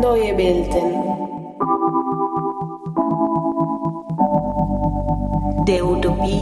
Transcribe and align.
Neue 0.00 0.32
Welten. 0.38 0.88
Der 5.66 5.84
Utopie 5.84 6.40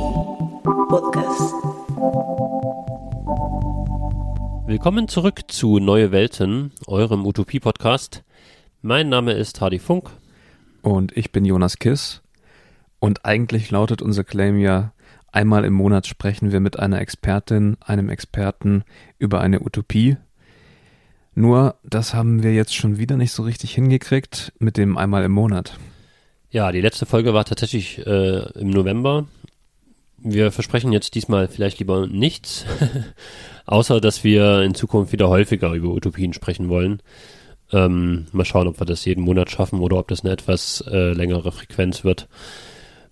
Podcast. 0.89 1.55
Willkommen 4.67 5.09
zurück 5.09 5.41
zu 5.49 5.81
Neue 5.81 6.13
Welten, 6.13 6.71
eurem 6.87 7.27
Utopie-Podcast. 7.27 8.23
Mein 8.83 9.09
Name 9.09 9.33
ist 9.33 9.61
Hardy 9.61 9.81
Funk. 9.81 10.11
Und 10.83 11.17
ich 11.17 11.33
bin 11.33 11.45
Jonas 11.45 11.81
Kiss. 11.81 12.23
Und 13.01 13.25
eigentlich 13.25 13.73
lautet 13.73 14.01
unser 14.01 14.23
Claim 14.23 14.61
ja, 14.61 14.93
einmal 15.33 15.65
im 15.65 15.73
Monat 15.73 16.07
sprechen 16.07 16.53
wir 16.53 16.61
mit 16.61 16.79
einer 16.79 17.01
Expertin, 17.01 17.77
einem 17.81 18.09
Experten 18.09 18.85
über 19.19 19.41
eine 19.41 19.61
Utopie. 19.61 20.17
Nur, 21.35 21.77
das 21.83 22.15
haben 22.15 22.43
wir 22.43 22.53
jetzt 22.53 22.75
schon 22.75 22.99
wieder 22.99 23.17
nicht 23.17 23.33
so 23.33 23.43
richtig 23.43 23.75
hingekriegt 23.75 24.53
mit 24.59 24.77
dem 24.77 24.99
einmal 24.99 25.25
im 25.25 25.33
Monat. 25.33 25.79
Ja, 26.51 26.71
die 26.71 26.83
letzte 26.83 27.07
Folge 27.07 27.33
war 27.33 27.47
tatsächlich 27.47 28.07
äh, 28.07 28.59
im 28.59 28.69
November. 28.69 29.27
Wir 30.19 30.53
versprechen 30.53 30.93
jetzt 30.93 31.15
diesmal 31.15 31.49
vielleicht 31.49 31.79
lieber 31.79 32.07
nichts, 32.07 32.67
außer 33.67 34.01
dass 34.01 34.23
wir 34.23 34.61
in 34.61 34.75
Zukunft 34.75 35.13
wieder 35.13 35.29
häufiger 35.31 35.73
über 35.73 35.89
Utopien 35.89 36.35
sprechen 36.35 36.69
wollen. 36.69 37.01
Ähm, 37.73 38.27
mal 38.33 38.45
schauen, 38.45 38.69
ob 38.69 38.79
wir 38.79 38.85
das 38.85 39.05
jeden 39.07 39.25
Monat 39.25 39.51
schaffen 39.51 39.81
oder 39.81 39.97
ob 39.97 40.09
das 40.09 40.21
eine 40.21 40.33
etwas 40.33 40.85
äh, 40.87 41.13
längere 41.13 41.51
Frequenz 41.51 42.05
wird. 42.05 42.29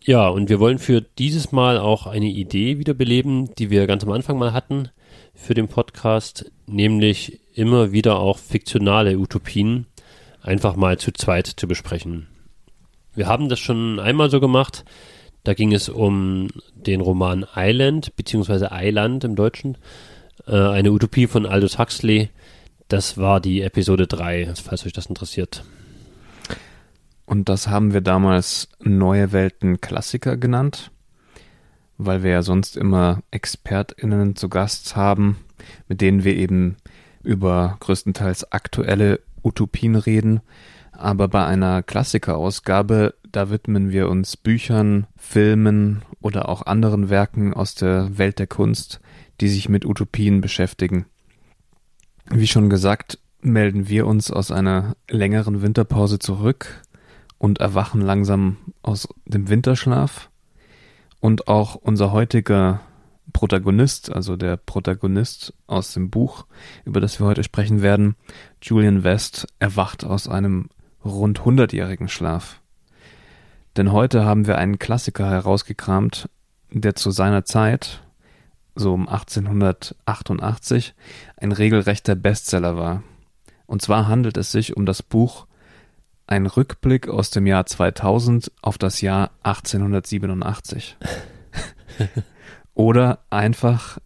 Ja, 0.02 0.28
und 0.28 0.48
wir 0.48 0.60
wollen 0.60 0.78
für 0.78 1.02
dieses 1.02 1.52
Mal 1.52 1.78
auch 1.78 2.06
eine 2.06 2.28
Idee 2.28 2.78
wiederbeleben, 2.78 3.54
die 3.56 3.68
wir 3.68 3.86
ganz 3.86 4.02
am 4.02 4.12
Anfang 4.12 4.38
mal 4.38 4.54
hatten 4.54 4.88
für 5.34 5.52
den 5.52 5.68
Podcast, 5.68 6.50
nämlich 6.66 7.40
immer 7.54 7.92
wieder 7.92 8.18
auch 8.18 8.38
fiktionale 8.38 9.18
Utopien 9.18 9.86
einfach 10.42 10.74
mal 10.74 10.98
zu 10.98 11.12
zweit 11.12 11.46
zu 11.46 11.68
besprechen. 11.68 12.28
Wir 13.14 13.26
haben 13.26 13.50
das 13.50 13.58
schon 13.58 14.00
einmal 14.00 14.30
so 14.30 14.40
gemacht. 14.40 14.84
Da 15.44 15.52
ging 15.54 15.72
es 15.72 15.88
um 15.88 16.48
den 16.74 17.00
Roman 17.00 17.46
Island, 17.54 18.16
beziehungsweise 18.16 18.70
Island 18.72 19.24
im 19.24 19.36
Deutschen. 19.36 19.76
Äh, 20.46 20.56
eine 20.56 20.92
Utopie 20.92 21.26
von 21.26 21.44
Aldous 21.44 21.78
Huxley. 21.78 22.30
Das 22.88 23.18
war 23.18 23.40
die 23.40 23.60
Episode 23.62 24.06
3, 24.06 24.54
falls 24.54 24.86
euch 24.86 24.92
das 24.92 25.06
interessiert. 25.06 25.64
Und 27.30 27.48
das 27.48 27.68
haben 27.68 27.92
wir 27.92 28.00
damals 28.00 28.66
Neue 28.80 29.30
Welten 29.30 29.80
Klassiker 29.80 30.36
genannt, 30.36 30.90
weil 31.96 32.24
wir 32.24 32.32
ja 32.32 32.42
sonst 32.42 32.76
immer 32.76 33.22
ExpertInnen 33.30 34.34
zu 34.34 34.48
Gast 34.48 34.96
haben, 34.96 35.38
mit 35.86 36.00
denen 36.00 36.24
wir 36.24 36.34
eben 36.34 36.76
über 37.22 37.76
größtenteils 37.78 38.50
aktuelle 38.50 39.20
Utopien 39.44 39.94
reden. 39.94 40.40
Aber 40.90 41.28
bei 41.28 41.46
einer 41.46 41.84
Klassikerausgabe, 41.84 43.14
da 43.30 43.48
widmen 43.48 43.92
wir 43.92 44.08
uns 44.08 44.36
Büchern, 44.36 45.06
Filmen 45.16 46.02
oder 46.20 46.48
auch 46.48 46.66
anderen 46.66 47.10
Werken 47.10 47.54
aus 47.54 47.76
der 47.76 48.18
Welt 48.18 48.40
der 48.40 48.48
Kunst, 48.48 49.00
die 49.40 49.48
sich 49.48 49.68
mit 49.68 49.86
Utopien 49.86 50.40
beschäftigen. 50.40 51.06
Wie 52.28 52.48
schon 52.48 52.68
gesagt, 52.68 53.20
melden 53.40 53.88
wir 53.88 54.08
uns 54.08 54.32
aus 54.32 54.50
einer 54.50 54.96
längeren 55.08 55.62
Winterpause 55.62 56.18
zurück 56.18 56.82
und 57.40 57.58
erwachen 57.58 58.02
langsam 58.02 58.58
aus 58.82 59.08
dem 59.24 59.48
Winterschlaf. 59.48 60.30
Und 61.20 61.48
auch 61.48 61.74
unser 61.74 62.12
heutiger 62.12 62.82
Protagonist, 63.32 64.12
also 64.12 64.36
der 64.36 64.58
Protagonist 64.58 65.54
aus 65.66 65.94
dem 65.94 66.10
Buch, 66.10 66.44
über 66.84 67.00
das 67.00 67.18
wir 67.18 67.26
heute 67.26 67.42
sprechen 67.42 67.80
werden, 67.80 68.14
Julian 68.62 69.04
West, 69.04 69.46
erwacht 69.58 70.04
aus 70.04 70.28
einem 70.28 70.68
rund 71.02 71.42
hundertjährigen 71.44 72.08
Schlaf. 72.08 72.60
Denn 73.76 73.90
heute 73.90 74.26
haben 74.26 74.46
wir 74.46 74.58
einen 74.58 74.78
Klassiker 74.78 75.30
herausgekramt, 75.30 76.28
der 76.70 76.94
zu 76.94 77.10
seiner 77.10 77.46
Zeit, 77.46 78.02
so 78.74 78.92
um 78.92 79.08
1888, 79.08 80.94
ein 81.38 81.52
regelrechter 81.52 82.16
Bestseller 82.16 82.76
war. 82.76 83.02
Und 83.64 83.80
zwar 83.80 84.08
handelt 84.08 84.36
es 84.36 84.52
sich 84.52 84.76
um 84.76 84.84
das 84.84 85.02
Buch 85.02 85.46
Ein 86.30 86.46
Rückblick 86.46 87.08
aus 87.08 87.30
dem 87.30 87.44
Jahr 87.48 87.66
2000 87.66 88.52
auf 88.62 88.78
das 88.78 89.00
Jahr 89.00 89.32
1887. 89.42 90.96
Oder 92.74 93.18
einfach 93.30 93.98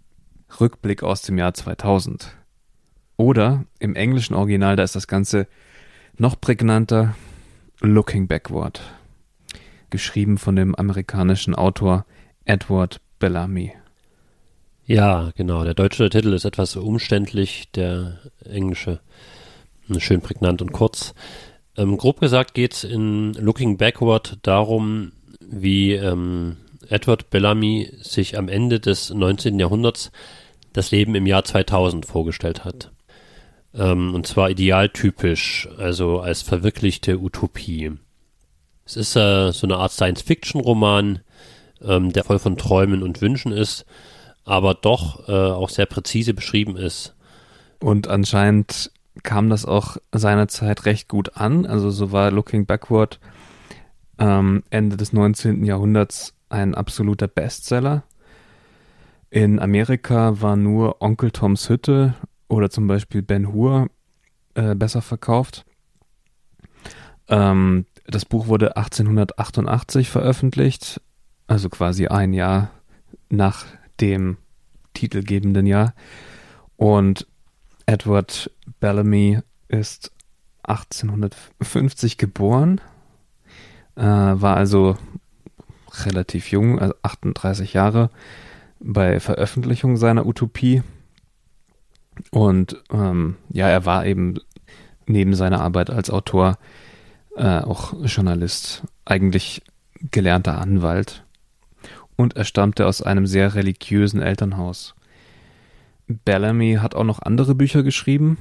Rückblick 0.58 1.02
aus 1.02 1.20
dem 1.20 1.36
Jahr 1.36 1.52
2000. 1.52 2.34
Oder 3.18 3.66
im 3.78 3.94
englischen 3.94 4.32
Original, 4.32 4.74
da 4.74 4.84
ist 4.84 4.96
das 4.96 5.06
Ganze 5.06 5.46
noch 6.16 6.40
prägnanter, 6.40 7.14
Looking 7.80 8.26
Backward. 8.26 8.80
Geschrieben 9.90 10.38
von 10.38 10.56
dem 10.56 10.74
amerikanischen 10.74 11.54
Autor 11.54 12.06
Edward 12.46 13.02
Bellamy. 13.18 13.74
Ja, 14.86 15.30
genau. 15.36 15.62
Der 15.62 15.74
deutsche 15.74 16.08
Titel 16.08 16.32
ist 16.32 16.46
etwas 16.46 16.74
umständlich, 16.76 17.70
der 17.72 18.18
englische 18.46 19.00
schön 19.98 20.22
prägnant 20.22 20.62
und 20.62 20.72
kurz. 20.72 21.12
Ähm, 21.76 21.96
grob 21.96 22.20
gesagt 22.20 22.54
geht 22.54 22.74
es 22.74 22.84
in 22.84 23.32
Looking 23.34 23.76
Backward 23.76 24.38
darum, 24.42 25.12
wie 25.40 25.92
ähm, 25.92 26.56
Edward 26.88 27.30
Bellamy 27.30 27.90
sich 28.00 28.38
am 28.38 28.48
Ende 28.48 28.80
des 28.80 29.10
19. 29.10 29.58
Jahrhunderts 29.58 30.12
das 30.72 30.90
Leben 30.90 31.14
im 31.14 31.26
Jahr 31.26 31.44
2000 31.44 32.06
vorgestellt 32.06 32.64
hat. 32.64 32.92
Ähm, 33.74 34.14
und 34.14 34.26
zwar 34.26 34.50
idealtypisch, 34.50 35.68
also 35.78 36.20
als 36.20 36.42
verwirklichte 36.42 37.18
Utopie. 37.18 37.92
Es 38.84 38.96
ist 38.96 39.16
äh, 39.16 39.52
so 39.52 39.66
eine 39.66 39.76
Art 39.76 39.92
Science-Fiction-Roman, 39.92 41.20
ähm, 41.82 42.12
der 42.12 42.24
voll 42.24 42.38
von 42.38 42.56
Träumen 42.56 43.02
und 43.02 43.20
Wünschen 43.20 43.52
ist, 43.52 43.84
aber 44.44 44.74
doch 44.74 45.28
äh, 45.28 45.32
auch 45.32 45.70
sehr 45.70 45.86
präzise 45.86 46.34
beschrieben 46.34 46.76
ist. 46.76 47.14
Und 47.80 48.08
anscheinend 48.08 48.90
kam 49.22 49.48
das 49.48 49.64
auch 49.64 49.96
seinerzeit 50.12 50.86
recht 50.86 51.08
gut 51.08 51.36
an. 51.36 51.66
Also 51.66 51.90
so 51.90 52.12
war 52.12 52.30
Looking 52.30 52.66
Backward 52.66 53.20
ähm, 54.18 54.62
Ende 54.70 54.96
des 54.96 55.12
19. 55.12 55.64
Jahrhunderts 55.64 56.34
ein 56.48 56.74
absoluter 56.74 57.28
Bestseller. 57.28 58.04
In 59.30 59.58
Amerika 59.58 60.40
war 60.40 60.56
nur 60.56 61.02
Onkel 61.02 61.30
Toms 61.30 61.68
Hütte 61.68 62.14
oder 62.48 62.70
zum 62.70 62.86
Beispiel 62.86 63.22
Ben 63.22 63.52
Hur 63.52 63.88
äh, 64.54 64.74
besser 64.74 65.02
verkauft. 65.02 65.64
Ähm, 67.28 67.86
das 68.06 68.24
Buch 68.24 68.46
wurde 68.46 68.76
1888 68.76 70.10
veröffentlicht, 70.10 71.00
also 71.46 71.68
quasi 71.68 72.06
ein 72.06 72.32
Jahr 72.32 72.70
nach 73.30 73.64
dem 74.00 74.36
titelgebenden 74.92 75.66
Jahr. 75.66 75.94
Und 76.76 77.26
Edward 77.86 78.50
Bellamy 78.80 79.40
ist 79.68 80.12
1850 80.62 82.18
geboren, 82.18 82.80
äh, 83.96 84.02
war 84.02 84.56
also 84.56 84.96
relativ 86.04 86.50
jung, 86.50 86.78
also 86.78 86.94
38 87.02 87.74
Jahre, 87.74 88.10
bei 88.80 89.20
Veröffentlichung 89.20 89.96
seiner 89.96 90.26
Utopie. 90.26 90.82
Und 92.30 92.82
ähm, 92.90 93.36
ja, 93.50 93.68
er 93.68 93.86
war 93.86 94.06
eben 94.06 94.38
neben 95.06 95.34
seiner 95.34 95.60
Arbeit 95.60 95.90
als 95.90 96.10
Autor 96.10 96.58
äh, 97.36 97.60
auch 97.60 97.94
Journalist, 98.04 98.84
eigentlich 99.04 99.62
gelernter 100.10 100.58
Anwalt. 100.60 101.24
Und 102.16 102.36
er 102.36 102.44
stammte 102.44 102.86
aus 102.86 103.02
einem 103.02 103.26
sehr 103.26 103.54
religiösen 103.54 104.22
Elternhaus. 104.22 104.94
Bellamy 106.06 106.78
hat 106.80 106.94
auch 106.94 107.04
noch 107.04 107.20
andere 107.20 107.54
Bücher 107.54 107.82
geschrieben, 107.82 108.38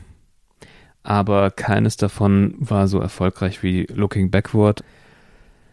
aber 1.04 1.52
keines 1.52 1.98
davon 1.98 2.56
war 2.60 2.88
so 2.88 3.00
erfolgreich 3.00 3.64
wie 3.64 3.86
Looking 3.86 4.32
Backward. 4.32 4.84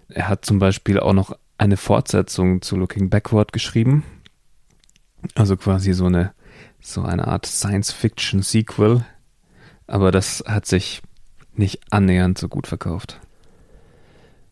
Er 0.09 0.29
hat 0.29 0.45
zum 0.45 0.59
Beispiel 0.59 0.99
auch 0.99 1.13
noch 1.13 1.37
eine 1.59 1.77
Fortsetzung 1.77 2.63
zu 2.63 2.77
Looking 2.77 3.11
Backward 3.11 3.53
geschrieben. 3.53 4.05
Also 5.35 5.57
quasi 5.57 5.93
so 5.93 6.07
eine, 6.07 6.33
so 6.81 7.03
eine 7.03 7.29
Art 7.29 7.47
Science-Fiction-Sequel. 7.47 9.05
Aber 9.87 10.11
das 10.11 10.43
hat 10.47 10.67
sich 10.67 11.03
nicht 11.55 11.81
annähernd 11.91 12.39
so 12.39 12.49
gut 12.49 12.67
verkauft. 12.67 13.21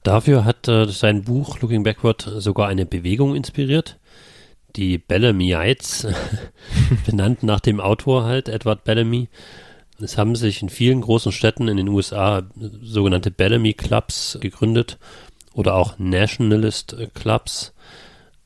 Dafür 0.03 0.45
hat 0.45 0.69
äh, 0.69 0.87
sein 0.87 1.25
Buch 1.25 1.61
Looking 1.61 1.83
Backward 1.83 2.23
sogar 2.39 2.69
eine 2.69 2.87
Bewegung 2.87 3.35
inspiriert. 3.35 3.98
Die 4.79 4.97
Bellamyites, 4.99 6.07
benannt 7.05 7.43
nach 7.43 7.59
dem 7.59 7.81
Autor 7.81 8.23
halt, 8.23 8.49
Edward 8.49 8.85
Bellamy. 8.85 9.29
Es 10.01 10.17
haben 10.17 10.37
sich 10.37 10.63
in 10.63 10.69
vielen 10.69 11.01
großen 11.01 11.33
Städten 11.33 11.67
in 11.67 11.77
den 11.77 11.89
USA 11.89 12.45
sogenannte 12.81 13.33
Bellamy 13.33 13.75
Clubs 13.75 14.39
gegründet 14.41 14.97
oder 15.53 15.75
auch 15.75 15.99
Nationalist 15.99 16.97
Clubs. 17.15 17.75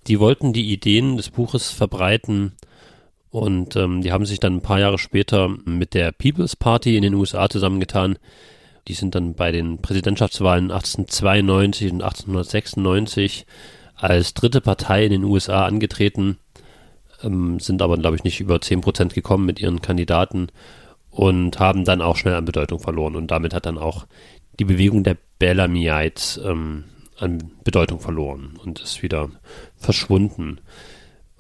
Die 0.07 0.19
wollten 0.21 0.55
die 0.55 0.73
Ideen 0.73 1.19
des 1.19 1.29
Buches 1.29 1.71
verbreiten 1.71 2.53
Und 3.31 3.77
ähm, 3.77 4.01
die 4.01 4.11
haben 4.11 4.25
sich 4.25 4.41
dann 4.41 4.57
ein 4.57 4.63
paar 4.63 4.81
Jahre 4.81 4.97
später 4.97 5.51
mit 5.67 5.93
der 5.93 6.13
People's 6.13 6.57
Party 6.57 6.97
in 6.97 7.03
den 7.03 7.13
USA 7.13 7.51
zusammengetan. 7.51 8.19
Die 8.89 8.95
sind 8.95 9.15
dann 9.15 9.35
bei 9.35 9.53
den 9.53 9.83
Präsidentschaftswahlen 9.83 10.71
1892 10.71 11.93
und 11.93 12.03
1896 12.03 13.45
als 14.03 14.35
dritte 14.35 14.61
Partei 14.61 15.05
in 15.05 15.13
den 15.13 15.25
USA 15.25 15.65
angetreten, 15.65 16.39
ähm, 17.23 17.61
sind 17.61 17.83
aber, 17.83 17.97
glaube 17.97 18.17
ich, 18.17 18.25
nicht 18.25 18.41
über 18.41 18.61
10 18.61 18.81
Prozent 18.81 19.15
gekommen 19.15 19.47
mit 19.47 19.61
ihren 19.61 19.81
Kandidaten 19.81 20.49
und 21.11 21.61
haben 21.61 21.85
dann 21.85 22.03
auch 22.03 22.17
schnell 22.17 22.35
an 22.35 22.45
Bedeutung 22.45 22.81
verloren. 22.81 23.17
Und 23.17 23.31
damit 23.31 23.55
hat 23.55 23.67
dann 23.67 23.79
auch 23.79 24.07
die 24.59 24.65
Bewegung 24.65 25.05
der 25.05 25.17
Bellamyites 25.39 26.41
ähm, 26.45 26.85
an 27.19 27.53
Bedeutung 27.63 28.01
verloren 28.01 28.59
und 28.63 28.81
ist 28.81 29.03
wieder 29.03 29.31
verschwunden. 29.77 30.59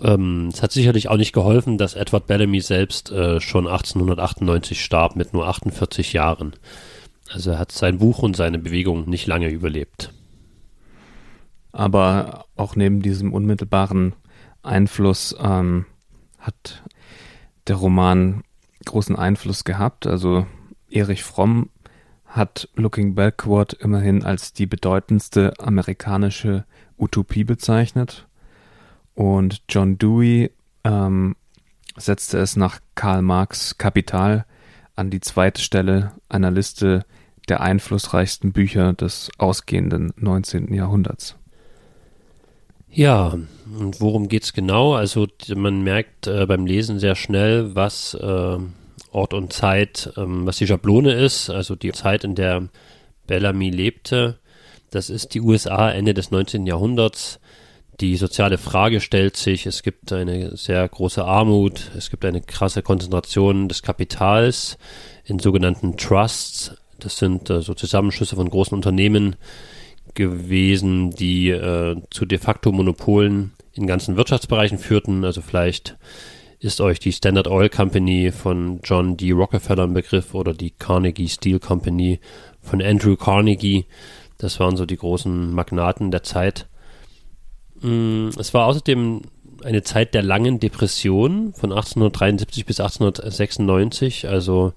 Ähm, 0.01 0.51
es 0.53 0.63
hat 0.63 0.71
sicherlich 0.71 1.09
auch 1.09 1.17
nicht 1.17 1.33
geholfen, 1.33 1.79
dass 1.79 1.95
Edward 1.95 2.27
Bellamy 2.29 2.61
selbst 2.61 3.11
äh, 3.11 3.41
schon 3.41 3.67
1898 3.67 4.83
starb 4.83 5.17
mit 5.17 5.33
nur 5.33 5.49
48 5.49 6.13
Jahren. 6.13 6.55
Also 7.33 7.53
er 7.53 7.59
hat 7.59 7.73
sein 7.73 7.99
Buch 7.99 8.21
und 8.21 8.37
seine 8.37 8.59
Bewegung 8.59 9.09
nicht 9.09 9.27
lange 9.27 9.49
überlebt. 9.49 10.13
Aber 11.73 12.47
auch 12.57 12.77
neben 12.77 13.01
diesem 13.01 13.33
unmittelbaren 13.33 14.15
Einfluss 14.63 15.35
ähm, 15.41 15.87
hat 16.39 16.83
der 17.67 17.77
Roman 17.77 18.43
großen 18.85 19.17
Einfluss 19.17 19.65
gehabt. 19.65 20.07
Also 20.07 20.47
Erich 20.91 21.25
Fromm 21.25 21.71
hat 22.27 22.69
Looking 22.75 23.15
Backward 23.15 23.75
immerhin 23.75 24.25
als 24.25 24.53
die 24.53 24.67
bedeutendste 24.67 25.59
amerikanische 25.59 26.65
Utopie 26.99 27.45
bezeichnet. 27.45 28.27
Und 29.15 29.63
John 29.69 29.99
Dewey 29.99 30.51
ähm, 30.85 31.37
setzte 31.97 32.39
es 32.39 32.57
nach 32.57 32.81
Karl 32.95 33.23
Marx 33.23 33.77
Kapital 33.77 34.47
an 34.97 35.11
die 35.11 35.21
zweite 35.21 35.61
Stelle 35.61 36.13
einer 36.29 36.51
Liste 36.51 37.05
der 37.49 37.61
einflussreichsten 37.61 38.53
Bücher 38.53 38.93
des 38.93 39.31
ausgehenden 39.39 40.13
19. 40.17 40.73
Jahrhunderts. 40.73 41.37
Ja, 42.95 43.29
und 43.79 44.01
worum 44.03 44.29
geht's 44.29 44.53
genau? 44.53 44.93
Also 44.93 45.27
man 45.55 45.83
merkt 45.83 46.27
äh, 46.27 46.45
beim 46.45 46.67
Lesen 46.67 46.99
sehr 46.99 47.15
schnell, 47.15 47.75
was 47.75 48.13
äh, 48.13 48.59
Ort 49.13 49.35
und 49.35 49.53
Zeit, 49.53 50.13
ähm, 50.19 50.45
was 50.45 50.59
die 50.59 50.67
Schablone 50.67 51.15
ist, 51.15 51.49
also 51.49 51.75
die 51.75 51.93
Zeit, 51.93 52.23
in 52.23 52.35
der 52.35 52.69
Bellamy 53.27 53.71
lebte. 53.71 54.39
Das 54.91 55.09
ist 55.09 55.33
die 55.33 55.41
USA 55.41 55.91
Ende 55.91 56.13
des 56.13 56.31
19. 56.31 56.67
Jahrhunderts. 56.67 57.41
Die 58.01 58.17
soziale 58.17 58.59
Frage 58.59 59.01
stellt 59.01 59.37
sich, 59.37 59.65
es 59.65 59.83
gibt 59.83 60.13
eine 60.13 60.55
sehr 60.57 60.87
große 60.87 61.25
Armut, 61.25 61.91
es 61.97 62.11
gibt 62.11 62.27
eine 62.27 62.43
krasse 62.43 62.83
Konzentration 62.83 63.69
des 63.69 63.83
Kapitals 63.83 64.77
in 65.25 65.39
sogenannten 65.39 65.97
Trusts. 65.97 66.77
Das 66.99 67.17
sind 67.17 67.49
äh, 67.49 67.63
so 67.63 67.73
Zusammenschlüsse 67.73 68.37
von 68.37 68.51
großen 68.51 68.75
Unternehmen 68.75 69.37
gewesen, 70.15 71.11
die 71.11 71.51
äh, 71.51 71.97
zu 72.11 72.27
de 72.27 72.39
facto 72.39 72.73
Monopolen 72.73 73.53
in 73.75 73.87
ganzen 73.87 74.17
Wirtschaftsbereichen 74.17 74.79
führten. 74.79 75.25
Also 75.25 75.41
vielleicht 75.41 75.97
ist 76.61 76.81
euch 76.81 77.01
die 77.01 77.13
Standard 77.13 77.49
Oil 77.49 77.69
Company 77.69 78.31
von 78.31 78.81
John 78.85 79.17
D. 79.17 79.33
Rockefeller 79.33 79.85
ein 79.85 79.95
Begriff 79.95 80.35
oder 80.35 80.55
die 80.55 80.71
Carnegie 80.71 81.29
Steel 81.29 81.59
Company 81.59 82.21
von 82.61 82.81
Andrew 82.81 83.17
Carnegie. 83.17 83.87
Das 84.39 84.61
waren 84.61 84.77
so 84.77 84.87
die 84.87 84.97
großen 84.97 85.53
Magnaten 85.53 86.11
der 86.11 86.23
Zeit. 86.23 86.69
Mm, 87.81 88.29
es 88.39 88.55
war 88.55 88.67
außerdem 88.67 89.23
eine 89.65 89.83
Zeit 89.83 90.15
der 90.15 90.23
langen 90.23 90.61
Depression 90.61 91.53
von 91.53 91.73
1873 91.73 92.67
bis 92.67 92.81
1896, 92.81 94.29
also 94.29 94.73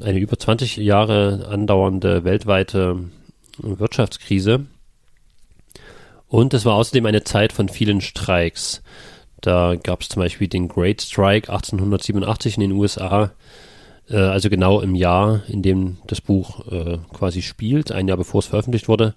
eine 0.00 0.18
über 0.18 0.38
20 0.38 0.76
Jahre 0.76 1.48
andauernde 1.50 2.24
weltweite 2.24 3.10
Wirtschaftskrise. 3.58 4.66
Und 6.28 6.54
es 6.54 6.64
war 6.64 6.74
außerdem 6.74 7.06
eine 7.06 7.24
Zeit 7.24 7.52
von 7.52 7.68
vielen 7.68 8.00
Streiks. 8.00 8.82
Da 9.40 9.76
gab 9.76 10.02
es 10.02 10.08
zum 10.08 10.20
Beispiel 10.20 10.48
den 10.48 10.68
Great 10.68 11.00
Strike 11.00 11.50
1887 11.50 12.56
in 12.56 12.60
den 12.60 12.72
USA, 12.72 13.32
äh, 14.10 14.16
also 14.16 14.50
genau 14.50 14.80
im 14.80 14.94
Jahr, 14.94 15.42
in 15.48 15.62
dem 15.62 15.98
das 16.06 16.20
Buch 16.20 16.66
äh, 16.70 16.98
quasi 17.12 17.42
spielt, 17.42 17.92
ein 17.92 18.08
Jahr 18.08 18.16
bevor 18.16 18.40
es 18.40 18.46
veröffentlicht 18.46 18.88
wurde. 18.88 19.14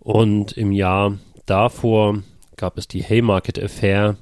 Und 0.00 0.52
im 0.52 0.72
Jahr 0.72 1.18
davor 1.46 2.22
gab 2.56 2.76
es 2.78 2.88
die 2.88 3.02
Haymarket 3.02 3.62
Affair, 3.62 4.16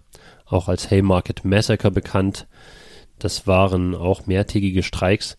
auch 0.47 0.69
als 0.69 0.91
Haymarket 0.91 1.45
Massacre 1.45 1.91
bekannt. 1.91 2.47
Das 3.19 3.47
waren 3.47 3.95
auch 3.95 4.27
mehrtägige 4.27 4.83
Streiks, 4.83 5.37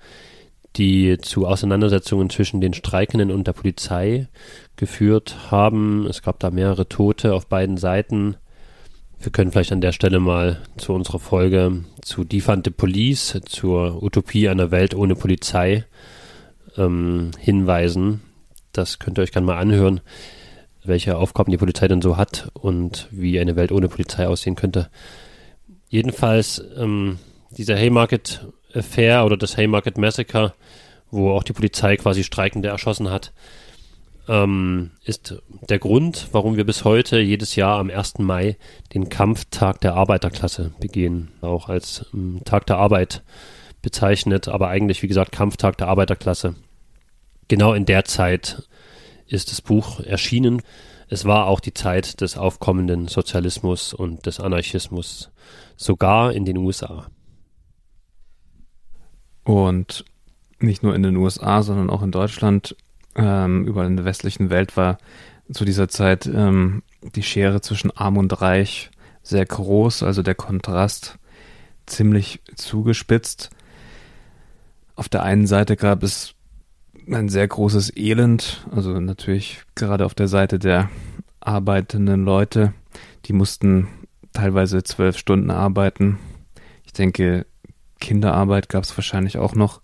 die 0.76 1.18
zu 1.20 1.48
Auseinandersetzungen 1.48 2.30
zwischen 2.30 2.62
den 2.62 2.74
Streikenden 2.74 3.32
und 3.32 3.48
der 3.48 3.54
Polizei 3.54 4.28
geführt 4.76 5.52
haben. 5.52 6.08
Es 6.08 6.22
gab 6.22 6.40
da 6.40 6.52
mehrere 6.52 6.88
Tote 6.88 7.34
auf 7.34 7.48
beiden 7.48 7.78
Seiten. 7.78 8.36
Wir 9.20 9.32
können 9.32 9.52
vielleicht 9.52 9.72
an 9.72 9.82
der 9.82 9.92
Stelle 9.92 10.20
mal 10.20 10.62
zu 10.78 10.94
unserer 10.94 11.20
Folge 11.20 11.86
zu 12.02 12.24
Defund 12.24 12.66
the 12.66 12.72
Police, 12.72 13.40
zur 13.46 14.04
Utopie 14.04 14.50
einer 14.50 14.72
Welt 14.72 14.96
ohne 14.96 15.16
Polizei 15.16 15.86
ähm, 16.78 17.32
hinweisen. 17.40 18.22
Das 18.74 19.00
könnt 19.00 19.18
ihr 19.18 19.22
euch 19.22 19.32
gerne 19.32 19.48
mal 19.48 19.60
anhören, 19.60 20.02
welche 20.84 21.18
Aufgaben 21.18 21.52
die 21.52 21.58
Polizei 21.58 21.88
denn 21.88 22.02
so 22.02 22.18
hat 22.18 22.50
und 22.54 23.08
wie 23.12 23.40
eine 23.40 23.56
Welt 23.56 23.72
ohne 23.72 23.88
Polizei 23.88 24.28
aussehen 24.28 24.56
könnte. 24.56 24.90
Jedenfalls 25.88 26.62
ähm, 26.76 27.20
dieser 27.52 27.78
Haymarket 27.78 28.48
Affair 28.74 29.26
oder 29.26 29.38
das 29.38 29.58
Haymarket 29.58 29.98
Massacre, 29.98 30.54
wo 31.12 31.32
auch 31.32 31.44
die 31.44 31.54
Polizei 31.54 31.98
quasi 31.98 32.24
Streikende 32.24 32.70
erschossen 32.70 33.10
hat, 33.10 33.34
ähm, 34.28 34.92
ist 35.04 35.42
der 35.70 35.80
Grund, 35.80 36.30
warum 36.32 36.56
wir 36.56 36.66
bis 36.66 36.86
heute 36.86 37.20
jedes 37.20 37.56
Jahr 37.56 37.80
am 37.80 37.90
1. 37.90 38.20
Mai 38.20 38.58
den 38.94 39.10
Kampftag 39.10 39.82
der 39.82 39.96
Arbeiterklasse 39.96 40.72
begehen, 40.80 41.32
auch 41.42 41.70
als 41.70 42.06
ähm, 42.14 42.42
Tag 42.46 42.66
der 42.68 42.78
Arbeit 42.78 43.24
bezeichnet, 43.82 44.48
aber 44.48 44.70
eigentlich, 44.70 45.04
wie 45.04 45.08
gesagt, 45.08 45.32
Kampftag 45.32 45.78
der 45.78 45.88
Arbeiterklasse. 45.88 46.56
Genau 47.50 47.74
in 47.74 47.86
der 47.86 48.06
Zeit 48.06 48.64
ist 49.28 49.52
das 49.52 49.62
Buch 49.62 50.00
erschienen. 50.00 50.62
Es 51.10 51.26
war 51.26 51.48
auch 51.48 51.60
die 51.60 51.74
Zeit 51.74 52.22
des 52.22 52.38
aufkommenden 52.38 53.08
Sozialismus 53.08 53.94
und 53.94 54.26
des 54.26 54.40
Anarchismus, 54.40 55.32
sogar 55.76 56.34
in 56.34 56.46
den 56.46 56.58
USA. 56.58 57.08
Und 59.44 60.06
nicht 60.60 60.84
nur 60.84 60.96
in 60.96 61.04
den 61.04 61.18
USA, 61.18 61.62
sondern 61.62 61.90
auch 61.90 62.02
in 62.02 62.12
Deutschland 62.12 62.76
ähm, 63.16 63.66
überall 63.66 63.88
in 63.88 63.98
der 63.98 64.06
westlichen 64.06 64.50
Welt 64.50 64.78
war 64.78 64.98
zu 65.52 65.66
dieser 65.66 65.90
Zeit 65.90 66.26
ähm, 66.26 66.84
die 67.16 67.24
Schere 67.24 67.62
zwischen 67.62 67.92
Arm 67.92 68.18
und 68.18 68.42
Reich 68.42 68.92
sehr 69.22 69.46
groß, 69.46 70.04
also 70.04 70.22
der 70.22 70.36
Kontrast 70.36 71.18
ziemlich 71.86 72.42
zugespitzt. 72.56 73.50
Auf 74.96 75.10
der 75.10 75.24
einen 75.24 75.48
Seite 75.48 75.76
gab 75.76 76.04
es 76.04 76.34
ein 77.12 77.30
sehr 77.30 77.48
großes 77.48 77.96
Elend, 77.98 78.66
also 78.72 79.00
natürlich 79.00 79.64
gerade 79.76 80.06
auf 80.06 80.14
der 80.14 80.28
Seite 80.28 80.60
der 80.60 80.90
arbeitenden 81.42 82.24
Leute, 82.24 82.74
die 83.26 83.34
mussten 83.34 83.88
teilweise 84.32 84.84
zwölf 84.84 85.18
Stunden 85.18 85.52
arbeiten. 85.52 86.20
Ich 86.86 86.94
denke, 86.94 87.46
Kinderarbeit 88.04 88.70
gab 88.70 88.84
es 88.84 88.96
wahrscheinlich 88.96 89.38
auch 89.38 89.56
noch. 89.56 89.82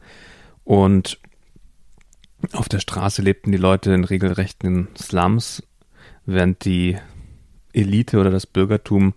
Und 0.64 1.20
auf 2.52 2.70
der 2.70 2.80
Straße 2.80 3.22
lebten 3.22 3.52
die 3.52 3.58
Leute 3.58 3.94
in 3.94 4.04
regelrechten 4.04 4.90
Slums, 4.98 5.64
während 6.26 6.66
die 6.66 6.98
Elite 7.74 8.20
oder 8.20 8.30
das 8.30 8.46
Bürgertum 8.46 9.14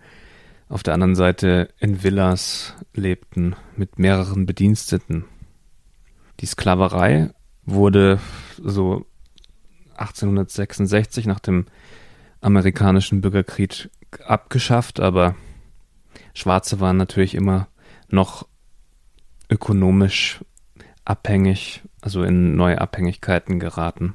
auf 0.68 0.82
der 0.82 0.94
anderen 0.94 1.16
Seite 1.16 1.68
in 1.78 2.02
Villas 2.02 2.74
lebten 2.94 3.56
mit 3.76 3.98
mehreren 3.98 4.46
Bediensteten. 4.46 5.24
Die 6.40 6.46
Sklaverei 6.46 7.30
wurde 7.64 8.20
so 8.56 9.04
1866 9.96 11.26
nach 11.26 11.40
dem 11.40 11.66
amerikanischen 12.40 13.20
Bürgerkrieg 13.20 13.90
abgeschafft, 14.24 15.00
aber 15.00 15.34
Schwarze 16.34 16.80
waren 16.80 16.96
natürlich 16.96 17.34
immer 17.34 17.68
noch 18.08 18.46
ökonomisch 19.52 20.40
abhängig 21.04 21.82
also 22.02 22.24
in 22.24 22.56
neue 22.56 22.80
Abhängigkeiten 22.80 23.58
geraten. 23.58 24.14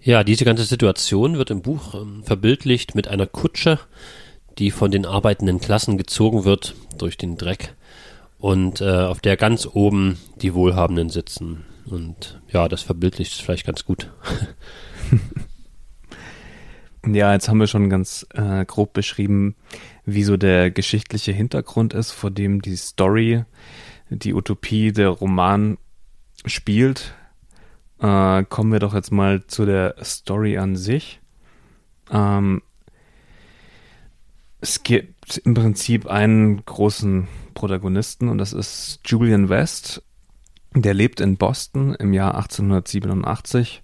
Ja, 0.00 0.24
diese 0.24 0.44
ganze 0.44 0.64
Situation 0.64 1.38
wird 1.38 1.50
im 1.50 1.62
Buch 1.62 1.94
ähm, 1.94 2.24
verbildlicht 2.24 2.96
mit 2.96 3.06
einer 3.06 3.26
Kutsche, 3.26 3.78
die 4.58 4.72
von 4.72 4.90
den 4.90 5.06
arbeitenden 5.06 5.60
Klassen 5.60 5.96
gezogen 5.96 6.44
wird 6.44 6.74
durch 6.98 7.16
den 7.16 7.36
Dreck 7.36 7.76
und 8.38 8.80
äh, 8.80 8.90
auf 8.90 9.20
der 9.20 9.36
ganz 9.36 9.68
oben 9.72 10.18
die 10.40 10.54
Wohlhabenden 10.54 11.10
sitzen. 11.10 11.64
Und 11.84 12.40
ja, 12.50 12.68
das 12.68 12.82
verbildlicht 12.82 13.32
es 13.32 13.40
vielleicht 13.40 13.66
ganz 13.66 13.84
gut. 13.84 14.10
Ja, 17.04 17.32
jetzt 17.32 17.48
haben 17.48 17.58
wir 17.58 17.66
schon 17.66 17.90
ganz 17.90 18.24
äh, 18.32 18.64
grob 18.64 18.92
beschrieben, 18.92 19.56
wie 20.04 20.22
so 20.22 20.36
der 20.36 20.70
geschichtliche 20.70 21.32
Hintergrund 21.32 21.94
ist, 21.94 22.12
vor 22.12 22.30
dem 22.30 22.62
die 22.62 22.76
Story, 22.76 23.44
die 24.18 24.34
Utopie, 24.34 24.92
der 24.92 25.08
Roman 25.08 25.78
spielt. 26.44 27.14
Äh, 28.00 28.44
kommen 28.44 28.72
wir 28.72 28.80
doch 28.80 28.94
jetzt 28.94 29.12
mal 29.12 29.46
zu 29.46 29.64
der 29.64 29.96
Story 30.02 30.58
an 30.58 30.76
sich. 30.76 31.20
Ähm, 32.10 32.62
es 34.60 34.82
gibt 34.82 35.38
im 35.38 35.54
Prinzip 35.54 36.06
einen 36.06 36.64
großen 36.64 37.28
Protagonisten 37.54 38.28
und 38.28 38.38
das 38.38 38.52
ist 38.52 39.00
Julian 39.04 39.48
West. 39.48 40.02
Der 40.74 40.94
lebt 40.94 41.20
in 41.20 41.36
Boston 41.36 41.94
im 41.94 42.12
Jahr 42.12 42.34
1887 42.34 43.82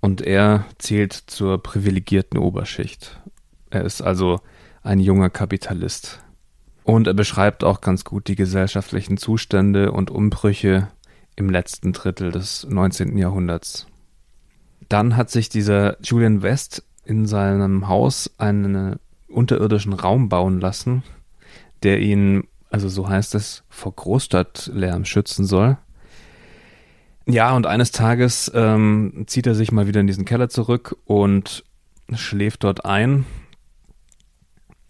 und 0.00 0.22
er 0.22 0.64
zählt 0.78 1.12
zur 1.12 1.62
privilegierten 1.62 2.38
Oberschicht. 2.38 3.20
Er 3.70 3.84
ist 3.84 4.00
also 4.00 4.40
ein 4.82 5.00
junger 5.00 5.30
Kapitalist. 5.30 6.20
Und 6.86 7.08
er 7.08 7.14
beschreibt 7.14 7.64
auch 7.64 7.80
ganz 7.80 8.04
gut 8.04 8.28
die 8.28 8.36
gesellschaftlichen 8.36 9.16
Zustände 9.16 9.90
und 9.90 10.08
Umbrüche 10.08 10.86
im 11.34 11.50
letzten 11.50 11.92
Drittel 11.92 12.30
des 12.30 12.64
19. 12.70 13.18
Jahrhunderts. 13.18 13.88
Dann 14.88 15.16
hat 15.16 15.28
sich 15.28 15.48
dieser 15.48 16.00
Julian 16.00 16.42
West 16.42 16.84
in 17.04 17.26
seinem 17.26 17.88
Haus 17.88 18.30
einen 18.38 19.00
unterirdischen 19.26 19.94
Raum 19.94 20.28
bauen 20.28 20.60
lassen, 20.60 21.02
der 21.82 21.98
ihn, 21.98 22.44
also 22.70 22.88
so 22.88 23.08
heißt 23.08 23.34
es, 23.34 23.64
vor 23.68 23.92
Großstadtlärm 23.92 25.04
schützen 25.04 25.44
soll. 25.44 25.78
Ja, 27.26 27.56
und 27.56 27.66
eines 27.66 27.90
Tages 27.90 28.48
ähm, 28.54 29.24
zieht 29.26 29.48
er 29.48 29.56
sich 29.56 29.72
mal 29.72 29.88
wieder 29.88 30.00
in 30.00 30.06
diesen 30.06 30.24
Keller 30.24 30.48
zurück 30.48 30.96
und 31.04 31.64
schläft 32.14 32.62
dort 32.62 32.84
ein, 32.84 33.24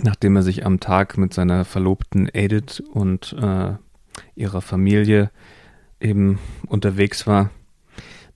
nachdem 0.03 0.37
er 0.37 0.43
sich 0.43 0.65
am 0.67 0.81
Tag 0.81 1.17
mit 1.19 1.33
seiner 1.33 1.65
Verlobten 1.65 2.29
Edith 2.33 2.81
und 2.81 3.35
äh, 3.41 3.75
ihrer 4.35 4.61
Familie 4.61 5.31
eben 6.01 6.39
unterwegs 6.67 7.27
war. 7.27 7.51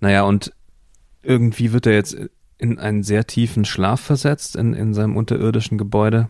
Naja, 0.00 0.22
und 0.22 0.52
irgendwie 1.22 1.72
wird 1.72 1.86
er 1.86 1.92
jetzt 1.92 2.16
in 2.58 2.78
einen 2.78 3.02
sehr 3.02 3.26
tiefen 3.26 3.64
Schlaf 3.64 4.00
versetzt 4.00 4.56
in, 4.56 4.74
in 4.74 4.94
seinem 4.94 5.16
unterirdischen 5.16 5.78
Gebäude. 5.78 6.28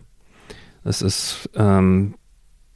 Es 0.83 1.01
ist, 1.01 1.49
ähm, 1.55 2.15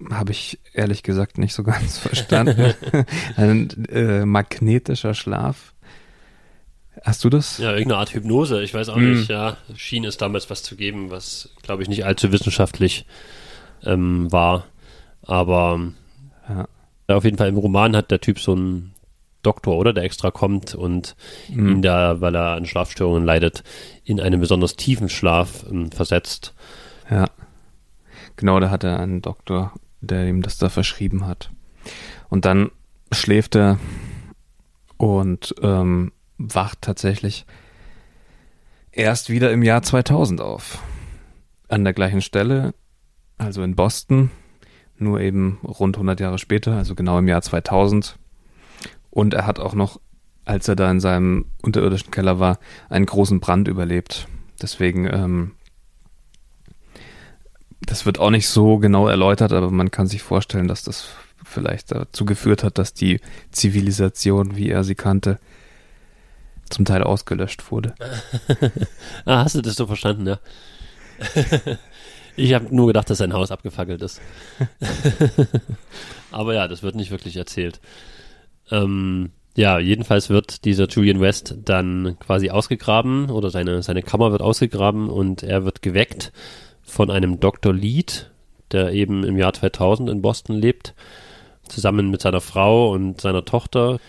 habe 0.09 0.31
ich 0.31 0.59
ehrlich 0.73 1.03
gesagt 1.03 1.37
nicht 1.37 1.53
so 1.53 1.63
ganz 1.63 1.97
verstanden. 1.97 2.73
Ein 3.35 3.69
äh, 3.89 4.25
magnetischer 4.25 5.13
Schlaf. 5.13 5.73
Hast 7.03 7.23
du 7.23 7.29
das? 7.29 7.57
Ja, 7.57 7.71
irgendeine 7.71 7.99
Art 7.99 8.13
Hypnose. 8.13 8.61
Ich 8.63 8.73
weiß 8.73 8.89
auch 8.89 8.97
mm. 8.97 9.11
nicht, 9.11 9.29
ja. 9.29 9.57
Schien 9.75 10.05
es 10.05 10.17
damals 10.17 10.49
was 10.49 10.63
zu 10.63 10.75
geben, 10.75 11.11
was, 11.11 11.49
glaube 11.61 11.83
ich, 11.83 11.89
nicht 11.89 12.05
allzu 12.05 12.31
wissenschaftlich 12.31 13.05
ähm, 13.83 14.31
war. 14.31 14.65
Aber 15.23 15.79
ja. 16.47 16.67
auf 17.07 17.23
jeden 17.23 17.37
Fall 17.37 17.49
im 17.49 17.57
Roman 17.57 17.95
hat 17.95 18.11
der 18.11 18.21
Typ 18.21 18.39
so 18.39 18.55
ein 18.55 18.91
Doktor, 19.41 19.77
oder? 19.77 19.93
Der 19.93 20.03
extra 20.03 20.31
kommt 20.31 20.73
und 20.73 21.15
mhm. 21.49 21.69
ihn 21.69 21.81
da, 21.81 22.21
weil 22.21 22.35
er 22.35 22.55
an 22.55 22.65
Schlafstörungen 22.65 23.25
leidet, 23.25 23.63
in 24.03 24.19
einen 24.19 24.39
besonders 24.39 24.75
tiefen 24.75 25.09
Schlaf 25.09 25.65
ähm, 25.69 25.91
versetzt. 25.91 26.53
Ja. 27.09 27.29
Genau, 28.37 28.59
da 28.59 28.69
hat 28.69 28.83
er 28.83 28.99
einen 28.99 29.21
Doktor, 29.21 29.73
der 30.01 30.27
ihm 30.27 30.41
das 30.41 30.57
da 30.57 30.69
verschrieben 30.69 31.27
hat. 31.27 31.51
Und 32.29 32.45
dann 32.45 32.71
schläft 33.11 33.55
er 33.55 33.79
und 34.97 35.53
ähm, 35.61 36.11
wacht 36.37 36.81
tatsächlich 36.81 37.45
erst 38.91 39.29
wieder 39.29 39.51
im 39.51 39.63
Jahr 39.63 39.81
2000 39.81 40.41
auf. 40.41 40.79
An 41.67 41.83
der 41.83 41.93
gleichen 41.93 42.21
Stelle, 42.21 42.73
also 43.37 43.63
in 43.63 43.75
Boston, 43.75 44.31
nur 44.97 45.19
eben 45.19 45.59
rund 45.63 45.97
100 45.97 46.19
Jahre 46.19 46.37
später, 46.37 46.77
also 46.77 46.95
genau 46.95 47.19
im 47.19 47.27
Jahr 47.27 47.41
2000. 47.41 48.17
Und 49.09 49.33
er 49.33 49.45
hat 49.45 49.59
auch 49.59 49.73
noch, 49.73 49.99
als 50.45 50.67
er 50.67 50.75
da 50.75 50.89
in 50.89 50.99
seinem 50.99 51.45
unterirdischen 51.61 52.11
Keller 52.11 52.39
war, 52.39 52.59
einen 52.89 53.05
großen 53.05 53.39
Brand 53.39 53.67
überlebt. 53.67 54.27
Deswegen, 54.61 55.05
ähm, 55.11 55.51
das 57.81 58.05
wird 58.05 58.19
auch 58.19 58.29
nicht 58.29 58.47
so 58.47 58.77
genau 58.77 59.07
erläutert, 59.07 59.51
aber 59.51 59.69
man 59.69 59.91
kann 59.91 60.07
sich 60.07 60.21
vorstellen, 60.21 60.67
dass 60.67 60.83
das 60.83 61.09
vielleicht 61.43 61.91
dazu 61.91 62.25
geführt 62.25 62.63
hat, 62.63 62.77
dass 62.77 62.93
die 62.93 63.19
Zivilisation, 63.51 64.55
wie 64.55 64.69
er 64.69 64.83
sie 64.83 64.95
kannte, 64.95 65.39
zum 66.69 66.85
Teil 66.85 67.03
ausgelöscht 67.03 67.71
wurde. 67.71 67.95
ah, 69.25 69.43
hast 69.43 69.55
du 69.55 69.61
das 69.61 69.75
so 69.75 69.87
verstanden, 69.87 70.27
ja? 70.27 70.39
ich 72.35 72.53
habe 72.53 72.73
nur 72.75 72.87
gedacht, 72.87 73.09
dass 73.09 73.19
sein 73.19 73.33
Haus 73.33 73.51
abgefackelt 73.51 74.01
ist. 74.01 74.21
aber 76.31 76.53
ja, 76.53 76.67
das 76.67 76.83
wird 76.83 76.95
nicht 76.95 77.11
wirklich 77.11 77.37
erzählt. 77.37 77.79
Ähm, 78.71 79.31
ja, 79.55 79.79
jedenfalls 79.79 80.29
wird 80.29 80.65
dieser 80.65 80.87
Julian 80.87 81.21
West 81.21 81.55
dann 81.63 82.17
quasi 82.19 82.49
ausgegraben 82.49 83.29
oder 83.29 83.49
seine, 83.49 83.81
seine 83.83 84.03
Kammer 84.03 84.31
wird 84.31 84.41
ausgegraben 84.41 85.09
und 85.09 85.43
er 85.43 85.63
wird 85.63 85.81
geweckt 85.81 86.33
von 86.83 87.09
einem 87.09 87.39
Dr. 87.39 87.73
Lead, 87.73 88.31
der 88.71 88.91
eben 88.91 89.23
im 89.23 89.37
Jahr 89.37 89.53
2000 89.53 90.09
in 90.09 90.21
Boston 90.21 90.57
lebt, 90.57 90.93
zusammen 91.67 92.11
mit 92.11 92.21
seiner 92.21 92.41
Frau 92.41 92.91
und 92.91 93.21
seiner 93.21 93.45
Tochter. 93.45 93.99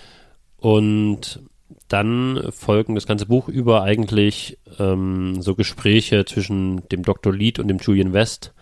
Und 0.58 1.40
dann 1.88 2.48
folgen 2.50 2.94
das 2.94 3.06
ganze 3.06 3.26
Buch 3.26 3.48
über 3.48 3.82
eigentlich 3.82 4.58
ähm, 4.78 5.40
so 5.40 5.54
Gespräche 5.54 6.24
zwischen 6.24 6.88
dem 6.88 7.02
Dr. 7.02 7.32
Lead 7.32 7.58
und 7.58 7.68
dem 7.68 7.78
Julian 7.78 8.12
West. 8.12 8.52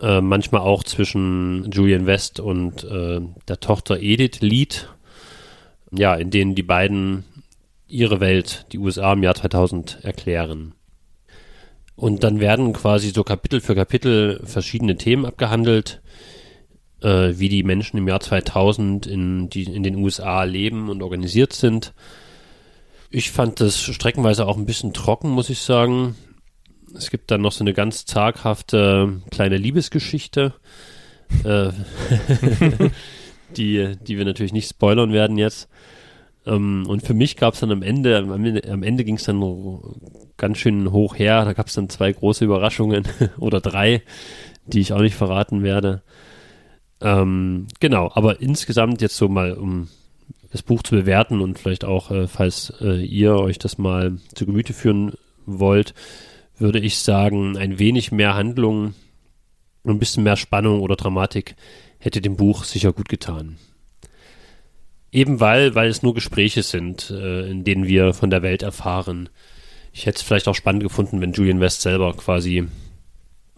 Äh, 0.00 0.20
manchmal 0.20 0.62
auch 0.62 0.84
zwischen 0.84 1.70
Julian 1.70 2.06
West 2.06 2.40
und 2.40 2.84
äh, 2.84 3.20
der 3.48 3.60
Tochter 3.60 4.00
Edith 4.00 4.40
Lead 4.40 4.88
ja, 5.92 6.14
in 6.14 6.30
denen 6.30 6.54
die 6.54 6.62
beiden 6.62 7.24
ihre 7.86 8.20
Welt, 8.20 8.66
die 8.72 8.78
USA 8.78 9.12
im 9.14 9.22
Jahr 9.22 9.34
2000 9.34 10.00
erklären. 10.02 10.74
Und 11.96 12.22
dann 12.22 12.40
werden 12.40 12.72
quasi 12.74 13.10
so 13.10 13.24
Kapitel 13.24 13.60
für 13.60 13.74
Kapitel 13.74 14.40
verschiedene 14.44 14.96
Themen 14.96 15.24
abgehandelt, 15.24 16.00
äh, 17.02 17.32
wie 17.34 17.48
die 17.48 17.62
Menschen 17.62 17.96
im 17.96 18.06
Jahr 18.06 18.20
2000 18.20 19.06
in, 19.06 19.48
die, 19.48 19.64
in 19.64 19.82
den 19.82 19.96
USA 19.96 20.44
leben 20.44 20.90
und 20.90 21.02
organisiert 21.02 21.52
sind. 21.52 21.94
Ich 23.10 23.30
fand 23.30 23.60
das 23.60 23.80
streckenweise 23.80 24.46
auch 24.46 24.58
ein 24.58 24.66
bisschen 24.66 24.92
trocken, 24.92 25.30
muss 25.30 25.48
ich 25.48 25.60
sagen. 25.60 26.14
Es 26.94 27.10
gibt 27.10 27.30
dann 27.30 27.40
noch 27.40 27.52
so 27.52 27.64
eine 27.64 27.74
ganz 27.74 28.04
zaghafte 28.04 29.22
kleine 29.30 29.56
Liebesgeschichte, 29.56 30.54
äh, 31.44 31.70
die, 33.56 33.96
die 34.02 34.18
wir 34.18 34.24
natürlich 34.24 34.52
nicht 34.52 34.68
spoilern 34.68 35.12
werden 35.12 35.38
jetzt. 35.38 35.68
Ähm, 36.46 36.84
und 36.88 37.02
für 37.02 37.14
mich 37.14 37.36
gab 37.36 37.54
es 37.54 37.60
dann 37.60 37.70
am 37.70 37.82
Ende, 37.82 38.18
am 38.18 38.32
Ende, 38.44 38.70
am 38.70 38.82
Ende 38.82 39.04
ging 39.04 39.16
es 39.16 39.24
dann 39.24 39.80
ganz 40.36 40.58
schön 40.58 40.92
hoch 40.92 41.18
her. 41.18 41.44
Da 41.44 41.52
gab 41.52 41.68
es 41.68 41.74
dann 41.74 41.88
zwei 41.88 42.12
große 42.12 42.44
Überraschungen 42.44 43.04
oder 43.38 43.60
drei, 43.60 44.02
die 44.66 44.80
ich 44.80 44.92
auch 44.92 45.00
nicht 45.00 45.14
verraten 45.14 45.62
werde. 45.62 46.02
Ähm, 47.00 47.68
genau, 47.80 48.10
aber 48.14 48.40
insgesamt 48.40 49.00
jetzt 49.00 49.16
so 49.16 49.28
mal, 49.28 49.52
um 49.52 49.88
das 50.50 50.62
Buch 50.62 50.82
zu 50.82 50.94
bewerten 50.94 51.40
und 51.40 51.58
vielleicht 51.58 51.84
auch, 51.84 52.10
äh, 52.10 52.26
falls 52.26 52.72
äh, 52.80 53.04
ihr 53.04 53.34
euch 53.36 53.58
das 53.58 53.78
mal 53.78 54.18
zu 54.34 54.46
Gemüte 54.46 54.72
führen 54.72 55.12
wollt, 55.46 55.94
würde 56.58 56.78
ich 56.78 56.98
sagen, 56.98 57.56
ein 57.56 57.78
wenig 57.78 58.12
mehr 58.12 58.34
Handlung, 58.34 58.94
ein 59.84 59.98
bisschen 59.98 60.24
mehr 60.24 60.36
Spannung 60.36 60.80
oder 60.80 60.96
Dramatik 60.96 61.54
hätte 61.98 62.20
dem 62.20 62.36
Buch 62.36 62.64
sicher 62.64 62.92
gut 62.92 63.08
getan. 63.08 63.56
Eben 65.10 65.40
weil, 65.40 65.74
weil 65.74 65.88
es 65.88 66.02
nur 66.02 66.14
Gespräche 66.14 66.62
sind, 66.62 67.10
äh, 67.10 67.50
in 67.50 67.64
denen 67.64 67.86
wir 67.86 68.12
von 68.12 68.30
der 68.30 68.42
Welt 68.42 68.62
erfahren. 68.62 69.28
Ich 69.92 70.06
hätte 70.06 70.16
es 70.16 70.22
vielleicht 70.22 70.48
auch 70.48 70.54
spannend 70.54 70.82
gefunden, 70.82 71.20
wenn 71.20 71.32
Julian 71.32 71.60
West 71.60 71.80
selber 71.80 72.12
quasi 72.14 72.66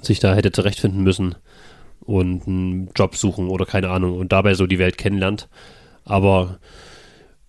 sich 0.00 0.20
da 0.20 0.34
hätte 0.34 0.52
zurechtfinden 0.52 1.02
müssen 1.02 1.34
und 2.00 2.46
einen 2.46 2.90
Job 2.94 3.16
suchen 3.16 3.48
oder 3.48 3.66
keine 3.66 3.90
Ahnung 3.90 4.16
und 4.16 4.32
dabei 4.32 4.54
so 4.54 4.66
die 4.66 4.78
Welt 4.78 4.96
kennenlernt. 4.96 5.48
Aber 6.10 6.58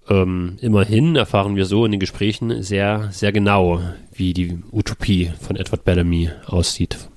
ähm, 0.08 0.58
immerhin 0.62 1.16
erfahren 1.16 1.56
wir 1.56 1.66
so 1.66 1.86
in 1.86 1.92
den 1.92 2.00
Gesprächen 2.00 2.62
sehr, 2.62 3.10
sehr 3.12 3.32
genau, 3.32 3.82
wie 4.14 4.34
die 4.34 4.60
Utopie 4.72 5.32
von 5.40 5.56
Edward 5.56 5.84
Bellamy 5.84 6.30
aussieht. 6.46 7.10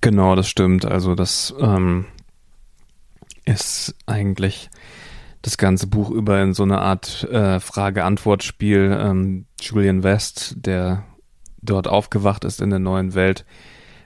Genau, 0.00 0.34
das 0.36 0.48
stimmt. 0.48 0.84
Also 0.84 1.14
das 1.14 1.54
ähm, 1.60 2.06
ist 3.44 3.94
eigentlich 4.06 4.68
das 5.42 5.58
ganze 5.58 5.86
Buch 5.86 6.10
über 6.10 6.42
in 6.42 6.52
so 6.52 6.64
eine 6.64 6.80
Art 6.80 7.24
äh, 7.30 7.60
Frage-Antwort-Spiel. 7.60 8.98
Ähm, 9.00 9.46
Julian 9.60 10.02
West, 10.02 10.56
der 10.58 11.04
dort 11.62 11.86
aufgewacht 11.88 12.44
ist 12.44 12.60
in 12.60 12.70
der 12.70 12.78
neuen 12.78 13.14
Welt, 13.14 13.44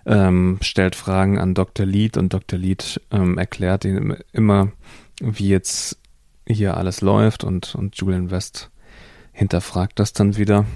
ähm, 0.06 0.59
stellt 0.61 0.97
Fragen 0.97 1.38
an 1.38 1.54
Dr. 1.54 1.87
Lead 1.87 2.16
und 2.16 2.32
Dr. 2.32 2.59
Lead 2.59 3.00
ähm, 3.11 3.38
erklärt 3.38 3.85
ihm 3.85 4.16
immer, 4.32 4.73
wie 5.21 5.49
jetzt 5.49 5.99
hier 6.47 6.77
alles 6.77 7.00
läuft 7.00 7.45
und, 7.45 7.75
und 7.75 7.97
Julian 7.97 8.31
West 8.31 8.71
hinterfragt 9.33 9.99
das 9.99 10.12
dann 10.12 10.37
wieder. 10.37 10.67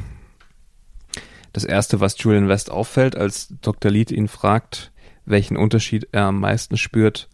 Das 1.52 1.64
erste, 1.64 2.00
was 2.00 2.20
Julian 2.22 2.48
West 2.48 2.70
auffällt, 2.70 3.16
als 3.16 3.48
Dr. 3.60 3.90
Lead 3.90 4.10
ihn 4.10 4.28
fragt, 4.28 4.92
welchen 5.24 5.56
Unterschied 5.56 6.08
er 6.12 6.24
am 6.24 6.40
meisten 6.40 6.76
spürt, 6.76 7.28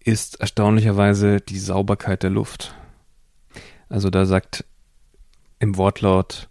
ist 0.00 0.40
erstaunlicherweise 0.40 1.40
die 1.40 1.58
Sauberkeit 1.58 2.22
der 2.22 2.30
Luft. 2.30 2.74
Also 3.88 4.10
da 4.10 4.26
sagt 4.26 4.64
im 5.58 5.76
Wortlaut 5.76 6.48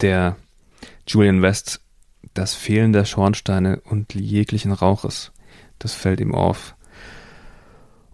der 0.00 0.36
Julian 1.06 1.42
West 1.42 1.80
das 2.34 2.54
Fehlen 2.54 2.92
der 2.92 3.04
Schornsteine 3.04 3.80
und 3.80 4.14
jeglichen 4.14 4.72
Rauches. 4.72 5.32
Das 5.78 5.94
fällt 5.94 6.20
ihm 6.20 6.34
auf. 6.34 6.74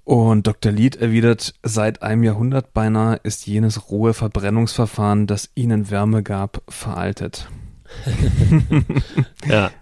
Und 0.07 0.47
Dr. 0.47 0.71
Lied 0.71 0.95
erwidert, 0.95 1.55
seit 1.65 2.03
einem 2.03 2.23
Jahrhundert 2.23 2.73
beinahe 2.73 3.19
ist 3.25 3.45
jenes 3.49 3.91
rohe 3.91 4.15
Verbrennungsverfahren, 4.15 5.27
das 5.27 5.51
ihnen 5.57 5.91
Wärme 5.91 6.23
gab, 6.23 6.63
veraltet. 6.69 7.49
ja, 9.49 9.73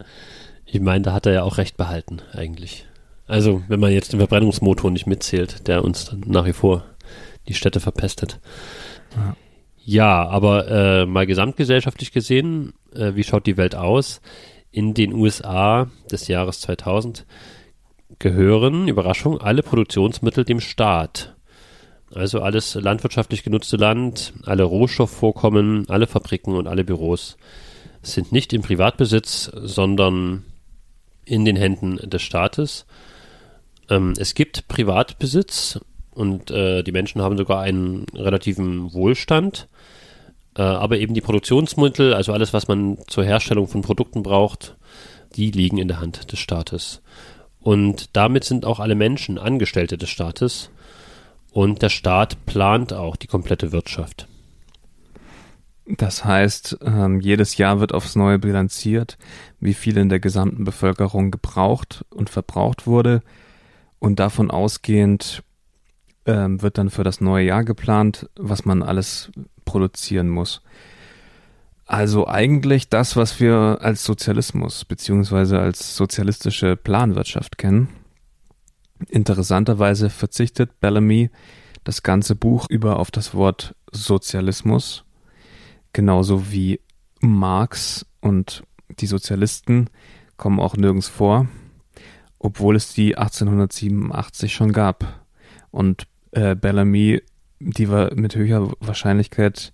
ich 0.64 0.80
meine, 0.80 1.02
da 1.02 1.12
hat 1.12 1.26
er 1.26 1.34
ja 1.34 1.42
auch 1.42 1.58
recht 1.58 1.76
behalten, 1.76 2.22
eigentlich. 2.32 2.86
Also, 3.26 3.64
wenn 3.68 3.80
man 3.80 3.92
jetzt 3.92 4.14
den 4.14 4.18
Verbrennungsmotor 4.18 4.90
nicht 4.90 5.06
mitzählt, 5.06 5.68
der 5.68 5.84
uns 5.84 6.06
dann 6.06 6.20
nach 6.26 6.46
wie 6.46 6.54
vor 6.54 6.86
die 7.46 7.54
Städte 7.54 7.80
verpestet. 7.80 8.40
Ja. 9.14 9.36
Ja, 9.84 10.26
aber 10.26 10.68
äh, 10.68 11.04
mal 11.04 11.26
gesamtgesellschaftlich 11.26 12.12
gesehen, 12.12 12.72
äh, 12.94 13.14
wie 13.14 13.24
schaut 13.24 13.44
die 13.44 13.58
Welt 13.58 13.74
aus? 13.74 14.22
In 14.70 14.94
den 14.94 15.12
USA 15.12 15.90
des 16.10 16.28
Jahres 16.28 16.60
2000 16.60 17.26
gehören, 18.18 18.88
Überraschung, 18.88 19.40
alle 19.40 19.62
Produktionsmittel 19.62 20.44
dem 20.44 20.60
Staat. 20.60 21.34
Also 22.14 22.40
alles 22.40 22.74
landwirtschaftlich 22.74 23.42
genutzte 23.42 23.76
Land, 23.76 24.32
alle 24.44 24.62
Rohstoffvorkommen, 24.62 25.88
alle 25.88 26.06
Fabriken 26.06 26.54
und 26.54 26.68
alle 26.68 26.84
Büros 26.84 27.36
sind 28.02 28.32
nicht 28.32 28.52
im 28.52 28.62
Privatbesitz, 28.62 29.50
sondern 29.54 30.44
in 31.24 31.44
den 31.44 31.56
Händen 31.56 31.96
des 31.96 32.22
Staates. 32.22 32.86
Ähm, 33.88 34.14
es 34.18 34.34
gibt 34.34 34.68
Privatbesitz 34.68 35.80
und 36.12 36.50
äh, 36.50 36.82
die 36.82 36.92
Menschen 36.92 37.22
haben 37.22 37.36
sogar 37.36 37.60
einen 37.60 38.06
relativen 38.14 38.92
Wohlstand. 38.92 39.68
Äh, 40.56 40.62
aber 40.62 40.98
eben 40.98 41.14
die 41.14 41.20
Produktionsmittel, 41.20 42.14
also 42.14 42.32
alles, 42.32 42.52
was 42.52 42.68
man 42.68 42.98
zur 43.08 43.24
Herstellung 43.24 43.66
von 43.66 43.82
Produkten 43.82 44.22
braucht, 44.22 44.76
die 45.34 45.50
liegen 45.50 45.78
in 45.78 45.88
der 45.88 46.00
Hand 46.00 46.30
des 46.30 46.38
Staates. 46.38 47.02
Und 47.64 48.14
damit 48.14 48.44
sind 48.44 48.66
auch 48.66 48.78
alle 48.78 48.94
Menschen 48.94 49.38
Angestellte 49.38 49.96
des 49.96 50.10
Staates. 50.10 50.68
Und 51.50 51.80
der 51.80 51.88
Staat 51.88 52.44
plant 52.44 52.92
auch 52.92 53.16
die 53.16 53.26
komplette 53.26 53.72
Wirtschaft. 53.72 54.28
Das 55.86 56.26
heißt, 56.26 56.78
ähm, 56.84 57.20
jedes 57.20 57.56
Jahr 57.56 57.80
wird 57.80 57.94
aufs 57.94 58.16
Neue 58.16 58.38
bilanziert, 58.38 59.16
wie 59.60 59.72
viel 59.72 59.96
in 59.96 60.10
der 60.10 60.20
gesamten 60.20 60.64
Bevölkerung 60.64 61.30
gebraucht 61.30 62.04
und 62.10 62.28
verbraucht 62.28 62.86
wurde. 62.86 63.22
Und 63.98 64.20
davon 64.20 64.50
ausgehend 64.50 65.42
ähm, 66.26 66.60
wird 66.60 66.76
dann 66.76 66.90
für 66.90 67.02
das 67.02 67.22
neue 67.22 67.46
Jahr 67.46 67.64
geplant, 67.64 68.28
was 68.36 68.66
man 68.66 68.82
alles 68.82 69.30
produzieren 69.64 70.28
muss. 70.28 70.60
Also 71.86 72.26
eigentlich 72.26 72.88
das, 72.88 73.16
was 73.16 73.40
wir 73.40 73.78
als 73.80 74.04
Sozialismus 74.04 74.84
beziehungsweise 74.84 75.58
als 75.58 75.96
sozialistische 75.96 76.76
Planwirtschaft 76.76 77.58
kennen. 77.58 77.88
Interessanterweise 79.08 80.08
verzichtet 80.08 80.80
Bellamy 80.80 81.30
das 81.82 82.02
ganze 82.02 82.34
Buch 82.34 82.66
über 82.70 82.98
auf 82.98 83.10
das 83.10 83.34
Wort 83.34 83.74
Sozialismus, 83.92 85.04
genauso 85.92 86.50
wie 86.50 86.80
Marx 87.20 88.06
und 88.20 88.64
die 89.00 89.06
Sozialisten 89.06 89.90
kommen 90.36 90.60
auch 90.60 90.76
nirgends 90.76 91.08
vor, 91.08 91.46
obwohl 92.38 92.76
es 92.76 92.94
die 92.94 93.16
1887 93.16 94.54
schon 94.54 94.72
gab. 94.72 95.26
Und 95.70 96.06
äh, 96.32 96.54
Bellamy, 96.54 97.22
die 97.60 97.90
wir 97.90 98.12
mit 98.14 98.34
höherer 98.34 98.72
Wahrscheinlichkeit 98.80 99.72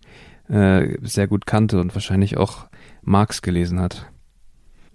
äh, 0.50 0.96
sehr 1.02 1.28
gut 1.28 1.46
kannte 1.46 1.80
und 1.80 1.94
wahrscheinlich 1.94 2.36
auch 2.36 2.66
Marx 3.02 3.42
gelesen 3.42 3.80
hat. 3.80 4.06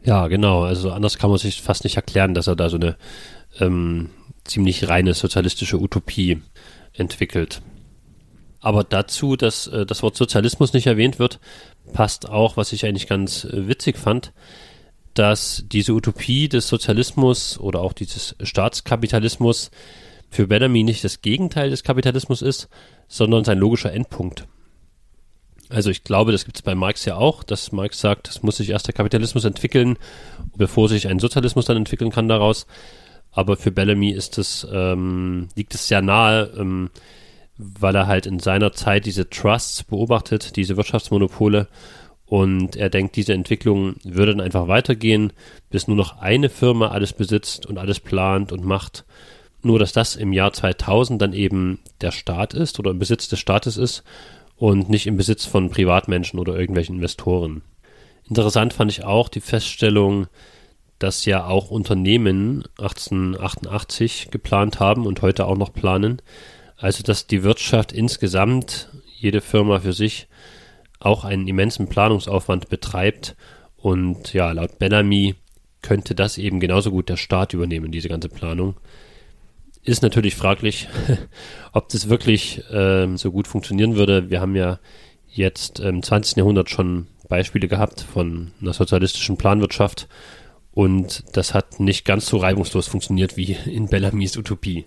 Ja, 0.04 0.28
genau. 0.28 0.64
Also 0.64 0.92
anders 0.92 1.18
kann 1.18 1.30
man 1.30 1.40
sich 1.40 1.62
fast 1.62 1.84
nicht 1.84 1.96
erklären, 1.96 2.34
dass 2.34 2.48
er 2.48 2.56
da 2.56 2.70
so 2.70 2.78
eine 2.78 2.96
ähm, 3.60 4.10
ziemlich 4.44 4.88
reine 4.88 5.14
sozialistische 5.14 5.80
Utopie 5.80 6.42
entwickelt. 6.94 7.62
Aber 8.60 8.84
dazu, 8.84 9.36
dass 9.36 9.68
äh, 9.68 9.86
das 9.86 10.04
Wort 10.04 10.16
Sozialismus 10.16 10.74
nicht 10.74 10.88
erwähnt 10.88 11.20
wird, 11.20 11.40
passt 11.94 12.30
auch, 12.30 12.58
was 12.58 12.74
ich 12.74 12.86
eigentlich 12.86 13.08
ganz 13.08 13.46
äh, 13.46 13.68
witzig 13.68 13.98
fand, 13.98 14.34
dass 15.14 15.64
diese 15.72 15.94
Utopie 15.94 16.50
des 16.50 16.68
Sozialismus 16.68 17.60
oder 17.60 17.82
auch 17.82 17.94
dieses 17.94 18.36
Staatskapitalismus 18.42 19.72
für 20.30 20.48
Bellamy 20.48 20.84
nicht 20.84 21.04
das 21.04 21.22
Gegenteil 21.22 21.70
des 21.70 21.84
Kapitalismus 21.84 22.42
ist, 22.42 22.68
sondern 23.08 23.44
sein 23.44 23.58
logischer 23.58 23.94
Endpunkt. 23.94 24.48
Also 25.70 25.90
ich 25.90 26.04
glaube, 26.04 26.32
das 26.32 26.46
gibt 26.46 26.58
es 26.58 26.62
bei 26.62 26.76
Marx 26.76 27.06
ja 27.06 27.16
auch, 27.16 27.44
dass 27.44 27.72
Marx 27.72 28.00
sagt, 28.00 28.28
es 28.28 28.44
muss 28.44 28.58
sich 28.58 28.70
erst 28.70 28.88
der 28.88 28.94
Kapitalismus 28.94 29.46
entwickeln, 29.46 29.98
bevor 30.56 30.90
sich 30.90 31.08
ein 31.08 31.20
Sozialismus 31.20 31.66
dann 31.66 31.78
entwickeln 31.78 32.12
kann 32.12 32.28
daraus. 32.28 32.68
Aber 33.32 33.58
für 33.58 33.72
Bellamy 33.72 34.12
ist 34.12 34.38
es, 34.38 34.66
ähm, 34.72 35.50
liegt 35.56 35.76
es 35.76 35.88
sehr 35.88 36.02
nahe, 36.02 36.52
ähm, 36.58 36.90
weil 37.58 37.96
er 37.96 38.08
halt 38.08 38.26
in 38.26 38.40
seiner 38.40 38.74
Zeit 38.74 39.06
diese 39.06 39.30
Trusts 39.30 39.84
beobachtet, 39.84 40.56
diese 40.56 40.78
Wirtschaftsmonopole 40.78 41.68
und 42.26 42.76
er 42.76 42.90
denkt, 42.90 43.16
diese 43.16 43.34
Entwicklung 43.34 43.96
würde 44.04 44.32
dann 44.32 44.42
einfach 44.42 44.68
weitergehen, 44.68 45.32
bis 45.70 45.88
nur 45.88 45.98
noch 45.98 46.20
eine 46.20 46.50
Firma 46.50 46.90
alles 46.90 47.14
besitzt 47.14 47.66
und 47.66 47.78
alles 47.78 48.00
plant 48.00 48.52
und 48.52 48.66
macht 48.66 49.06
nur, 49.62 49.80
dass 49.80 49.94
das 49.94 50.16
im 50.16 50.34
Jahr 50.34 50.54
2000 50.54 51.22
dann 51.22 51.34
eben 51.34 51.80
der 52.02 52.12
Staat 52.12 52.54
ist 52.54 52.80
oder 52.80 52.92
im 52.92 53.00
Besitz 53.00 53.28
des 53.28 53.40
Staates 53.40 53.78
ist 53.78 54.04
und 54.58 54.90
nicht 54.90 55.08
im 55.08 55.18
Besitz 55.18 55.46
von 55.46 55.70
Privatmenschen 55.70 56.40
oder 56.40 56.58
irgendwelchen 56.58 56.96
Investoren. 56.96 57.62
Interessant 58.28 58.74
fand 58.74 58.92
ich 58.92 59.04
auch 59.04 59.30
die 59.30 59.42
Feststellung, 59.42 60.28
dass 61.00 61.26
ja 61.26 61.46
auch 61.46 61.72
Unternehmen 61.72 62.64
1888 62.80 64.30
geplant 64.32 64.80
haben 64.80 65.06
und 65.06 65.22
heute 65.22 65.46
auch 65.46 65.58
noch 65.58 65.74
planen. 65.74 66.22
Also 66.78 67.04
dass 67.04 67.28
die 67.28 67.44
Wirtschaft 67.44 67.92
insgesamt, 67.92 68.90
jede 69.18 69.42
Firma 69.42 69.80
für 69.80 69.94
sich, 69.94 70.28
auch 71.00 71.26
einen 71.26 71.48
immensen 71.48 71.88
Planungsaufwand 71.88 72.70
betreibt. 72.70 73.36
Und 73.78 74.34
ja, 74.34 74.52
laut 74.52 74.80
Bellamy 74.80 75.36
könnte 75.82 76.16
das 76.16 76.38
eben 76.38 76.60
genauso 76.60 76.90
gut 76.92 77.10
der 77.10 77.18
Staat 77.18 77.54
übernehmen, 77.54 77.92
diese 77.92 78.10
ganze 78.10 78.30
Planung 78.30 78.76
ist 79.86 80.02
natürlich 80.02 80.36
fraglich, 80.36 80.90
ob 81.72 81.90
das 81.90 82.10
wirklich 82.10 82.64
ähm, 82.72 83.18
so 83.18 83.32
gut 83.32 83.48
funktionieren 83.48 83.96
würde. 83.96 84.30
Wir 84.30 84.42
haben 84.42 84.56
ja 84.56 84.80
jetzt 85.28 85.80
im 85.80 86.02
20. 86.02 86.38
Jahrhundert 86.38 86.70
schon 86.70 87.08
Beispiele 87.30 87.68
gehabt 87.68 88.02
von 88.02 88.52
einer 88.62 88.74
sozialistischen 88.74 89.38
Planwirtschaft 89.38 90.08
und 90.72 91.24
das 91.34 91.54
hat 91.54 91.80
nicht 91.80 92.06
ganz 92.06 92.26
so 92.26 92.38
reibungslos 92.38 92.88
funktioniert 92.88 93.38
wie 93.38 93.58
in 93.66 93.88
Bellamy's 93.88 94.38
Utopie. 94.38 94.86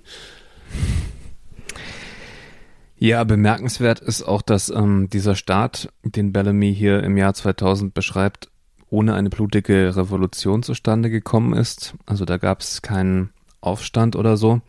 Ja, 2.99 3.23
bemerkenswert 3.25 4.01
ist 4.01 4.23
auch, 4.23 4.43
dass 4.43 4.71
ähm, 4.71 5.09
dieser 5.11 5.37
Staat, 5.37 5.89
den 6.03 6.33
Bellamy 6.33 6.75
hier 6.75 7.03
im 7.05 7.17
Jahr 7.17 7.33
2000 7.33 7.95
beschreibt, 7.95 8.51
ohne 8.91 9.15
eine 9.15 9.31
blutige 9.31 9.97
Revolution 9.97 10.63
zustande 10.63 11.09
gekommen 11.09 11.53
ist. 11.53 11.95
Also 12.07 12.25
da 12.25 12.39
gab 12.39 12.61
es 12.61 12.83
keinen 12.83 13.31
Aufstand 13.61 14.17
oder 14.17 14.37
so. 14.37 14.61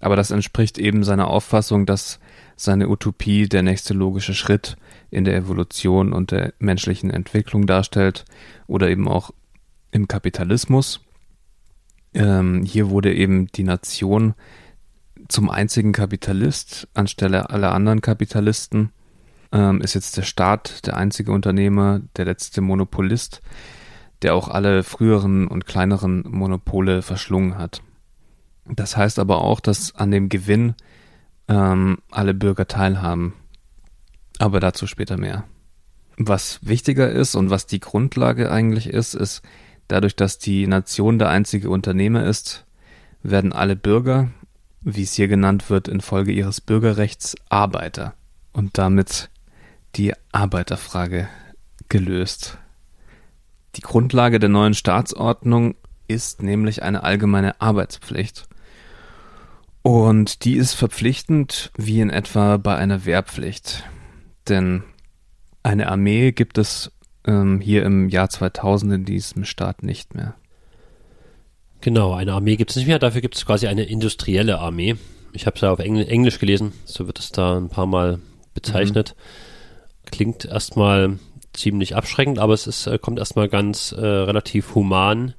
Aber 0.00 0.16
das 0.16 0.30
entspricht 0.30 0.78
eben 0.78 1.04
seiner 1.04 1.28
Auffassung, 1.28 1.86
dass 1.86 2.20
seine 2.56 2.88
Utopie 2.88 3.48
der 3.48 3.62
nächste 3.62 3.94
logische 3.94 4.34
Schritt 4.34 4.76
in 5.10 5.24
der 5.24 5.36
Evolution 5.36 6.12
und 6.12 6.30
der 6.30 6.52
menschlichen 6.58 7.10
Entwicklung 7.10 7.66
darstellt 7.66 8.24
oder 8.66 8.88
eben 8.88 9.08
auch 9.08 9.30
im 9.90 10.08
Kapitalismus. 10.08 11.00
Ähm, 12.14 12.64
hier 12.64 12.90
wurde 12.90 13.14
eben 13.14 13.46
die 13.48 13.64
Nation 13.64 14.34
zum 15.28 15.50
einzigen 15.50 15.92
Kapitalist 15.92 16.88
anstelle 16.94 17.50
aller 17.50 17.72
anderen 17.72 18.00
Kapitalisten. 18.00 18.90
Ähm, 19.52 19.80
ist 19.80 19.94
jetzt 19.94 20.16
der 20.16 20.22
Staat 20.22 20.86
der 20.86 20.96
einzige 20.96 21.32
Unternehmer, 21.32 22.00
der 22.16 22.26
letzte 22.26 22.60
Monopolist, 22.60 23.40
der 24.22 24.34
auch 24.34 24.48
alle 24.48 24.82
früheren 24.82 25.46
und 25.46 25.66
kleineren 25.66 26.24
Monopole 26.28 27.02
verschlungen 27.02 27.56
hat. 27.56 27.82
Das 28.68 28.96
heißt 28.96 29.18
aber 29.18 29.42
auch, 29.42 29.60
dass 29.60 29.94
an 29.94 30.10
dem 30.10 30.28
Gewinn 30.28 30.74
ähm, 31.48 31.98
alle 32.10 32.34
Bürger 32.34 32.68
teilhaben. 32.68 33.34
Aber 34.38 34.60
dazu 34.60 34.86
später 34.86 35.16
mehr. 35.16 35.44
Was 36.16 36.60
wichtiger 36.62 37.10
ist 37.10 37.34
und 37.34 37.50
was 37.50 37.66
die 37.66 37.80
Grundlage 37.80 38.50
eigentlich 38.50 38.88
ist, 38.88 39.14
ist, 39.14 39.42
dadurch, 39.88 40.16
dass 40.16 40.38
die 40.38 40.66
Nation 40.66 41.18
der 41.18 41.30
einzige 41.30 41.70
Unternehmer 41.70 42.24
ist, 42.24 42.66
werden 43.22 43.52
alle 43.52 43.76
Bürger, 43.76 44.28
wie 44.80 45.02
es 45.02 45.14
hier 45.14 45.28
genannt 45.28 45.70
wird, 45.70 45.88
infolge 45.88 46.32
ihres 46.32 46.60
Bürgerrechts 46.60 47.36
Arbeiter 47.48 48.14
und 48.52 48.78
damit 48.78 49.30
die 49.96 50.12
Arbeiterfrage 50.32 51.28
gelöst. 51.88 52.58
Die 53.76 53.80
Grundlage 53.80 54.38
der 54.38 54.48
neuen 54.48 54.74
Staatsordnung 54.74 55.74
ist 56.08 56.42
nämlich 56.42 56.82
eine 56.82 57.02
allgemeine 57.02 57.60
Arbeitspflicht. 57.60 58.48
Und 59.88 60.44
die 60.44 60.56
ist 60.56 60.74
verpflichtend 60.74 61.72
wie 61.78 62.00
in 62.00 62.10
etwa 62.10 62.58
bei 62.58 62.76
einer 62.76 63.06
Wehrpflicht. 63.06 63.84
Denn 64.46 64.82
eine 65.62 65.88
Armee 65.88 66.32
gibt 66.32 66.58
es 66.58 66.92
ähm, 67.26 67.62
hier 67.62 67.86
im 67.86 68.10
Jahr 68.10 68.28
2000 68.28 68.92
in 68.92 69.04
diesem 69.06 69.46
Staat 69.46 69.82
nicht 69.82 70.14
mehr. 70.14 70.34
Genau, 71.80 72.12
eine 72.12 72.34
Armee 72.34 72.56
gibt 72.56 72.68
es 72.68 72.76
nicht 72.76 72.86
mehr, 72.86 72.98
dafür 72.98 73.22
gibt 73.22 73.36
es 73.36 73.46
quasi 73.46 73.66
eine 73.66 73.84
industrielle 73.84 74.58
Armee. 74.58 74.96
Ich 75.32 75.46
habe 75.46 75.56
es 75.56 75.62
ja 75.62 75.70
auf 75.70 75.78
Engl 75.78 76.06
Englisch 76.06 76.38
gelesen, 76.38 76.74
so 76.84 77.06
wird 77.06 77.18
es 77.18 77.32
da 77.32 77.56
ein 77.56 77.70
paar 77.70 77.86
Mal 77.86 78.18
bezeichnet. 78.52 79.16
Mhm. 79.16 80.10
Klingt 80.10 80.44
erstmal 80.44 81.18
ziemlich 81.54 81.96
abschreckend, 81.96 82.38
aber 82.38 82.52
es 82.52 82.66
ist, 82.66 82.86
äh, 82.88 82.98
kommt 82.98 83.18
erstmal 83.18 83.48
ganz 83.48 83.92
äh, 83.92 84.04
relativ 84.04 84.74
human 84.74 85.32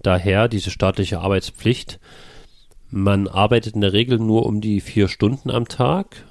daher, 0.00 0.46
diese 0.46 0.70
staatliche 0.70 1.18
Arbeitspflicht. 1.18 1.98
Man 2.90 3.28
arbeitet 3.28 3.74
in 3.74 3.82
der 3.82 3.92
Regel 3.92 4.18
nur 4.18 4.46
um 4.46 4.60
die 4.60 4.80
vier 4.80 5.08
Stunden 5.08 5.50
am 5.50 5.68
Tag 5.68 6.24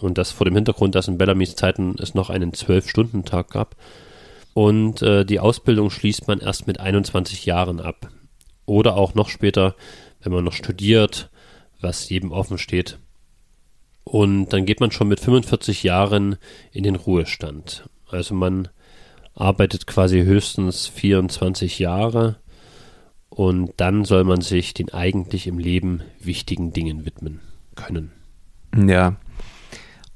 und 0.00 0.18
das 0.18 0.30
vor 0.30 0.44
dem 0.44 0.54
Hintergrund, 0.54 0.94
dass 0.94 1.08
in 1.08 1.16
Bellamys 1.16 1.54
Zeiten 1.56 1.96
es 1.98 2.14
noch 2.14 2.28
einen 2.28 2.52
Zwölf-Stunden-Tag 2.52 3.50
gab. 3.50 3.76
Und 4.52 5.00
äh, 5.00 5.24
die 5.24 5.40
Ausbildung 5.40 5.90
schließt 5.90 6.28
man 6.28 6.40
erst 6.40 6.66
mit 6.66 6.80
21 6.80 7.46
Jahren 7.46 7.80
ab. 7.80 8.10
Oder 8.66 8.96
auch 8.96 9.14
noch 9.14 9.30
später, 9.30 9.74
wenn 10.20 10.32
man 10.32 10.44
noch 10.44 10.52
studiert, 10.52 11.30
was 11.80 12.08
jedem 12.08 12.32
offen 12.32 12.58
steht. 12.58 12.98
Und 14.04 14.50
dann 14.50 14.66
geht 14.66 14.80
man 14.80 14.90
schon 14.90 15.08
mit 15.08 15.20
45 15.20 15.82
Jahren 15.82 16.36
in 16.72 16.82
den 16.82 16.96
Ruhestand. 16.96 17.88
Also 18.10 18.34
man 18.34 18.68
arbeitet 19.34 19.86
quasi 19.86 20.22
höchstens 20.22 20.86
24 20.88 21.78
Jahre 21.78 22.36
und 23.34 23.72
dann 23.78 24.04
soll 24.04 24.24
man 24.24 24.42
sich 24.42 24.74
den 24.74 24.92
eigentlich 24.92 25.46
im 25.46 25.58
Leben 25.58 26.02
wichtigen 26.20 26.74
Dingen 26.74 27.06
widmen 27.06 27.40
können. 27.76 28.12
Ja. 28.76 29.16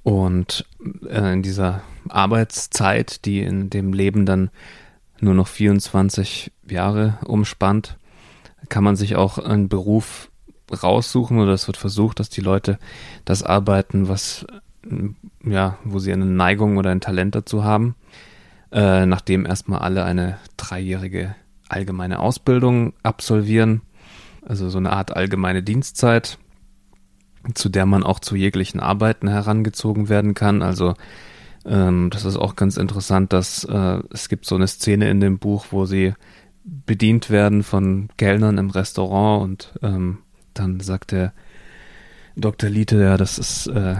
Und 0.02 0.66
äh, 1.08 1.32
in 1.32 1.42
dieser 1.42 1.80
Arbeitszeit, 2.10 3.24
die 3.24 3.40
in 3.40 3.70
dem 3.70 3.94
Leben 3.94 4.26
dann 4.26 4.50
nur 5.18 5.32
noch 5.32 5.48
24 5.48 6.52
Jahre 6.68 7.18
umspannt, 7.24 7.96
kann 8.68 8.84
man 8.84 8.96
sich 8.96 9.16
auch 9.16 9.38
einen 9.38 9.70
Beruf 9.70 10.30
raussuchen 10.70 11.38
oder 11.38 11.52
es 11.52 11.66
wird 11.68 11.78
versucht, 11.78 12.20
dass 12.20 12.28
die 12.28 12.42
Leute 12.42 12.78
das 13.24 13.42
arbeiten, 13.42 14.08
was 14.08 14.46
ja, 15.42 15.78
wo 15.84 16.00
sie 16.00 16.12
eine 16.12 16.26
Neigung 16.26 16.76
oder 16.76 16.90
ein 16.90 17.00
Talent 17.00 17.34
dazu 17.34 17.64
haben. 17.64 17.94
Äh, 18.72 19.06
nachdem 19.06 19.46
erstmal 19.46 19.78
alle 19.78 20.04
eine 20.04 20.38
dreijährige 20.58 21.34
allgemeine 21.68 22.20
Ausbildung 22.20 22.94
absolvieren, 23.02 23.82
also 24.46 24.68
so 24.68 24.78
eine 24.78 24.92
Art 24.92 25.14
allgemeine 25.16 25.62
Dienstzeit, 25.62 26.38
zu 27.54 27.68
der 27.68 27.86
man 27.86 28.02
auch 28.02 28.20
zu 28.20 28.36
jeglichen 28.36 28.80
Arbeiten 28.80 29.28
herangezogen 29.28 30.08
werden 30.08 30.34
kann. 30.34 30.62
Also 30.62 30.94
ähm, 31.64 32.10
das 32.10 32.24
ist 32.24 32.36
auch 32.36 32.56
ganz 32.56 32.76
interessant, 32.76 33.32
dass 33.32 33.64
äh, 33.64 34.00
es 34.10 34.28
gibt 34.28 34.46
so 34.46 34.54
eine 34.54 34.68
Szene 34.68 35.10
in 35.10 35.20
dem 35.20 35.38
Buch, 35.38 35.66
wo 35.70 35.84
sie 35.84 36.14
bedient 36.64 37.30
werden 37.30 37.62
von 37.62 38.08
Kellnern 38.16 38.58
im 38.58 38.70
Restaurant 38.70 39.44
und 39.44 39.78
ähm, 39.82 40.18
dann 40.54 40.80
sagt 40.80 41.12
der 41.12 41.32
Dr. 42.36 42.68
Liete, 42.68 43.00
ja, 43.00 43.16
das 43.16 43.38
ist, 43.38 43.68
äh, 43.68 43.96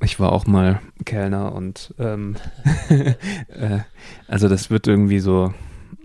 ich 0.00 0.18
war 0.18 0.32
auch 0.32 0.46
mal 0.46 0.80
Kellner 1.04 1.54
und 1.54 1.94
ähm, 1.98 2.36
äh, 2.88 3.80
also 4.26 4.48
das 4.48 4.70
wird 4.70 4.86
irgendwie 4.86 5.20
so 5.20 5.52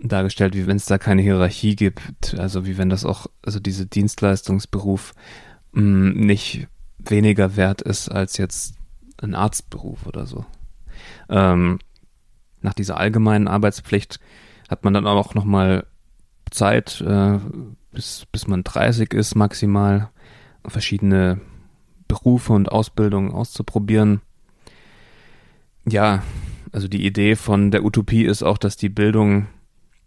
dargestellt, 0.08 0.54
wie 0.54 0.66
wenn 0.66 0.76
es 0.76 0.86
da 0.86 0.98
keine 0.98 1.22
Hierarchie 1.22 1.76
gibt, 1.76 2.34
also 2.38 2.66
wie 2.66 2.78
wenn 2.78 2.90
das 2.90 3.04
auch, 3.04 3.26
also 3.42 3.60
diese 3.60 3.86
Dienstleistungsberuf 3.86 5.14
mh, 5.72 5.82
mm, 5.82 6.12
nicht 6.26 6.68
weniger 6.98 7.56
wert 7.56 7.82
ist 7.82 8.08
als 8.08 8.36
jetzt 8.36 8.74
ein 9.22 9.34
Arztberuf 9.34 10.06
oder 10.06 10.26
so. 10.26 10.44
Ähm, 11.28 11.78
nach 12.60 12.74
dieser 12.74 12.98
allgemeinen 12.98 13.48
Arbeitspflicht 13.48 14.20
hat 14.68 14.84
man 14.84 14.94
dann 14.94 15.06
auch 15.06 15.34
noch 15.34 15.44
mal 15.44 15.86
Zeit, 16.50 17.00
äh, 17.00 17.38
bis, 17.92 18.26
bis 18.30 18.46
man 18.46 18.64
30 18.64 19.12
ist 19.12 19.34
maximal, 19.34 20.10
verschiedene 20.66 21.40
Berufe 22.08 22.52
und 22.52 22.70
Ausbildungen 22.70 23.32
auszuprobieren. 23.32 24.20
Ja, 25.86 26.22
also 26.72 26.88
die 26.88 27.04
Idee 27.04 27.36
von 27.36 27.70
der 27.70 27.84
Utopie 27.84 28.24
ist 28.24 28.42
auch, 28.42 28.58
dass 28.58 28.76
die 28.76 28.88
Bildung 28.88 29.46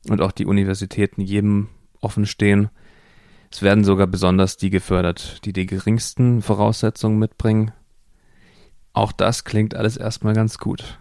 und 0.09 0.21
auch 0.21 0.31
die 0.31 0.45
Universitäten 0.45 1.21
jedem 1.21 1.69
offen 2.01 2.25
stehen. 2.25 2.69
Es 3.51 3.61
werden 3.61 3.83
sogar 3.83 4.07
besonders 4.07 4.57
die 4.57 4.69
gefördert, 4.69 5.45
die 5.45 5.53
die 5.53 5.65
geringsten 5.65 6.41
Voraussetzungen 6.41 7.17
mitbringen. 7.17 7.71
Auch 8.93 9.11
das 9.11 9.43
klingt 9.43 9.75
alles 9.75 9.95
erstmal 9.95 10.33
ganz 10.33 10.57
gut. 10.57 10.97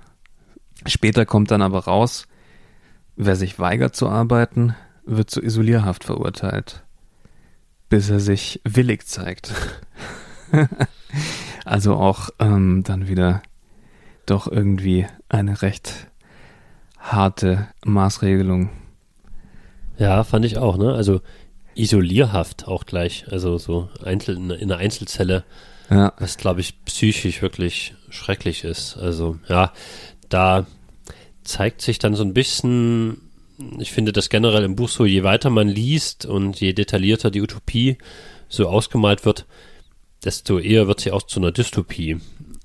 Später 0.87 1.27
kommt 1.27 1.51
dann 1.51 1.63
aber 1.63 1.85
raus, 1.85 2.29
wer 3.17 3.37
sich 3.37 3.59
weigert 3.59 3.97
zu 3.97 4.09
arbeiten, 4.09 4.75
wird 5.05 5.31
zu 5.31 5.43
Isolierhaft 5.43 6.05
verurteilt, 6.05 6.85
bis 7.89 8.11
er 8.11 8.21
sich 8.21 8.61
willig 8.65 9.07
zeigt. 9.07 9.55
also 11.65 11.95
auch 11.95 12.31
ähm, 12.39 12.83
dann 12.85 13.09
wieder 13.09 13.43
doch 14.27 14.47
irgendwie 14.47 15.07
eine 15.29 15.63
recht 15.63 16.09
harte 16.99 17.69
Maßregelung. 17.85 18.71
Ja, 19.99 20.25
fand 20.25 20.45
ich 20.45 20.59
auch, 20.59 20.77
ne? 20.77 20.95
Also 20.95 21.21
Isolierhaft 21.75 22.67
auch 22.67 22.87
gleich, 22.87 23.27
also 23.31 23.59
so 23.59 23.89
Einzel 24.03 24.37
in 24.37 24.53
einer 24.53 24.79
Einzelzelle, 24.79 25.45
ja. 25.91 26.13
was 26.19 26.39
glaube 26.39 26.61
ich 26.61 26.83
psychisch 26.85 27.43
wirklich 27.43 27.95
schrecklich 28.09 28.65
ist. 28.65 28.97
Also 28.97 29.39
ja, 29.49 29.73
da 30.29 30.67
zeigt 31.45 31.83
sich 31.83 31.99
dann 31.99 32.15
so 32.15 32.25
ein 32.25 32.35
bisschen 32.35 33.21
ich 33.79 33.93
finde 33.93 34.13
das 34.13 34.29
generell 34.29 34.65
im 34.65 34.77
Buch 34.77 34.89
so, 34.89 35.05
je 35.05 35.23
weiter 35.23 35.51
man 35.51 35.69
liest 35.69 36.27
und 36.27 36.61
je 36.61 36.73
detaillierter 36.73 37.31
die 37.31 37.41
Utopie 37.41 37.97
so 38.49 38.69
ausgemalt 38.69 39.25
wird, 39.25 39.47
desto 40.25 40.59
eher 40.59 40.89
wird 40.89 41.01
sie 41.01 41.13
auch 41.13 41.23
zu 41.23 41.41
einer 41.41 41.53
Dystopie. 41.53 42.19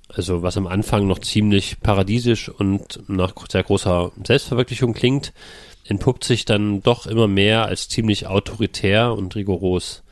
Also 0.10 0.44
was 0.44 0.58
am 0.58 0.68
Anfang 0.68 1.08
noch 1.08 1.20
ziemlich 1.20 1.80
paradiesisch 1.80 2.50
und 2.50 3.02
nach 3.08 3.34
sehr 3.50 3.64
großer 3.64 4.12
Selbstverwirklichung 4.26 4.94
klingt, 4.94 5.34
entpuppt 5.86 6.24
sich 6.24 6.46
dann 6.46 6.82
doch 6.82 7.06
immer 7.08 7.28
mehr 7.28 7.66
als 7.66 7.90
ziemlich 7.90 8.28
autoritär 8.28 9.14
und 9.14 9.36
rigoros. 9.36 10.04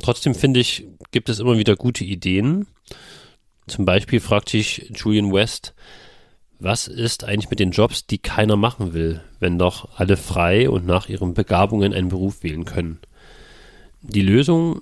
Trotzdem 0.00 0.34
finde 0.34 0.60
ich, 0.60 0.86
gibt 1.10 1.28
es 1.28 1.40
immer 1.40 1.58
wieder 1.58 1.76
gute 1.76 2.04
Ideen. 2.04 2.66
Zum 3.66 3.84
Beispiel 3.84 4.20
fragt 4.20 4.48
sich 4.48 4.92
Julian 4.94 5.32
West, 5.32 5.74
was 6.60 6.88
ist 6.88 7.24
eigentlich 7.24 7.50
mit 7.50 7.60
den 7.60 7.70
Jobs, 7.70 8.06
die 8.06 8.18
keiner 8.18 8.56
machen 8.56 8.92
will, 8.92 9.22
wenn 9.38 9.58
doch 9.58 9.96
alle 9.96 10.16
frei 10.16 10.68
und 10.68 10.86
nach 10.86 11.08
ihren 11.08 11.34
Begabungen 11.34 11.92
einen 11.92 12.08
Beruf 12.08 12.42
wählen 12.42 12.64
können? 12.64 12.98
Die 14.02 14.22
Lösung, 14.22 14.80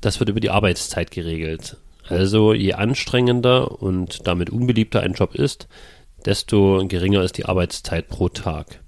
das 0.00 0.20
wird 0.20 0.28
über 0.28 0.40
die 0.40 0.50
Arbeitszeit 0.50 1.10
geregelt. 1.10 1.78
Also 2.08 2.52
je 2.52 2.74
anstrengender 2.74 3.82
und 3.82 4.26
damit 4.26 4.50
unbeliebter 4.50 5.00
ein 5.00 5.14
Job 5.14 5.34
ist, 5.34 5.68
desto 6.24 6.84
geringer 6.86 7.22
ist 7.22 7.38
die 7.38 7.46
Arbeitszeit 7.46 8.08
pro 8.08 8.28
Tag. 8.28 8.82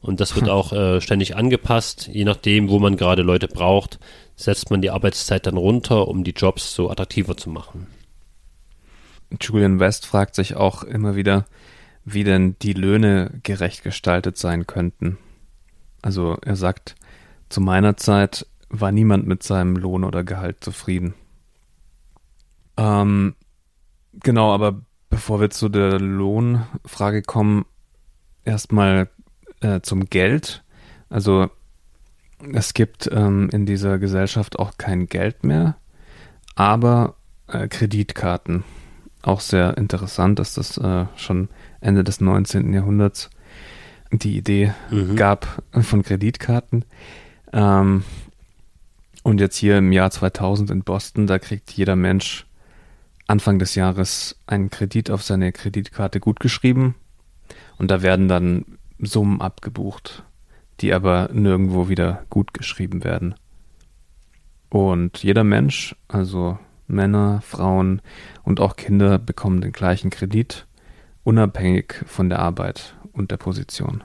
Und 0.00 0.20
das 0.20 0.36
wird 0.36 0.46
hm. 0.46 0.52
auch 0.52 0.72
äh, 0.72 1.00
ständig 1.00 1.36
angepasst, 1.36 2.08
je 2.12 2.24
nachdem, 2.24 2.68
wo 2.68 2.78
man 2.78 2.96
gerade 2.96 3.22
Leute 3.22 3.48
braucht, 3.48 3.98
setzt 4.36 4.70
man 4.70 4.80
die 4.80 4.90
Arbeitszeit 4.90 5.46
dann 5.46 5.56
runter, 5.56 6.06
um 6.08 6.22
die 6.24 6.32
Jobs 6.32 6.72
so 6.74 6.90
attraktiver 6.90 7.36
zu 7.36 7.50
machen. 7.50 7.88
Julian 9.40 9.80
West 9.80 10.06
fragt 10.06 10.34
sich 10.34 10.56
auch 10.56 10.84
immer 10.84 11.16
wieder, 11.16 11.44
wie 12.04 12.24
denn 12.24 12.56
die 12.62 12.72
Löhne 12.72 13.40
gerecht 13.42 13.82
gestaltet 13.82 14.38
sein 14.38 14.66
könnten. 14.66 15.18
Also 16.00 16.38
er 16.42 16.56
sagt, 16.56 16.94
zu 17.48 17.60
meiner 17.60 17.96
Zeit 17.96 18.46
war 18.70 18.92
niemand 18.92 19.26
mit 19.26 19.42
seinem 19.42 19.76
Lohn 19.76 20.04
oder 20.04 20.24
Gehalt 20.24 20.62
zufrieden. 20.62 21.14
Ähm, 22.76 23.34
genau, 24.12 24.52
aber 24.52 24.80
bevor 25.10 25.40
wir 25.40 25.50
zu 25.50 25.68
der 25.68 25.98
Lohnfrage 25.98 27.22
kommen, 27.22 27.64
erstmal 28.44 29.10
äh, 29.60 29.80
zum 29.80 30.06
Geld. 30.06 30.62
Also 31.08 31.50
es 32.52 32.74
gibt 32.74 33.08
ähm, 33.12 33.48
in 33.52 33.66
dieser 33.66 33.98
Gesellschaft 33.98 34.58
auch 34.58 34.78
kein 34.78 35.06
Geld 35.06 35.44
mehr, 35.44 35.76
aber 36.54 37.16
äh, 37.48 37.68
Kreditkarten 37.68 38.64
auch 39.22 39.40
sehr 39.40 39.76
interessant, 39.76 40.38
dass 40.38 40.54
das 40.54 40.78
äh, 40.78 41.06
schon 41.16 41.48
Ende 41.80 42.04
des 42.04 42.20
19. 42.20 42.72
Jahrhunderts 42.72 43.30
die 44.10 44.36
Idee 44.36 44.72
mhm. 44.90 45.16
gab 45.16 45.62
von 45.72 46.02
Kreditkarten. 46.02 46.84
Ähm, 47.52 48.04
und 49.22 49.40
jetzt 49.40 49.56
hier 49.56 49.78
im 49.78 49.92
Jahr 49.92 50.10
2000 50.10 50.70
in 50.70 50.82
Boston, 50.82 51.26
da 51.26 51.38
kriegt 51.38 51.70
jeder 51.72 51.96
Mensch 51.96 52.46
Anfang 53.26 53.58
des 53.58 53.74
Jahres 53.74 54.38
einen 54.46 54.70
Kredit 54.70 55.10
auf 55.10 55.22
seine 55.22 55.52
Kreditkarte 55.52 56.20
gutgeschrieben. 56.20 56.94
Und 57.76 57.90
da 57.90 58.00
werden 58.00 58.28
dann 58.28 58.64
Summen 59.00 59.40
abgebucht, 59.40 60.24
die 60.80 60.92
aber 60.92 61.30
nirgendwo 61.32 61.88
wieder 61.88 62.24
gut 62.30 62.54
geschrieben 62.54 63.04
werden. 63.04 63.34
Und 64.70 65.22
jeder 65.22 65.44
Mensch, 65.44 65.96
also 66.08 66.58
Männer, 66.86 67.40
Frauen 67.42 68.02
und 68.42 68.60
auch 68.60 68.76
Kinder 68.76 69.18
bekommen 69.18 69.60
den 69.60 69.72
gleichen 69.72 70.10
Kredit, 70.10 70.66
unabhängig 71.24 72.04
von 72.06 72.28
der 72.28 72.38
Arbeit 72.40 72.94
und 73.12 73.30
der 73.30 73.36
Position. 73.36 74.02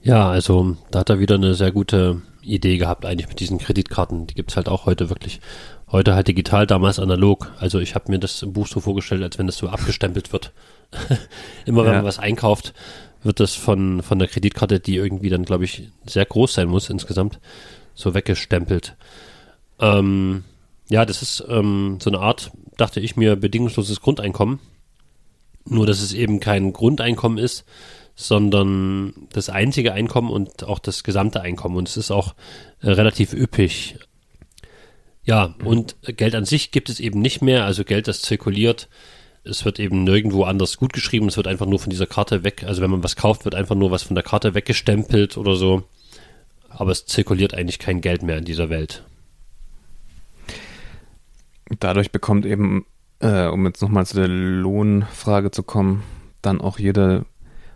Ja, 0.00 0.28
also 0.28 0.76
da 0.90 1.00
hat 1.00 1.10
er 1.10 1.18
wieder 1.18 1.34
eine 1.34 1.54
sehr 1.54 1.72
gute 1.72 2.22
Idee 2.40 2.78
gehabt 2.78 3.04
eigentlich 3.04 3.28
mit 3.28 3.40
diesen 3.40 3.58
Kreditkarten. 3.58 4.26
Die 4.26 4.34
gibt 4.34 4.50
es 4.50 4.56
halt 4.56 4.68
auch 4.68 4.86
heute 4.86 5.10
wirklich. 5.10 5.40
Heute 5.90 6.14
halt 6.14 6.28
digital, 6.28 6.66
damals 6.66 6.98
analog. 6.98 7.52
Also 7.58 7.78
ich 7.80 7.94
habe 7.94 8.10
mir 8.10 8.18
das 8.18 8.42
im 8.42 8.52
Buch 8.52 8.66
so 8.66 8.80
vorgestellt, 8.80 9.22
als 9.22 9.38
wenn 9.38 9.46
das 9.46 9.56
so 9.56 9.68
abgestempelt 9.68 10.32
wird. 10.32 10.52
Immer 11.66 11.84
wenn 11.84 11.92
ja. 11.92 11.98
man 11.98 12.04
was 12.04 12.18
einkauft, 12.18 12.74
wird 13.22 13.40
das 13.40 13.54
von, 13.54 14.02
von 14.02 14.18
der 14.18 14.28
Kreditkarte, 14.28 14.80
die 14.80 14.96
irgendwie 14.96 15.30
dann, 15.30 15.44
glaube 15.44 15.64
ich, 15.64 15.88
sehr 16.06 16.24
groß 16.24 16.54
sein 16.54 16.68
muss 16.68 16.90
insgesamt, 16.90 17.40
so 17.94 18.14
weggestempelt. 18.14 18.96
Ähm, 19.80 20.44
ja, 20.88 21.04
das 21.04 21.22
ist 21.22 21.44
ähm, 21.48 21.98
so 22.00 22.10
eine 22.10 22.20
Art, 22.20 22.50
dachte 22.76 23.00
ich 23.00 23.16
mir, 23.16 23.36
bedingungsloses 23.36 24.00
Grundeinkommen. 24.00 24.60
Nur, 25.64 25.86
dass 25.86 26.00
es 26.00 26.14
eben 26.14 26.40
kein 26.40 26.72
Grundeinkommen 26.72 27.38
ist, 27.38 27.64
sondern 28.14 29.12
das 29.32 29.50
einzige 29.50 29.92
Einkommen 29.92 30.30
und 30.30 30.64
auch 30.64 30.78
das 30.78 31.04
gesamte 31.04 31.40
Einkommen. 31.40 31.76
Und 31.76 31.88
es 31.88 31.96
ist 31.96 32.10
auch 32.10 32.34
äh, 32.80 32.90
relativ 32.90 33.32
üppig. 33.32 33.96
Ja, 35.24 35.54
und 35.62 35.96
Geld 36.02 36.34
an 36.34 36.46
sich 36.46 36.70
gibt 36.70 36.88
es 36.88 37.00
eben 37.00 37.20
nicht 37.20 37.42
mehr, 37.42 37.66
also 37.66 37.84
Geld, 37.84 38.08
das 38.08 38.22
zirkuliert. 38.22 38.88
Es 39.48 39.64
wird 39.64 39.80
eben 39.80 40.04
nirgendwo 40.04 40.44
anders 40.44 40.76
gut 40.76 40.92
geschrieben, 40.92 41.28
es 41.28 41.36
wird 41.36 41.46
einfach 41.46 41.66
nur 41.66 41.78
von 41.78 41.90
dieser 41.90 42.06
Karte 42.06 42.44
weg, 42.44 42.64
also 42.66 42.82
wenn 42.82 42.90
man 42.90 43.02
was 43.02 43.16
kauft, 43.16 43.44
wird 43.44 43.54
einfach 43.54 43.74
nur 43.74 43.90
was 43.90 44.02
von 44.02 44.14
der 44.14 44.24
Karte 44.24 44.54
weggestempelt 44.54 45.36
oder 45.36 45.56
so. 45.56 45.84
Aber 46.68 46.92
es 46.92 47.06
zirkuliert 47.06 47.54
eigentlich 47.54 47.78
kein 47.78 48.00
Geld 48.00 48.22
mehr 48.22 48.38
in 48.38 48.44
dieser 48.44 48.68
Welt. 48.68 49.04
Dadurch 51.80 52.12
bekommt 52.12 52.46
eben, 52.46 52.86
äh, 53.20 53.46
um 53.46 53.66
jetzt 53.66 53.82
nochmal 53.82 54.06
zu 54.06 54.16
der 54.16 54.28
Lohnfrage 54.28 55.50
zu 55.50 55.62
kommen, 55.62 56.02
dann 56.42 56.60
auch 56.60 56.78
jeder 56.78 57.24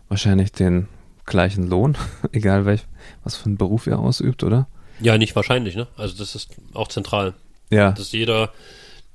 wahrscheinlich 0.08 0.52
den 0.52 0.88
gleichen 1.24 1.68
Lohn, 1.68 1.96
egal 2.32 2.64
welch, 2.66 2.82
was 3.24 3.36
für 3.36 3.46
einen 3.46 3.56
Beruf 3.56 3.86
er 3.86 3.98
ausübt, 3.98 4.44
oder? 4.44 4.68
Ja, 5.00 5.18
nicht 5.18 5.34
wahrscheinlich, 5.34 5.74
ne? 5.74 5.88
Also 5.96 6.16
das 6.16 6.34
ist 6.34 6.50
auch 6.74 6.88
zentral. 6.88 7.34
Ja. 7.70 7.92
Dass 7.92 8.12
jeder 8.12 8.52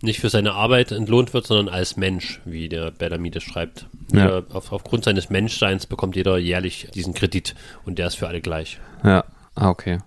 nicht 0.02 0.20
für 0.20 0.30
seine 0.30 0.54
Arbeit 0.54 0.92
entlohnt 0.92 1.34
wird, 1.34 1.48
sondern 1.48 1.74
als 1.74 1.98
Mensch, 1.98 2.40
wie 2.46 2.70
der 2.70 2.92
Bellamy 2.92 3.32
das 3.32 3.44
schreibt. 3.44 3.88
Ja. 4.12 4.44
Auf, 4.52 4.72
aufgrund 4.72 5.04
seines 5.04 5.30
Menschseins 5.30 5.86
bekommt 5.86 6.16
jeder 6.16 6.38
jährlich 6.38 6.90
diesen 6.94 7.14
Kredit 7.14 7.56
und 7.86 7.98
der 7.98 8.08
ist 8.08 8.16
für 8.16 8.28
alle 8.28 8.42
gleich. 8.42 8.80
Ja, 9.04 9.26
ah, 9.56 9.70
okay. 9.70 10.00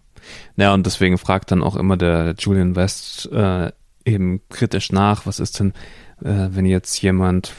Ja, 0.56 0.74
und 0.74 0.86
deswegen 0.86 1.18
fragt 1.18 1.50
dann 1.50 1.62
auch 1.62 1.76
immer 1.76 1.96
der 1.96 2.34
Julian 2.38 2.76
West 2.76 3.30
äh, 3.32 3.72
eben 4.04 4.40
kritisch 4.48 4.92
nach, 4.92 5.26
was 5.26 5.40
ist 5.40 5.58
denn, 5.58 5.72
äh, 6.22 6.48
wenn 6.50 6.66
jetzt 6.66 7.00
jemand, 7.02 7.52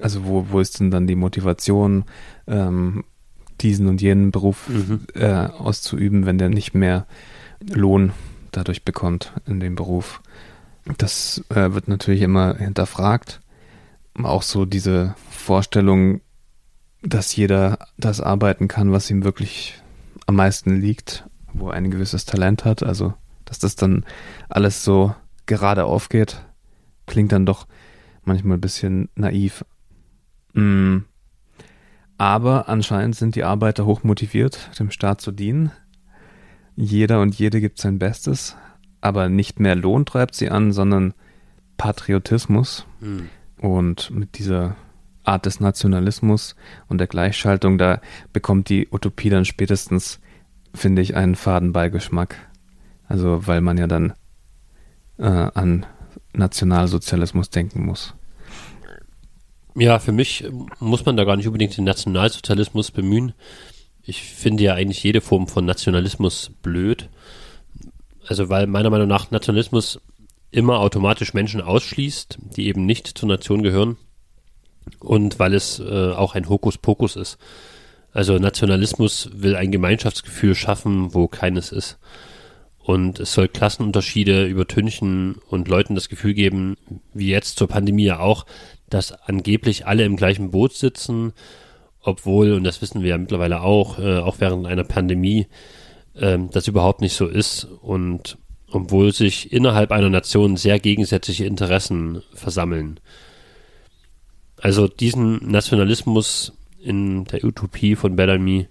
also 0.00 0.24
wo, 0.24 0.46
wo 0.50 0.60
ist 0.60 0.80
denn 0.80 0.90
dann 0.90 1.06
die 1.06 1.16
Motivation, 1.16 2.04
ähm, 2.46 3.04
diesen 3.60 3.88
und 3.88 4.00
jenen 4.00 4.30
Beruf 4.30 4.68
mhm. 4.68 5.06
äh, 5.14 5.46
auszuüben, 5.46 6.26
wenn 6.26 6.38
der 6.38 6.48
nicht 6.48 6.74
mehr 6.74 7.06
Lohn 7.60 8.12
dadurch 8.52 8.84
bekommt 8.84 9.32
in 9.46 9.58
dem 9.58 9.74
Beruf. 9.74 10.22
Das 10.96 11.44
äh, 11.50 11.72
wird 11.72 11.88
natürlich 11.88 12.22
immer 12.22 12.56
hinterfragt. 12.56 13.40
Auch 14.22 14.42
so 14.42 14.64
diese 14.64 15.14
Vorstellung, 15.30 16.20
dass 17.02 17.36
jeder 17.36 17.78
das 17.98 18.20
arbeiten 18.20 18.68
kann, 18.68 18.90
was 18.90 19.10
ihm 19.10 19.22
wirklich 19.22 19.80
am 20.26 20.36
meisten 20.36 20.80
liegt, 20.80 21.28
wo 21.52 21.68
er 21.68 21.74
ein 21.74 21.90
gewisses 21.90 22.24
Talent 22.24 22.64
hat. 22.64 22.82
Also, 22.82 23.14
dass 23.44 23.58
das 23.58 23.76
dann 23.76 24.04
alles 24.48 24.82
so 24.82 25.14
gerade 25.46 25.84
aufgeht, 25.84 26.44
klingt 27.06 27.32
dann 27.32 27.46
doch 27.46 27.66
manchmal 28.24 28.58
ein 28.58 28.62
bisschen 28.62 29.08
naiv. 29.14 29.64
Mm. 30.54 30.98
Aber 32.18 32.68
anscheinend 32.68 33.14
sind 33.14 33.36
die 33.36 33.44
Arbeiter 33.44 33.86
hoch 33.86 34.02
motiviert, 34.02 34.70
dem 34.78 34.90
Staat 34.90 35.20
zu 35.20 35.30
dienen. 35.30 35.70
Jeder 36.74 37.20
und 37.20 37.36
jede 37.38 37.60
gibt 37.60 37.78
sein 37.78 37.98
Bestes, 37.98 38.56
aber 39.00 39.28
nicht 39.28 39.60
mehr 39.60 39.74
Lohn 39.74 40.06
treibt 40.06 40.34
sie 40.34 40.50
an, 40.50 40.72
sondern 40.72 41.14
Patriotismus. 41.76 42.86
Mhm. 43.00 43.28
Und 43.60 44.10
mit 44.10 44.38
dieser 44.38 44.76
Art 45.24 45.46
des 45.46 45.60
Nationalismus 45.60 46.56
und 46.88 46.98
der 46.98 47.06
Gleichschaltung, 47.06 47.78
da 47.78 48.00
bekommt 48.32 48.68
die 48.68 48.88
Utopie 48.90 49.30
dann 49.30 49.44
spätestens, 49.44 50.20
finde 50.74 51.02
ich, 51.02 51.16
einen 51.16 51.34
Fadenbeigeschmack. 51.34 52.36
Also, 53.06 53.46
weil 53.46 53.60
man 53.60 53.78
ja 53.78 53.86
dann 53.86 54.12
äh, 55.18 55.24
an 55.24 55.86
Nationalsozialismus 56.32 57.50
denken 57.50 57.84
muss. 57.84 58.14
Ja, 59.74 59.98
für 59.98 60.12
mich 60.12 60.44
muss 60.80 61.06
man 61.06 61.16
da 61.16 61.24
gar 61.24 61.36
nicht 61.36 61.46
unbedingt 61.46 61.76
den 61.76 61.84
Nationalsozialismus 61.84 62.90
bemühen. 62.90 63.32
Ich 64.02 64.22
finde 64.22 64.64
ja 64.64 64.74
eigentlich 64.74 65.02
jede 65.02 65.20
Form 65.20 65.46
von 65.46 65.64
Nationalismus 65.64 66.50
blöd. 66.62 67.08
Also 68.28 68.50
weil 68.50 68.66
meiner 68.66 68.90
Meinung 68.90 69.08
nach 69.08 69.30
Nationalismus 69.30 70.00
immer 70.50 70.80
automatisch 70.80 71.34
Menschen 71.34 71.62
ausschließt, 71.62 72.38
die 72.56 72.66
eben 72.66 72.84
nicht 72.84 73.06
zur 73.06 73.28
Nation 73.28 73.62
gehören. 73.62 73.96
Und 75.00 75.38
weil 75.38 75.54
es 75.54 75.80
äh, 75.80 76.12
auch 76.12 76.34
ein 76.34 76.48
Hokuspokus 76.48 77.16
ist. 77.16 77.38
Also 78.12 78.38
Nationalismus 78.38 79.30
will 79.34 79.56
ein 79.56 79.70
Gemeinschaftsgefühl 79.70 80.54
schaffen, 80.54 81.14
wo 81.14 81.26
keines 81.28 81.72
ist. 81.72 81.98
Und 82.78 83.20
es 83.20 83.34
soll 83.34 83.48
Klassenunterschiede 83.48 84.46
übertünchen 84.46 85.36
und 85.48 85.68
Leuten 85.68 85.94
das 85.94 86.08
Gefühl 86.08 86.32
geben, 86.32 86.76
wie 87.12 87.28
jetzt 87.28 87.58
zur 87.58 87.68
Pandemie 87.68 88.04
ja 88.04 88.18
auch, 88.20 88.46
dass 88.88 89.12
angeblich 89.12 89.86
alle 89.86 90.04
im 90.04 90.16
gleichen 90.16 90.50
Boot 90.50 90.72
sitzen, 90.72 91.34
obwohl, 92.00 92.52
und 92.52 92.64
das 92.64 92.80
wissen 92.80 93.02
wir 93.02 93.10
ja 93.10 93.18
mittlerweile 93.18 93.60
auch, 93.60 93.98
äh, 93.98 94.18
auch 94.18 94.36
während 94.38 94.66
einer 94.66 94.84
Pandemie, 94.84 95.46
äh, 96.18 96.38
das 96.50 96.68
überhaupt 96.68 97.00
nicht 97.00 97.14
so 97.14 97.26
ist 97.26 97.64
und 97.64 98.38
obwohl 98.70 99.12
sich 99.12 99.52
innerhalb 99.52 99.92
einer 99.92 100.10
Nation 100.10 100.56
sehr 100.56 100.78
gegensätzliche 100.78 101.46
Interessen 101.46 102.22
versammeln. 102.34 103.00
Also 104.60 104.88
diesen 104.88 105.50
Nationalismus 105.50 106.52
in 106.82 107.24
der 107.24 107.44
Utopie 107.44 107.96
von 107.96 108.16
Bellamy 108.16 108.68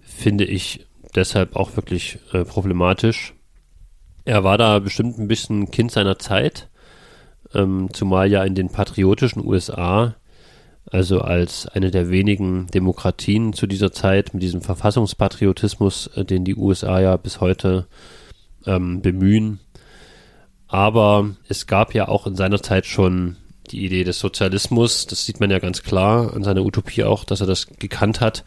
finde 0.00 0.44
ich 0.44 0.86
deshalb 1.14 1.56
auch 1.56 1.76
wirklich 1.76 2.18
äh, 2.32 2.44
problematisch. 2.44 3.34
Er 4.24 4.44
war 4.44 4.58
da 4.58 4.78
bestimmt 4.78 5.18
ein 5.18 5.28
bisschen 5.28 5.70
Kind 5.70 5.90
seiner 5.90 6.18
Zeit 6.18 6.70
ähm, 7.54 7.88
zumal 7.92 8.30
ja 8.30 8.44
in 8.44 8.54
den 8.54 8.68
patriotischen 8.68 9.44
USA, 9.44 10.16
also 10.90 11.20
als 11.20 11.66
eine 11.66 11.90
der 11.90 12.10
wenigen 12.10 12.66
Demokratien 12.68 13.52
zu 13.52 13.66
dieser 13.66 13.92
Zeit 13.92 14.34
mit 14.34 14.42
diesem 14.42 14.60
Verfassungspatriotismus, 14.60 16.08
äh, 16.08 16.24
den 16.24 16.44
die 16.44 16.56
USA 16.56 17.00
ja 17.00 17.16
bis 17.16 17.40
heute 17.40 17.86
ähm, 18.66 19.00
bemühen. 19.00 19.60
Aber 20.66 21.30
es 21.48 21.66
gab 21.66 21.94
ja 21.94 22.08
auch 22.08 22.26
in 22.26 22.36
seiner 22.36 22.62
Zeit 22.62 22.86
schon 22.86 23.36
die 23.70 23.84
Idee 23.84 24.04
des 24.04 24.18
Sozialismus, 24.18 25.06
das 25.06 25.24
sieht 25.24 25.40
man 25.40 25.50
ja 25.50 25.60
ganz 25.60 25.82
klar 25.82 26.34
an 26.34 26.42
seiner 26.42 26.64
Utopie 26.64 27.04
auch, 27.04 27.24
dass 27.24 27.40
er 27.40 27.46
das 27.46 27.68
gekannt 27.78 28.20
hat. 28.20 28.44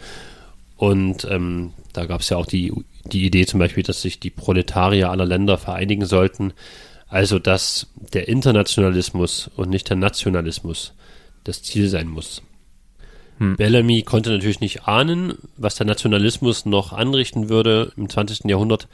Und 0.75 1.25
ähm, 1.29 1.71
da 1.93 2.05
gab 2.05 2.21
es 2.21 2.29
ja 2.29 2.37
auch 2.37 2.45
die, 2.45 2.73
die 3.05 3.25
Idee 3.25 3.45
zum 3.45 3.59
Beispiel, 3.59 3.83
dass 3.83 4.01
sich 4.01 4.19
die 4.19 4.29
Proletarier 4.29 5.11
aller 5.11 5.25
Länder 5.25 5.57
vereinigen 5.57 6.05
sollten. 6.05 6.51
Also, 7.07 7.39
dass 7.39 7.87
der 8.13 8.27
Internationalismus 8.27 9.49
und 9.55 9.69
nicht 9.69 9.89
der 9.89 9.97
Nationalismus 9.97 10.93
das 11.43 11.63
Ziel 11.63 11.89
sein 11.89 12.07
muss. 12.07 12.41
Hm. 13.39 13.55
Bellamy 13.55 14.03
konnte 14.03 14.29
natürlich 14.29 14.59
nicht 14.59 14.87
ahnen, 14.87 15.37
was 15.57 15.75
der 15.75 15.87
Nationalismus 15.87 16.65
noch 16.65 16.93
anrichten 16.93 17.49
würde 17.49 17.91
im 17.97 18.09
20. 18.09 18.45
Jahrhundert, 18.45 18.87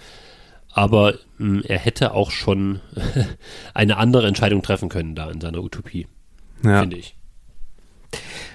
aber 0.72 1.14
mh, 1.38 1.60
hm, 1.60 1.64
er 1.68 1.80
hätte 1.80 2.14
auch 2.14 2.32
schon 2.32 2.80
eine 3.74 3.98
andere 3.98 4.28
Entscheidung 4.28 4.62
treffen 4.62 4.90
können 4.90 5.16
da 5.16 5.30
in 5.30 5.42
seiner 5.42 5.62
Utopie, 5.62 6.08
ja. 6.64 6.82
finde 6.82 6.98
ich. 6.98 7.16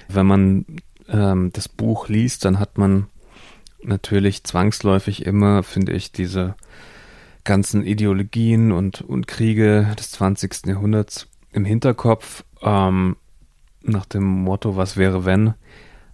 Wenn 0.07 0.25
man 0.25 0.65
ähm, 1.07 1.51
das 1.53 1.69
Buch 1.69 2.09
liest, 2.09 2.45
dann 2.45 2.59
hat 2.59 2.77
man 2.77 3.07
natürlich 3.83 4.43
zwangsläufig 4.43 5.25
immer, 5.25 5.63
finde 5.63 5.93
ich, 5.93 6.11
diese 6.11 6.55
ganzen 7.43 7.85
Ideologien 7.85 8.71
und, 8.71 9.01
und 9.01 9.27
Kriege 9.27 9.93
des 9.97 10.11
20. 10.11 10.65
Jahrhunderts 10.65 11.27
im 11.51 11.63
Hinterkopf, 11.63 12.43
ähm, 12.61 13.15
nach 13.87 14.05
dem 14.05 14.23
Motto, 14.23 14.75
was 14.75 14.97
wäre 14.97 15.25
wenn. 15.25 15.53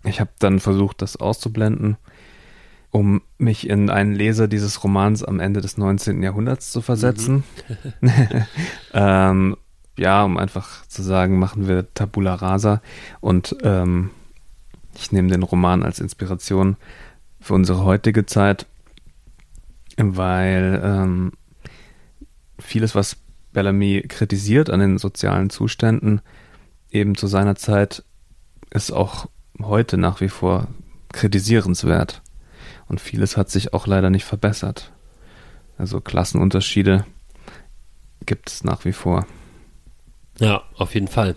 Ich 0.04 0.20
habe 0.20 0.32
dann 0.40 0.60
versucht, 0.60 1.02
das 1.02 1.18
auszublenden, 1.18 1.98
um 2.90 3.22
mich 3.38 3.70
in 3.70 3.90
einen 3.90 4.14
Leser 4.14 4.48
dieses 4.48 4.84
Romans 4.84 5.24
am 5.24 5.40
Ende 5.40 5.62
des 5.62 5.78
19. 5.78 6.24
Jahrhunderts 6.24 6.72
zu 6.72 6.82
versetzen. 6.82 7.44
Mhm. 8.02 8.12
ähm, 8.94 9.58
ja, 9.98 10.24
um 10.24 10.38
einfach 10.38 10.86
zu 10.88 11.04
sagen, 11.04 11.38
machen 11.38 11.68
wir 11.68 11.94
Tabula 11.94 12.36
Rasa 12.36 12.82
und 13.20 13.56
ähm, 13.64 14.10
ich 14.96 15.12
nehme 15.12 15.30
den 15.30 15.44
Roman 15.44 15.84
als 15.84 16.00
Inspiration 16.00 16.78
für 17.40 17.54
unsere 17.54 17.84
heutige 17.84 18.26
Zeit, 18.26 18.66
weil 19.98 20.82
ähm, 20.84 21.34
vieles, 22.60 22.96
was 22.96 23.18
Bellamy 23.54 24.04
kritisiert 24.08 24.70
an 24.70 24.80
den 24.80 24.98
sozialen 24.98 25.50
Zuständen, 25.50 26.22
eben 26.92 27.16
zu 27.16 27.28
seiner 27.28 27.56
Zeit 27.56 28.04
ist 28.70 28.92
auch 28.92 29.28
heute 29.62 29.98
nach 29.98 30.22
wie 30.22 30.30
vor 30.30 30.68
kritisierenswert. 31.10 32.22
Und 32.88 33.02
vieles 33.02 33.38
hat 33.38 33.50
sich 33.50 33.74
auch 33.74 33.88
leider 33.88 34.10
nicht 34.10 34.26
verbessert. 34.26 34.92
Also 35.78 36.02
Klassenunterschiede 36.02 37.06
gibt 38.26 38.50
es 38.50 38.64
nach 38.64 38.86
wie 38.86 38.94
vor. 38.94 39.26
Ja, 40.40 40.64
auf 40.78 40.94
jeden 40.94 41.08
Fall. 41.08 41.36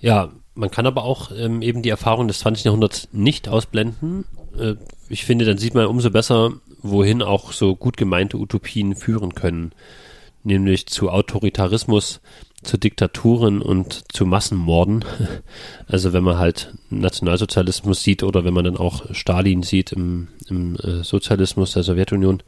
Ja, 0.00 0.30
man 0.54 0.70
kann 0.70 0.86
aber 0.86 1.04
auch 1.04 1.30
ähm, 1.36 1.62
eben 1.62 1.82
die 1.82 1.88
Erfahrung 1.90 2.28
des 2.28 2.40
20. 2.40 2.64
Jahrhunderts 2.64 3.08
nicht 3.12 3.48
ausblenden. 3.48 4.24
Äh, 4.58 4.74
ich 5.08 5.24
finde, 5.24 5.44
dann 5.44 5.58
sieht 5.58 5.74
man 5.74 5.86
umso 5.86 6.10
besser, 6.10 6.52
wohin 6.82 7.22
auch 7.22 7.52
so 7.52 7.74
gut 7.74 7.96
gemeinte 7.96 8.38
Utopien 8.38 8.94
führen 8.96 9.34
können. 9.34 9.72
Nämlich 10.44 10.86
zu 10.86 11.10
Autoritarismus, 11.10 12.20
zu 12.62 12.78
Diktaturen 12.78 13.62
und 13.62 14.12
zu 14.12 14.26
Massenmorden. 14.26 15.04
Also 15.86 16.12
wenn 16.12 16.24
man 16.24 16.38
halt 16.38 16.74
Nationalsozialismus 16.90 18.02
sieht 18.02 18.22
oder 18.22 18.44
wenn 18.44 18.54
man 18.54 18.64
dann 18.64 18.76
auch 18.76 19.14
Stalin 19.14 19.62
sieht 19.62 19.92
im, 19.92 20.28
im 20.48 20.76
äh, 20.76 21.04
Sozialismus 21.04 21.72
der 21.72 21.82
Sowjetunion. 21.82 22.42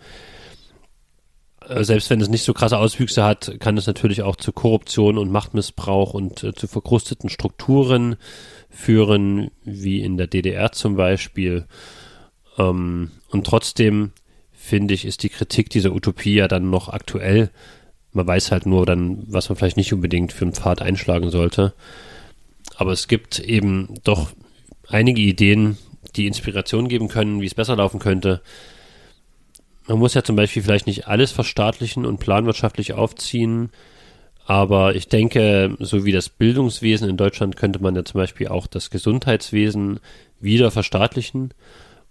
Äh, 1.68 1.84
selbst 1.84 2.10
wenn 2.10 2.20
es 2.20 2.28
nicht 2.28 2.44
so 2.44 2.54
krasse 2.54 2.78
Auswüchse 2.78 3.24
hat, 3.24 3.60
kann 3.60 3.76
es 3.76 3.86
natürlich 3.86 4.22
auch 4.22 4.36
zu 4.36 4.52
Korruption 4.52 5.18
und 5.18 5.30
Machtmissbrauch 5.30 6.14
und 6.14 6.42
äh, 6.44 6.54
zu 6.54 6.66
verkrusteten 6.66 7.28
Strukturen 7.28 8.16
führen, 8.70 9.50
wie 9.64 10.00
in 10.02 10.16
der 10.16 10.26
DDR 10.26 10.72
zum 10.72 10.96
Beispiel. 10.96 11.66
Ähm, 12.58 13.10
und 13.30 13.46
trotzdem 13.46 14.12
finde 14.52 14.94
ich, 14.94 15.04
ist 15.04 15.22
die 15.22 15.28
Kritik 15.28 15.70
dieser 15.70 15.92
Utopie 15.92 16.34
ja 16.34 16.48
dann 16.48 16.70
noch 16.70 16.88
aktuell, 16.88 17.50
man 18.16 18.26
weiß 18.26 18.50
halt 18.50 18.66
nur 18.66 18.86
dann, 18.86 19.22
was 19.28 19.48
man 19.48 19.56
vielleicht 19.56 19.76
nicht 19.76 19.92
unbedingt 19.92 20.32
für 20.32 20.44
einen 20.44 20.54
Pfad 20.54 20.82
einschlagen 20.82 21.30
sollte. 21.30 21.74
Aber 22.76 22.92
es 22.92 23.06
gibt 23.06 23.38
eben 23.38 23.94
doch 24.02 24.30
einige 24.88 25.22
Ideen, 25.22 25.78
die 26.16 26.26
Inspiration 26.26 26.88
geben 26.88 27.08
können, 27.08 27.40
wie 27.40 27.46
es 27.46 27.54
besser 27.54 27.76
laufen 27.76 28.00
könnte. 28.00 28.40
Man 29.86 29.98
muss 29.98 30.14
ja 30.14 30.24
zum 30.24 30.34
Beispiel 30.34 30.62
vielleicht 30.62 30.86
nicht 30.86 31.06
alles 31.06 31.30
verstaatlichen 31.30 32.04
und 32.06 32.18
planwirtschaftlich 32.18 32.94
aufziehen, 32.94 33.70
aber 34.46 34.94
ich 34.94 35.08
denke, 35.08 35.76
so 35.80 36.04
wie 36.04 36.12
das 36.12 36.28
Bildungswesen 36.28 37.08
in 37.08 37.16
Deutschland 37.16 37.56
könnte 37.56 37.82
man 37.82 37.94
ja 37.94 38.04
zum 38.04 38.20
Beispiel 38.20 38.48
auch 38.48 38.66
das 38.66 38.90
Gesundheitswesen 38.90 40.00
wieder 40.40 40.70
verstaatlichen 40.70 41.52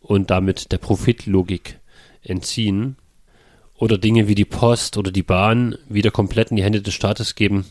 und 0.01 0.29
damit 0.29 0.71
der 0.71 0.77
Profitlogik 0.77 1.79
entziehen 2.21 2.97
oder 3.77 3.97
Dinge 3.97 4.27
wie 4.27 4.35
die 4.35 4.45
Post 4.45 4.97
oder 4.97 5.11
die 5.11 5.23
Bahn 5.23 5.75
wieder 5.89 6.11
komplett 6.11 6.49
in 6.49 6.57
die 6.57 6.63
Hände 6.63 6.81
des 6.81 6.93
Staates 6.93 7.35
geben. 7.35 7.65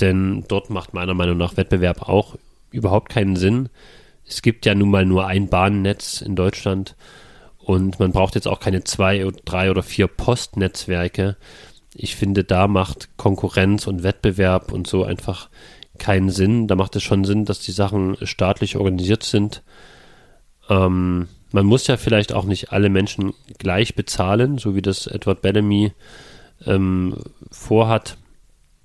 Denn 0.00 0.44
dort 0.48 0.70
macht 0.70 0.94
meiner 0.94 1.14
Meinung 1.14 1.38
nach 1.38 1.56
Wettbewerb 1.56 2.08
auch 2.08 2.36
überhaupt 2.70 3.10
keinen 3.10 3.36
Sinn. 3.36 3.68
Es 4.26 4.42
gibt 4.42 4.66
ja 4.66 4.74
nun 4.74 4.90
mal 4.90 5.06
nur 5.06 5.26
ein 5.26 5.48
Bahnnetz 5.48 6.20
in 6.20 6.36
Deutschland 6.36 6.96
und 7.58 7.98
man 7.98 8.12
braucht 8.12 8.34
jetzt 8.34 8.48
auch 8.48 8.60
keine 8.60 8.84
zwei 8.84 9.24
oder 9.24 9.38
drei 9.44 9.70
oder 9.70 9.82
vier 9.82 10.06
Postnetzwerke. 10.06 11.36
Ich 11.94 12.14
finde, 12.14 12.44
da 12.44 12.68
macht 12.68 13.16
Konkurrenz 13.16 13.86
und 13.86 14.02
Wettbewerb 14.02 14.70
und 14.70 14.86
so 14.86 15.04
einfach 15.04 15.48
keinen 15.98 16.30
Sinn. 16.30 16.68
Da 16.68 16.76
macht 16.76 16.94
es 16.94 17.02
schon 17.02 17.24
Sinn, 17.24 17.46
dass 17.46 17.60
die 17.60 17.72
Sachen 17.72 18.16
staatlich 18.22 18.76
organisiert 18.76 19.22
sind. 19.22 19.62
Ähm, 20.68 21.28
man 21.52 21.66
muss 21.66 21.86
ja 21.86 21.96
vielleicht 21.96 22.32
auch 22.32 22.44
nicht 22.44 22.72
alle 22.72 22.88
Menschen 22.88 23.32
gleich 23.58 23.94
bezahlen, 23.94 24.58
so 24.58 24.74
wie 24.74 24.82
das 24.82 25.06
Edward 25.06 25.42
Bellamy 25.42 25.92
ähm, 26.66 27.16
vorhat. 27.50 28.16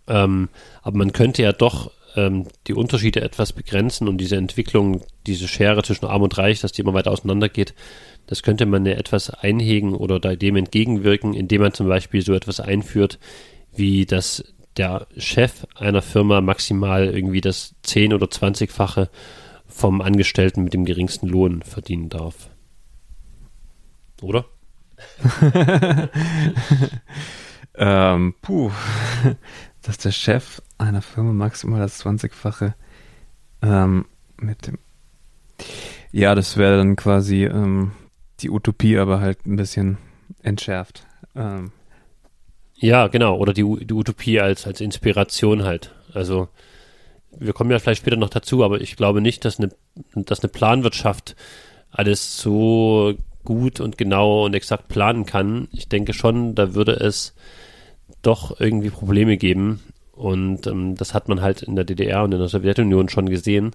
Ähm, 0.07 0.49
aber 0.81 0.97
man 0.97 1.13
könnte 1.13 1.41
ja 1.41 1.53
doch 1.53 1.91
ähm, 2.15 2.47
die 2.67 2.73
Unterschiede 2.73 3.21
etwas 3.21 3.53
begrenzen 3.53 4.07
und 4.07 4.17
diese 4.17 4.35
Entwicklung, 4.35 5.01
diese 5.25 5.47
Schere 5.47 5.83
zwischen 5.83 6.05
Arm 6.05 6.21
und 6.21 6.37
Reich, 6.37 6.59
dass 6.59 6.71
die 6.71 6.81
immer 6.81 6.93
weiter 6.93 7.11
auseinandergeht, 7.11 7.73
das 8.27 8.43
könnte 8.43 8.65
man 8.65 8.85
ja 8.85 8.93
etwas 8.93 9.29
einhegen 9.29 9.93
oder 9.95 10.19
dem 10.19 10.55
entgegenwirken, 10.55 11.33
indem 11.33 11.61
man 11.61 11.73
zum 11.73 11.87
Beispiel 11.87 12.21
so 12.21 12.33
etwas 12.33 12.59
einführt, 12.59 13.19
wie 13.73 14.05
dass 14.05 14.43
der 14.77 15.07
Chef 15.17 15.65
einer 15.75 16.01
Firma 16.01 16.39
maximal 16.41 17.13
irgendwie 17.13 17.41
das 17.41 17.75
10- 17.85 18.13
oder 18.13 18.27
20-fache 18.27 19.09
vom 19.67 20.01
Angestellten 20.01 20.63
mit 20.63 20.73
dem 20.73 20.85
geringsten 20.85 21.27
Lohn 21.27 21.61
verdienen 21.61 22.09
darf 22.09 22.50
oder? 24.21 24.45
ähm, 27.75 28.35
puh, 28.41 28.71
dass 29.81 29.97
der 29.97 30.11
Chef 30.11 30.61
einer 30.77 31.01
Firma 31.01 31.33
maximal 31.33 31.79
das 31.79 32.03
20-fache 32.03 32.73
ähm, 33.61 34.05
mit 34.37 34.67
dem. 34.67 34.77
Ja, 36.11 36.35
das 36.35 36.57
wäre 36.57 36.77
dann 36.77 36.95
quasi 36.95 37.45
ähm, 37.45 37.91
die 38.39 38.49
Utopie, 38.49 38.97
aber 38.97 39.19
halt 39.19 39.45
ein 39.45 39.55
bisschen 39.55 39.97
entschärft. 40.41 41.05
Ähm. 41.35 41.71
Ja, 42.75 43.07
genau. 43.07 43.37
Oder 43.37 43.53
die, 43.53 43.63
die 43.85 43.93
Utopie 43.93 44.39
als, 44.39 44.65
als 44.65 44.81
Inspiration 44.81 45.63
halt. 45.63 45.93
Also, 46.13 46.49
wir 47.37 47.53
kommen 47.53 47.71
ja 47.71 47.79
vielleicht 47.79 48.01
später 48.01 48.17
noch 48.17 48.29
dazu, 48.29 48.63
aber 48.63 48.81
ich 48.81 48.95
glaube 48.95 49.21
nicht, 49.21 49.45
dass 49.45 49.59
eine, 49.59 49.69
dass 50.15 50.41
eine 50.41 50.49
Planwirtschaft 50.49 51.35
alles 51.91 52.37
so 52.37 53.13
gut 53.43 53.79
und 53.79 53.97
genau 53.97 54.45
und 54.45 54.53
exakt 54.53 54.87
planen 54.87 55.25
kann. 55.25 55.67
Ich 55.71 55.89
denke 55.89 56.13
schon, 56.13 56.55
da 56.55 56.73
würde 56.75 56.93
es 56.93 57.33
doch 58.21 58.59
irgendwie 58.59 58.89
Probleme 58.89 59.37
geben. 59.37 59.81
Und 60.13 60.67
ähm, 60.67 60.95
das 60.95 61.13
hat 61.13 61.29
man 61.29 61.41
halt 61.41 61.63
in 61.63 61.75
der 61.75 61.85
DDR 61.85 62.23
und 62.23 62.31
in 62.31 62.39
der 62.39 62.47
Sowjetunion 62.47 63.09
schon 63.09 63.29
gesehen. 63.29 63.71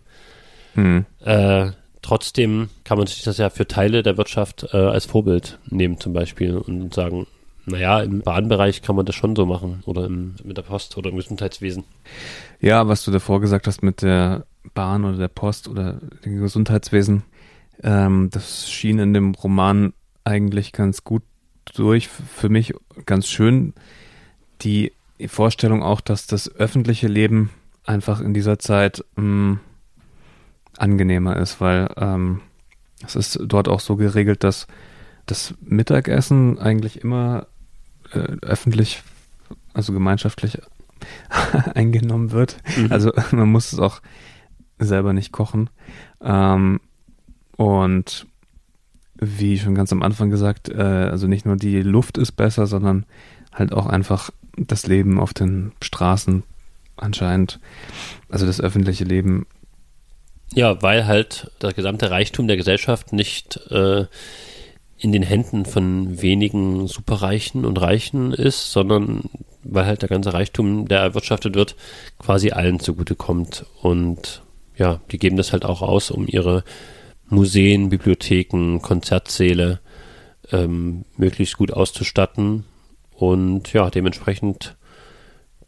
Mhm. 0.74 1.06
Äh, 1.24 1.70
trotzdem 2.02 2.68
kann 2.84 2.98
man 2.98 3.06
sich 3.06 3.22
das 3.22 3.38
ja 3.38 3.50
für 3.50 3.66
Teile 3.66 4.02
der 4.02 4.16
Wirtschaft 4.16 4.68
äh, 4.72 4.76
als 4.76 5.06
Vorbild 5.06 5.58
nehmen 5.68 5.98
zum 5.98 6.12
Beispiel 6.12 6.56
und 6.56 6.94
sagen, 6.94 7.26
naja, 7.64 8.00
im 8.00 8.20
Bahnbereich 8.20 8.80
kann 8.80 8.94
man 8.94 9.06
das 9.06 9.16
schon 9.16 9.34
so 9.34 9.44
machen 9.44 9.82
oder 9.86 10.04
im, 10.04 10.36
mit 10.44 10.56
der 10.56 10.62
Post 10.62 10.96
oder 10.96 11.10
im 11.10 11.16
Gesundheitswesen. 11.16 11.82
Ja, 12.60 12.86
was 12.86 13.04
du 13.04 13.10
davor 13.10 13.40
gesagt 13.40 13.66
hast 13.66 13.82
mit 13.82 14.02
der 14.02 14.46
Bahn 14.74 15.04
oder 15.04 15.18
der 15.18 15.28
Post 15.28 15.66
oder 15.66 15.94
dem 16.24 16.40
Gesundheitswesen, 16.40 17.24
ähm, 17.82 18.30
das 18.30 18.70
schien 18.70 18.98
in 18.98 19.14
dem 19.14 19.34
Roman 19.34 19.92
eigentlich 20.24 20.72
ganz 20.72 21.04
gut 21.04 21.22
durch, 21.74 22.08
für 22.08 22.48
mich 22.48 22.74
ganz 23.04 23.28
schön. 23.28 23.74
Die 24.62 24.92
Vorstellung 25.26 25.82
auch, 25.82 26.00
dass 26.00 26.26
das 26.26 26.54
öffentliche 26.54 27.08
Leben 27.08 27.50
einfach 27.84 28.20
in 28.20 28.34
dieser 28.34 28.58
Zeit 28.58 29.04
mh, 29.16 29.22
mm, 29.22 29.60
angenehmer 30.78 31.36
ist, 31.36 31.60
weil 31.60 31.88
ähm, 31.96 32.40
es 33.04 33.16
ist 33.16 33.38
dort 33.42 33.68
auch 33.68 33.80
so 33.80 33.96
geregelt, 33.96 34.44
dass 34.44 34.66
das 35.26 35.54
Mittagessen 35.60 36.58
eigentlich 36.58 37.02
immer 37.02 37.46
äh, 38.12 38.36
öffentlich, 38.42 39.02
also 39.74 39.92
gemeinschaftlich 39.92 40.58
eingenommen 41.74 42.32
wird. 42.32 42.58
Mhm. 42.76 42.92
Also 42.92 43.12
man 43.32 43.50
muss 43.50 43.72
es 43.72 43.78
auch 43.78 44.00
selber 44.78 45.12
nicht 45.12 45.32
kochen. 45.32 45.70
Ähm, 46.20 46.80
und 47.56 48.26
wie 49.18 49.58
schon 49.58 49.74
ganz 49.74 49.92
am 49.92 50.02
Anfang 50.02 50.30
gesagt, 50.30 50.68
äh, 50.68 50.82
also 50.82 51.26
nicht 51.26 51.46
nur 51.46 51.56
die 51.56 51.82
Luft 51.82 52.18
ist 52.18 52.32
besser, 52.32 52.66
sondern 52.66 53.06
halt 53.52 53.72
auch 53.72 53.86
einfach 53.86 54.30
das 54.56 54.86
Leben 54.86 55.18
auf 55.18 55.32
den 55.34 55.72
Straßen 55.82 56.42
anscheinend, 56.96 57.60
also 58.28 58.46
das 58.46 58.60
öffentliche 58.60 59.04
Leben. 59.04 59.46
Ja, 60.54 60.80
weil 60.82 61.06
halt 61.06 61.50
der 61.62 61.72
gesamte 61.72 62.10
Reichtum 62.10 62.46
der 62.46 62.56
Gesellschaft 62.56 63.12
nicht 63.12 63.58
äh, 63.70 64.06
in 64.98 65.12
den 65.12 65.22
Händen 65.22 65.66
von 65.66 66.22
wenigen 66.22 66.86
Superreichen 66.86 67.64
und 67.64 67.80
Reichen 67.80 68.32
ist, 68.32 68.72
sondern 68.72 69.24
weil 69.62 69.86
halt 69.86 70.02
der 70.02 70.08
ganze 70.08 70.32
Reichtum, 70.32 70.88
der 70.88 71.00
erwirtschaftet 71.00 71.54
wird, 71.54 71.76
quasi 72.18 72.52
allen 72.52 72.80
zugutekommt. 72.80 73.66
Und 73.82 74.42
ja, 74.76 75.00
die 75.10 75.18
geben 75.18 75.36
das 75.36 75.52
halt 75.52 75.64
auch 75.64 75.82
aus, 75.82 76.10
um 76.10 76.26
ihre 76.26 76.64
Museen, 77.28 77.88
Bibliotheken, 77.88 78.78
Konzertsäle 78.80 79.80
ähm, 80.52 81.04
möglichst 81.16 81.56
gut 81.56 81.72
auszustatten. 81.72 82.64
Und 83.12 83.72
ja, 83.72 83.90
dementsprechend 83.90 84.76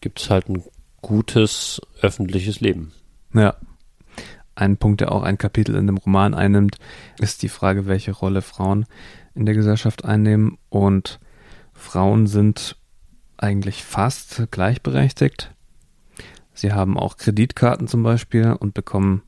gibt 0.01 0.21
es 0.21 0.31
halt 0.31 0.49
ein 0.49 0.63
gutes 1.01 1.81
öffentliches 2.01 2.61
Leben. 2.61 2.93
Ja. 3.35 3.57
Ein 4.55 4.77
Punkt, 4.77 5.01
der 5.01 5.13
auch 5.13 5.23
ein 5.23 5.39
Kapitel 5.39 5.77
in 5.77 5.87
dem 5.87 5.99
Roman 5.99 6.35
einnimmt, 6.35 6.79
ist 7.21 7.43
die 7.43 7.49
Frage, 7.49 7.87
welche 7.87 8.11
Rolle 8.11 8.43
Frauen 8.43 8.87
in 9.35 9.47
der 9.47 9.55
Gesellschaft 9.55 10.05
einnehmen. 10.05 10.59
Und 10.69 11.21
Frauen 11.75 12.27
sind 12.27 12.77
eigentlich 13.37 13.85
fast 13.85 14.49
gleichberechtigt. 14.51 15.55
Sie 16.55 16.73
haben 16.73 16.99
auch 16.99 17.17
Kreditkarten 17.17 17.87
zum 17.87 18.03
Beispiel 18.03 18.53
und 18.53 18.75
bekommen 18.75 19.23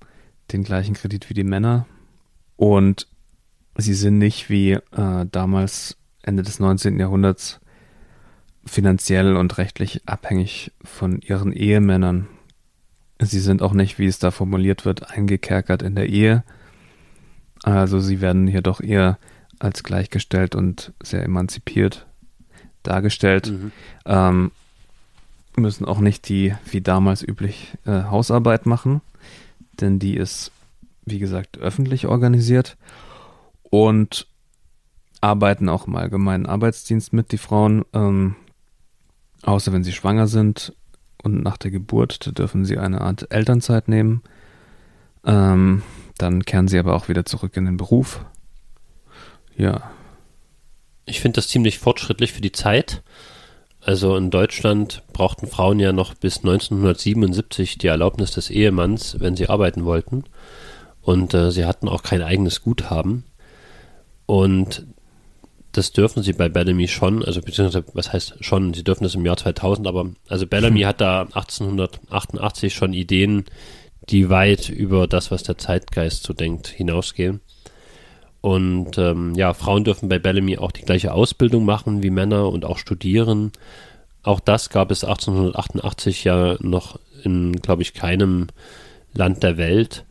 den 0.50 0.64
gleichen 0.64 0.94
Kredit 0.94 1.30
wie 1.30 1.34
die 1.34 1.44
Männer. 1.44 1.86
Und 2.60 3.06
sie 3.74 3.94
sind 3.94 4.18
nicht 4.18 4.50
wie 4.50 4.72
äh, 4.72 5.26
damals 5.32 5.96
Ende 6.20 6.42
des 6.42 6.60
19. 6.60 7.00
Jahrhunderts 7.00 7.58
finanziell 8.66 9.34
und 9.34 9.56
rechtlich 9.56 10.06
abhängig 10.06 10.70
von 10.84 11.22
ihren 11.22 11.54
Ehemännern. 11.54 12.26
Sie 13.18 13.40
sind 13.40 13.62
auch 13.62 13.72
nicht, 13.72 13.98
wie 13.98 14.04
es 14.04 14.18
da 14.18 14.30
formuliert 14.30 14.84
wird, 14.84 15.08
eingekerkert 15.10 15.80
in 15.80 15.94
der 15.94 16.10
Ehe. 16.10 16.44
Also 17.62 17.98
sie 17.98 18.20
werden 18.20 18.46
hier 18.46 18.60
doch 18.60 18.82
eher 18.82 19.16
als 19.58 19.82
gleichgestellt 19.82 20.54
und 20.54 20.92
sehr 21.02 21.24
emanzipiert 21.24 22.06
dargestellt. 22.82 23.52
Mhm. 23.52 23.72
Ähm, 24.04 24.50
müssen 25.56 25.86
auch 25.86 26.00
nicht 26.00 26.28
die, 26.28 26.54
wie 26.70 26.82
damals 26.82 27.26
üblich, 27.26 27.78
äh, 27.86 28.02
Hausarbeit 28.02 28.66
machen, 28.66 29.00
denn 29.80 29.98
die 29.98 30.18
ist, 30.18 30.52
wie 31.04 31.18
gesagt, 31.18 31.58
öffentlich 31.58 32.06
organisiert 32.06 32.76
und 33.62 34.26
arbeiten 35.20 35.68
auch 35.68 35.86
im 35.86 35.96
allgemeinen 35.96 36.46
Arbeitsdienst 36.46 37.12
mit, 37.12 37.32
die 37.32 37.38
Frauen, 37.38 37.84
ähm, 37.92 38.36
außer 39.42 39.72
wenn 39.72 39.84
sie 39.84 39.92
schwanger 39.92 40.26
sind 40.26 40.74
und 41.22 41.42
nach 41.42 41.56
der 41.56 41.70
Geburt, 41.70 42.38
dürfen 42.38 42.64
sie 42.64 42.78
eine 42.78 43.00
Art 43.00 43.30
Elternzeit 43.30 43.88
nehmen. 43.88 44.22
Ähm, 45.24 45.82
dann 46.16 46.44
kehren 46.44 46.68
sie 46.68 46.78
aber 46.78 46.94
auch 46.94 47.08
wieder 47.08 47.24
zurück 47.24 47.56
in 47.56 47.66
den 47.66 47.76
Beruf. 47.76 48.24
Ja. 49.56 49.90
Ich 51.04 51.20
finde 51.20 51.36
das 51.36 51.48
ziemlich 51.48 51.78
fortschrittlich 51.78 52.32
für 52.32 52.40
die 52.40 52.52
Zeit. 52.52 53.02
Also 53.80 54.16
in 54.16 54.30
Deutschland 54.30 55.02
brauchten 55.12 55.46
Frauen 55.46 55.80
ja 55.80 55.92
noch 55.92 56.14
bis 56.14 56.38
1977 56.38 57.78
die 57.78 57.86
Erlaubnis 57.86 58.32
des 58.32 58.50
Ehemanns, 58.50 59.20
wenn 59.20 59.36
sie 59.36 59.48
arbeiten 59.48 59.84
wollten. 59.84 60.24
Und 61.10 61.34
äh, 61.34 61.50
sie 61.50 61.64
hatten 61.64 61.88
auch 61.88 62.04
kein 62.04 62.22
eigenes 62.22 62.62
Guthaben. 62.62 63.24
Und 64.26 64.86
das 65.72 65.90
dürfen 65.90 66.22
sie 66.22 66.32
bei 66.32 66.48
Bellamy 66.48 66.86
schon, 66.86 67.24
also 67.24 67.40
beziehungsweise, 67.40 67.84
was 67.94 68.12
heißt 68.12 68.36
schon, 68.44 68.74
sie 68.74 68.84
dürfen 68.84 69.02
das 69.02 69.16
im 69.16 69.26
Jahr 69.26 69.36
2000, 69.36 69.88
aber 69.88 70.10
also 70.28 70.46
Bellamy 70.46 70.82
hm. 70.82 70.86
hat 70.86 71.00
da 71.00 71.22
1888 71.22 72.72
schon 72.72 72.92
Ideen, 72.92 73.46
die 74.08 74.30
weit 74.30 74.68
über 74.68 75.08
das, 75.08 75.32
was 75.32 75.42
der 75.42 75.58
Zeitgeist 75.58 76.22
so 76.22 76.32
denkt, 76.32 76.68
hinausgehen. 76.68 77.40
Und 78.40 78.96
ähm, 78.96 79.34
ja, 79.34 79.52
Frauen 79.52 79.82
dürfen 79.82 80.08
bei 80.08 80.20
Bellamy 80.20 80.58
auch 80.58 80.70
die 80.70 80.82
gleiche 80.82 81.12
Ausbildung 81.12 81.64
machen 81.64 82.04
wie 82.04 82.10
Männer 82.10 82.50
und 82.50 82.64
auch 82.64 82.78
studieren. 82.78 83.50
Auch 84.22 84.38
das 84.38 84.70
gab 84.70 84.92
es 84.92 85.02
1888 85.02 86.22
ja 86.22 86.56
noch 86.60 87.00
in, 87.24 87.54
glaube 87.54 87.82
ich, 87.82 87.94
keinem 87.94 88.46
Land 89.12 89.42
der 89.42 89.56
Welt. 89.56 90.04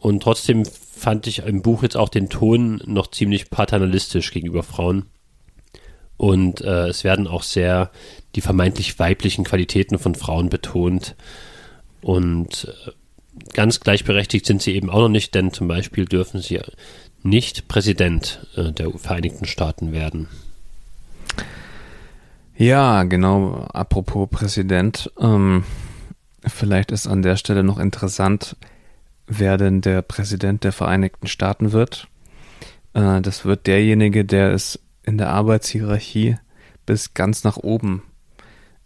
Und 0.00 0.22
trotzdem 0.22 0.64
fand 0.64 1.26
ich 1.26 1.40
im 1.40 1.62
Buch 1.62 1.82
jetzt 1.82 1.96
auch 1.96 2.08
den 2.08 2.28
Ton 2.28 2.82
noch 2.86 3.10
ziemlich 3.10 3.50
paternalistisch 3.50 4.32
gegenüber 4.32 4.62
Frauen. 4.62 5.06
Und 6.16 6.62
äh, 6.62 6.88
es 6.88 7.04
werden 7.04 7.26
auch 7.26 7.42
sehr 7.42 7.90
die 8.34 8.40
vermeintlich 8.40 8.98
weiblichen 8.98 9.44
Qualitäten 9.44 9.98
von 9.98 10.14
Frauen 10.14 10.48
betont. 10.48 11.14
Und 12.00 12.74
äh, 12.86 12.90
ganz 13.52 13.80
gleichberechtigt 13.80 14.46
sind 14.46 14.62
sie 14.62 14.74
eben 14.74 14.90
auch 14.90 15.00
noch 15.00 15.08
nicht, 15.08 15.34
denn 15.34 15.52
zum 15.52 15.68
Beispiel 15.68 16.06
dürfen 16.06 16.40
sie 16.40 16.60
nicht 17.22 17.68
Präsident 17.68 18.46
äh, 18.56 18.72
der 18.72 18.90
Vereinigten 18.92 19.44
Staaten 19.46 19.92
werden. 19.92 20.28
Ja, 22.56 23.04
genau. 23.04 23.66
Apropos 23.72 24.28
Präsident, 24.30 25.10
ähm, 25.18 25.64
vielleicht 26.46 26.90
ist 26.90 27.06
an 27.06 27.22
der 27.22 27.36
Stelle 27.36 27.64
noch 27.64 27.78
interessant, 27.78 28.56
wer 29.30 29.56
denn 29.56 29.80
der 29.80 30.02
Präsident 30.02 30.64
der 30.64 30.72
Vereinigten 30.72 31.26
Staaten 31.26 31.72
wird. 31.72 32.08
Äh, 32.92 33.22
das 33.22 33.46
wird 33.46 33.66
derjenige, 33.66 34.24
der 34.24 34.50
es 34.50 34.78
in 35.02 35.16
der 35.16 35.30
Arbeitshierarchie 35.30 36.36
bis 36.84 37.14
ganz 37.14 37.44
nach 37.44 37.56
oben 37.56 38.02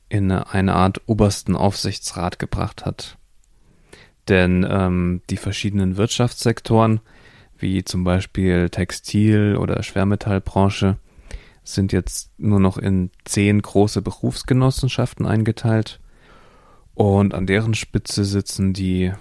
in 0.09 0.31
eine 0.31 0.75
Art 0.75 1.01
obersten 1.07 1.57
Aufsichtsrat 1.57 2.39
gebracht 2.39 2.85
hat. 2.85 3.19
Denn 4.29 4.65
ähm, 4.69 5.23
die 5.29 5.37
verschiedenen 5.37 5.97
Wirtschaftssektoren 5.97 7.01
wie 7.59 7.85
zum 7.85 8.05
Beispiel 8.05 8.69
Textil- 8.71 9.57
oder 9.57 9.83
Schwermetallbranche, 9.83 10.99
sind 11.63 11.93
jetzt 11.93 12.31
nur 12.39 12.61
noch 12.61 12.77
in 12.77 13.11
zehn 13.25 13.63
große 13.63 14.03
Berufsgenossenschaften 14.03 15.27
eingeteilt. 15.27 15.99
Und 16.95 17.35
an 17.35 17.47
deren 17.47 17.75
Spitze 17.75 18.25
sitzen 18.25 18.75
die, 18.75 19.13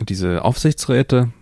diese 0.00 0.44
Aufsichtsräte, 0.44 1.32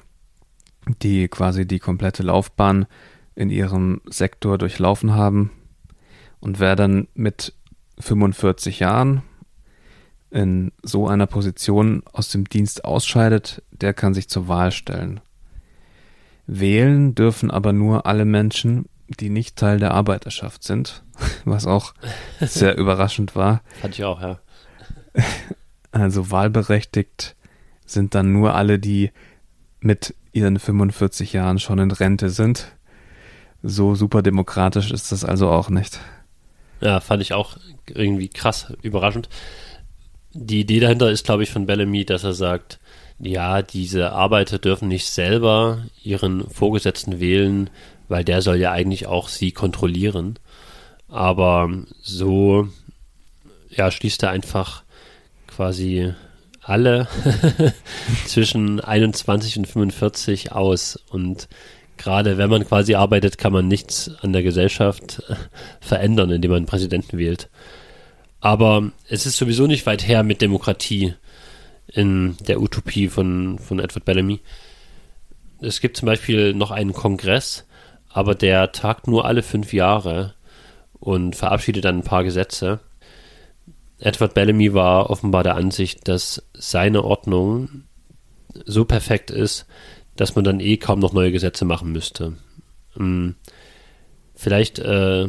die 1.03 1.29
quasi 1.29 1.67
die 1.67 1.79
komplette 1.79 2.23
Laufbahn 2.23 2.87
in 3.35 3.51
ihrem 3.51 4.01
Sektor 4.07 4.59
durchlaufen 4.59 5.15
haben. 5.15 5.51
Und 6.41 6.61
wer 6.61 6.77
dann 6.77 7.09
mit 7.15 7.53
45 7.99 8.81
Jahren 8.81 9.23
in 10.31 10.73
so 10.83 11.09
einer 11.09 11.27
Position 11.27 12.03
aus 12.13 12.31
dem 12.31 12.49
Dienst 12.49 12.85
ausscheidet, 12.85 13.63
der 13.71 13.95
kann 13.95 14.15
sich 14.15 14.29
zur 14.29 14.49
Wahl 14.49 14.73
stellen. 14.73 15.21
Wählen 16.47 17.15
dürfen 17.15 17.51
aber 17.51 17.73
nur 17.73 18.07
alle 18.07 18.25
Menschen, 18.25 18.87
die 19.09 19.31
nicht 19.31 19.57
Teil 19.57 19.79
der 19.79 19.93
Arbeiterschaft 19.93 20.63
sind, 20.63 21.05
was 21.45 21.67
auch 21.67 21.95
sehr 22.41 22.77
überraschend 22.79 23.35
war. 23.35 23.63
Fand 23.81 23.95
ich 23.95 24.05
auch, 24.05 24.21
ja. 24.21 24.39
Also 25.91 26.31
wahlberechtigt 26.31 27.37
sind 27.87 28.15
dann 28.15 28.33
nur 28.33 28.55
alle, 28.55 28.79
die 28.79 29.11
mit 29.81 30.15
ihren 30.33 30.59
45 30.59 31.33
Jahren 31.33 31.59
schon 31.59 31.79
in 31.79 31.91
Rente 31.91 32.31
sind. 32.31 32.73
So 33.63 33.95
super 33.95 34.23
demokratisch 34.23 34.91
ist 34.91 35.13
das 35.13 35.25
also 35.25 35.49
auch 35.49 35.71
nicht. 35.71 35.99
Ja, 36.81 37.01
fand 37.01 37.23
ich 37.23 37.33
auch 37.33 37.57
irgendwie 37.89 38.29
krass 38.29 38.73
überraschend. 38.83 39.29
Die 40.33 40.61
Idee 40.61 40.81
dahinter 40.81 41.11
ist, 41.11 41.25
glaube 41.25 41.43
ich, 41.43 41.51
von 41.51 41.67
Bellamy, 41.67 42.05
dass 42.05 42.25
er 42.25 42.35
sagt, 42.35 42.79
ja, 43.19 43.63
diese 43.63 44.13
Arbeiter 44.13 44.59
dürfen 44.59 44.89
nicht 44.89 45.07
selber 45.07 45.85
ihren 46.03 46.49
Vorgesetzten 46.51 47.19
wählen, 47.19 47.71
weil 48.09 48.25
der 48.25 48.43
soll 48.43 48.57
ja 48.57 48.73
eigentlich 48.73 49.07
auch 49.07 49.29
sie 49.29 49.53
kontrollieren. 49.53 50.39
Aber 51.09 51.71
so, 52.03 52.69
ja, 53.71 53.91
schließt 53.91 54.23
er 54.25 54.31
einfach 54.31 54.83
quasi 55.47 56.13
alle 56.69 57.09
zwischen 58.27 58.81
21 58.81 59.59
und 59.59 59.67
45 59.67 60.53
aus. 60.53 60.99
Und 61.11 61.49
gerade 61.97 62.39
wenn 62.39 62.51
man 62.51 62.67
quasi 62.67 62.95
arbeitet, 62.95 63.39
kann 63.39 63.53
man 63.53 63.69
nichts 63.69 64.11
an 64.21 64.33
der 64.33 64.43
Gesellschaft 64.43 65.23
verändern, 65.81 66.31
indem 66.31 66.51
man 66.51 66.59
einen 66.59 66.67
Präsidenten 66.67 67.19
wählt. 67.19 67.49
Aber 68.41 68.91
es 69.09 69.27
ist 69.27 69.37
sowieso 69.37 69.67
nicht 69.67 69.87
weit 69.87 70.07
her 70.07 70.23
mit 70.23 70.43
Demokratie 70.43 71.15
in 71.87 72.37
der 72.47 72.61
Utopie 72.61 73.09
von, 73.09 73.59
von 73.59 73.79
Edward 73.79 74.05
Bellamy. 74.05 74.41
Es 75.61 75.81
gibt 75.81 75.97
zum 75.97 76.07
Beispiel 76.07 76.53
noch 76.53 76.71
einen 76.71 76.93
Kongress, 76.93 77.65
aber 78.09 78.35
der 78.35 78.73
tagt 78.73 79.09
nur 79.09 79.25
alle 79.25 79.43
fünf 79.43 79.73
Jahre 79.73 80.35
und 81.01 81.37
verabschiedet 81.37 81.85
dann 81.85 81.99
ein 81.99 82.05
paar 82.05 82.25
Gesetze. 82.25 82.81
Edward 83.99 84.35
Bellamy 84.35 84.75
war 84.75 85.11
offenbar 85.11 85.43
der 85.43 85.57
Ansicht, 85.57 86.07
dass 86.09 86.43
seine 86.53 87.03
Ordnung 87.05 87.85
so 88.65 88.85
perfekt 88.85 89.31
ist, 89.31 89.67
dass 90.17 90.35
man 90.35 90.45
dann 90.45 90.61
eh 90.61 90.77
kaum 90.77 90.99
noch 90.99 91.13
neue 91.13 91.33
Gesetze 91.33 91.65
machen 91.65 91.93
müsste. 91.93 92.35
Hm. 92.95 93.35
Vielleicht 94.35 94.79
äh, 94.79 95.25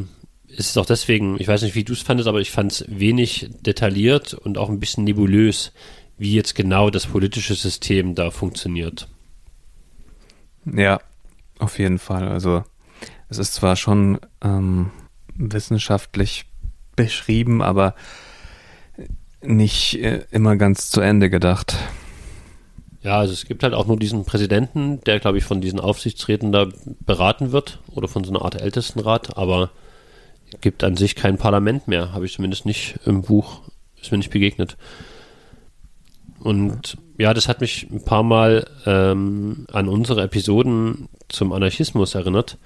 ist 0.48 0.70
es 0.70 0.76
auch 0.76 0.86
deswegen, 0.86 1.40
ich 1.40 1.48
weiß 1.48 1.62
nicht, 1.62 1.74
wie 1.74 1.84
du 1.84 1.92
es 1.92 2.02
fandest, 2.02 2.28
aber 2.28 2.40
ich 2.40 2.50
fand 2.50 2.72
es 2.72 2.84
wenig 2.88 3.50
detailliert 3.60 4.34
und 4.34 4.58
auch 4.58 4.68
ein 4.68 4.80
bisschen 4.80 5.04
nebulös, 5.04 5.72
wie 6.18 6.34
jetzt 6.34 6.54
genau 6.54 6.90
das 6.90 7.06
politische 7.06 7.54
System 7.54 8.14
da 8.14 8.30
funktioniert. 8.30 9.08
Ja, 10.64 11.00
auf 11.58 11.78
jeden 11.78 11.98
Fall. 11.98 12.28
Also 12.28 12.64
es 13.28 13.38
ist 13.38 13.54
zwar 13.54 13.76
schon 13.76 14.18
ähm, 14.42 14.90
wissenschaftlich 15.34 16.46
beschrieben, 16.96 17.62
aber 17.62 17.94
nicht 19.42 19.94
äh, 19.94 20.24
immer 20.30 20.56
ganz 20.56 20.90
zu 20.90 21.00
Ende 21.00 21.30
gedacht. 21.30 21.76
Ja, 23.02 23.18
also 23.18 23.32
es 23.32 23.46
gibt 23.46 23.62
halt 23.62 23.74
auch 23.74 23.86
nur 23.86 23.96
diesen 23.96 24.24
Präsidenten, 24.24 25.00
der, 25.02 25.20
glaube 25.20 25.38
ich, 25.38 25.44
von 25.44 25.60
diesen 25.60 25.78
Aufsichtsräten 25.78 26.50
da 26.50 26.66
beraten 27.00 27.52
wird 27.52 27.78
oder 27.94 28.08
von 28.08 28.24
so 28.24 28.30
einer 28.30 28.42
Art 28.42 28.60
Ältestenrat, 28.60 29.36
aber 29.36 29.70
gibt 30.60 30.82
an 30.82 30.96
sich 30.96 31.14
kein 31.14 31.38
Parlament 31.38 31.86
mehr, 31.88 32.12
habe 32.12 32.26
ich 32.26 32.32
zumindest 32.32 32.66
nicht 32.66 32.98
im 33.04 33.22
Buch, 33.22 33.60
ist 34.00 34.10
mir 34.10 34.18
nicht 34.18 34.30
begegnet. 34.30 34.76
Und 36.40 36.96
ja, 37.18 37.34
das 37.34 37.48
hat 37.48 37.60
mich 37.60 37.88
ein 37.90 38.04
paar 38.04 38.22
Mal 38.22 38.66
ähm, 38.86 39.66
an 39.72 39.88
unsere 39.88 40.22
Episoden 40.22 41.08
zum 41.28 41.52
Anarchismus 41.52 42.14
erinnert. 42.14 42.58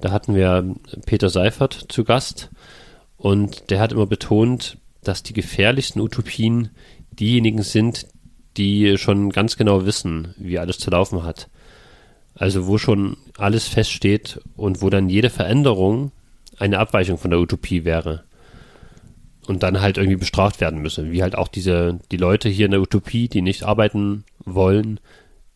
Da 0.00 0.12
hatten 0.12 0.34
wir 0.34 0.74
Peter 1.06 1.28
Seifert 1.28 1.86
zu 1.88 2.04
Gast 2.04 2.50
und 3.16 3.70
der 3.70 3.80
hat 3.80 3.92
immer 3.92 4.06
betont, 4.06 4.78
dass 5.08 5.22
die 5.22 5.32
gefährlichsten 5.32 6.00
Utopien 6.00 6.68
diejenigen 7.18 7.62
sind, 7.62 8.06
die 8.58 8.98
schon 8.98 9.30
ganz 9.30 9.56
genau 9.56 9.86
wissen, 9.86 10.34
wie 10.36 10.58
alles 10.58 10.78
zu 10.78 10.90
laufen 10.90 11.22
hat. 11.22 11.48
Also 12.34 12.66
wo 12.66 12.78
schon 12.78 13.16
alles 13.36 13.66
feststeht 13.66 14.40
und 14.56 14.82
wo 14.82 14.90
dann 14.90 15.08
jede 15.08 15.30
Veränderung 15.30 16.12
eine 16.58 16.78
Abweichung 16.78 17.18
von 17.18 17.30
der 17.30 17.40
Utopie 17.40 17.84
wäre. 17.84 18.24
Und 19.46 19.62
dann 19.62 19.80
halt 19.80 19.96
irgendwie 19.96 20.18
bestraft 20.18 20.60
werden 20.60 20.82
müsse. 20.82 21.10
Wie 21.10 21.22
halt 21.22 21.34
auch 21.34 21.48
diese, 21.48 21.98
die 22.12 22.18
Leute 22.18 22.50
hier 22.50 22.66
in 22.66 22.72
der 22.72 22.82
Utopie, 22.82 23.28
die 23.28 23.40
nicht 23.40 23.62
arbeiten 23.62 24.24
wollen, 24.44 25.00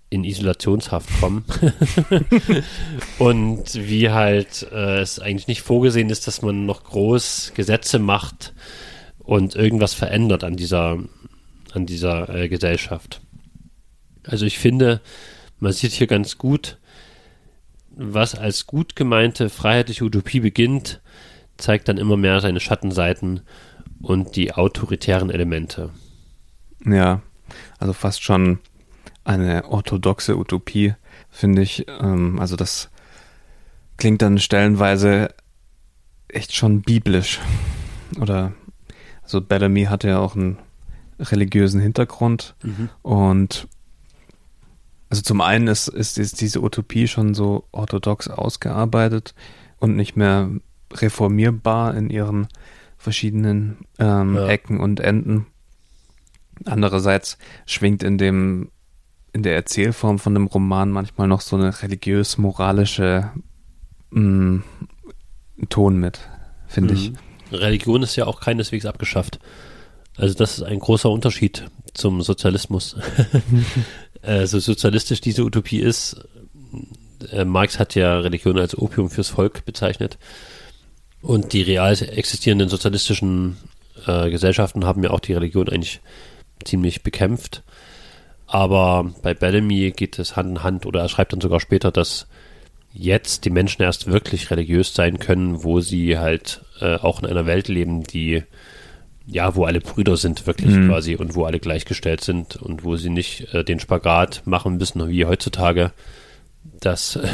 in 0.09 0.25
Isolationshaft 0.25 1.11
kommen. 1.21 1.45
und 3.19 3.75
wie 3.75 4.11
halt 4.11 4.67
äh, 4.73 5.01
es 5.01 5.19
eigentlich 5.19 5.49
nicht 5.49 5.63
vorgesehen 5.63 6.09
ist, 6.09 6.27
dass 6.27 6.41
man 6.41 6.65
noch 6.65 6.85
groß 6.85 7.53
Gesetze 7.55 7.99
macht 7.99 8.55
und 9.23 9.55
irgendwas 9.55 9.95
verändert 9.95 10.45
an 10.45 10.57
dieser, 10.57 10.99
an 11.73 11.87
dieser 11.87 12.29
äh, 12.29 12.49
Gesellschaft. 12.49 13.21
Also 14.25 14.47
ich 14.47 14.59
finde, 14.59 15.01
man 15.59 15.73
sieht 15.73 15.93
hier 15.93 16.07
ganz 16.07 16.39
gut, 16.39 16.79
was 17.95 18.35
als 18.35 18.67
gut 18.67 18.97
gemeinte 18.97 19.49
freiheitliche 19.49 20.05
Utopie 20.05 20.41
beginnt, 20.41 21.01
zeigt 21.57 21.89
dann 21.89 21.99
immer 21.99 22.17
mehr 22.17 22.41
seine 22.41 22.61
Schattenseiten 22.61 23.43
und 24.01 24.37
die 24.37 24.55
autoritären 24.55 25.31
Elemente. 25.31 25.91
Ja, 26.85 27.23
also 27.79 27.93
fast 27.93 28.23
schon 28.23 28.59
eine 29.25 29.69
orthodoxe 29.69 30.37
Utopie, 30.37 30.95
finde 31.31 31.63
ich. 31.63 31.87
Ähm, 31.89 32.39
also 32.41 32.57
das 32.57 32.91
klingt 33.97 34.23
dann 34.23 34.39
stellenweise 34.39 35.35
echt 36.29 36.55
schon 36.55 36.83
biblisch. 36.83 37.39
Oder 38.21 38.53
also 39.33 39.41
Bellamy 39.41 39.85
hatte 39.85 40.09
ja 40.09 40.19
auch 40.19 40.37
einen 40.37 40.59
religiösen 41.19 41.81
Hintergrund 41.81 42.55
mhm. 42.63 42.91
und 43.01 43.67
also 45.09 45.23
zum 45.23 45.41
einen 45.41 45.69
ist, 45.69 45.89
ist, 45.89 46.19
ist 46.19 46.41
diese 46.43 46.63
Utopie 46.63 47.09
schon 47.09 47.33
so 47.33 47.65
orthodox 47.73 48.29
ausgearbeitet 48.29 49.35
und 49.79 49.97
nicht 49.97 50.17
mehr 50.17 50.51
reformierbar 50.93 51.95
in 51.95 52.11
ihren 52.11 52.49
verschiedenen 52.99 53.79
ähm, 53.99 54.37
ja. 54.37 54.49
Ecken 54.49 54.81
und 54.81 55.01
Enden. 55.01 55.47
Andererseits 56.67 57.39
schwingt 57.65 58.03
in 58.03 58.19
dem 58.19 58.71
in 59.33 59.43
der 59.43 59.55
Erzählform 59.55 60.19
von 60.19 60.35
dem 60.35 60.47
Roman 60.47 60.91
manchmal 60.91 61.27
noch 61.27 61.41
so 61.41 61.57
eine 61.57 61.83
religiös-moralische 61.83 63.31
mm, 64.11 64.59
Ton 65.71 65.97
mit, 65.99 66.21
finde 66.67 66.93
mhm. 66.93 67.01
ich. 67.01 67.13
Religion 67.55 68.03
ist 68.03 68.17
ja 68.17 68.27
auch 68.27 68.41
keineswegs 68.41 68.87
abgeschafft. 68.87 69.39
Also 70.17 70.35
das 70.35 70.59
ist 70.59 70.63
ein 70.63 70.79
großer 70.79 71.11
Unterschied 71.11 71.65
zum 71.95 72.23
Sozialismus. 72.23 72.97
also 74.23 74.59
sozialistisch 74.59 75.21
diese 75.21 75.45
Utopie 75.45 75.81
ist, 75.81 76.17
äh, 77.31 77.45
Marx 77.45 77.79
hat 77.79 77.95
ja 77.95 78.19
Religion 78.19 78.59
als 78.59 78.77
Opium 78.77 79.11
fürs 79.11 79.29
Volk 79.29 79.65
bezeichnet. 79.65 80.19
Und 81.21 81.53
die 81.53 81.63
real 81.63 81.93
existierenden 81.93 82.69
sozialistischen 82.69 83.57
äh, 84.07 84.31
Gesellschaften 84.31 84.85
haben 84.85 85.03
ja 85.03 85.11
auch 85.11 85.21
die 85.21 85.35
Religion 85.35 85.69
eigentlich 85.69 86.01
ziemlich 86.65 87.03
bekämpft. 87.03 87.63
Aber 88.47 89.15
bei 89.23 89.33
Bellamy 89.33 89.93
geht 89.93 90.19
es 90.19 90.37
Hand 90.37 90.51
in 90.51 90.63
Hand 90.63 90.85
oder 90.85 91.01
er 91.01 91.09
schreibt 91.09 91.33
dann 91.33 91.41
sogar 91.41 91.61
später, 91.61 91.91
dass 91.91 92.27
jetzt 92.93 93.45
die 93.45 93.51
Menschen 93.51 93.83
erst 93.83 94.07
wirklich 94.07 94.51
religiös 94.51 94.95
sein 94.95 95.19
können, 95.19 95.65
wo 95.65 95.81
sie 95.81 96.19
halt 96.19 96.63
äh, 96.81 96.97
auch 96.97 97.21
in 97.23 97.27
einer 97.27 97.47
Welt 97.47 97.69
leben, 97.69 98.05
die 98.05 98.43
ja, 99.25 99.55
wo 99.55 99.65
alle 99.65 99.81
Brüder 99.81 100.17
sind 100.17 100.47
wirklich 100.47 100.75
mhm. 100.75 100.89
quasi 100.89 101.15
und 101.15 101.37
wo 101.37 101.45
alle 101.45 101.61
gleichgestellt 101.61 102.23
sind 102.23 102.57
und 102.57 102.83
wo 102.83 102.97
sie 102.97 103.09
nicht 103.09 103.55
äh, 103.55 103.65
den 103.65 103.79
Spagat 103.79 104.43
machen 104.47 104.79
müssen 104.79 105.09
wie 105.09 105.25
heutzutage, 105.25 105.93
dass 106.81 107.17
äh, 107.17 107.29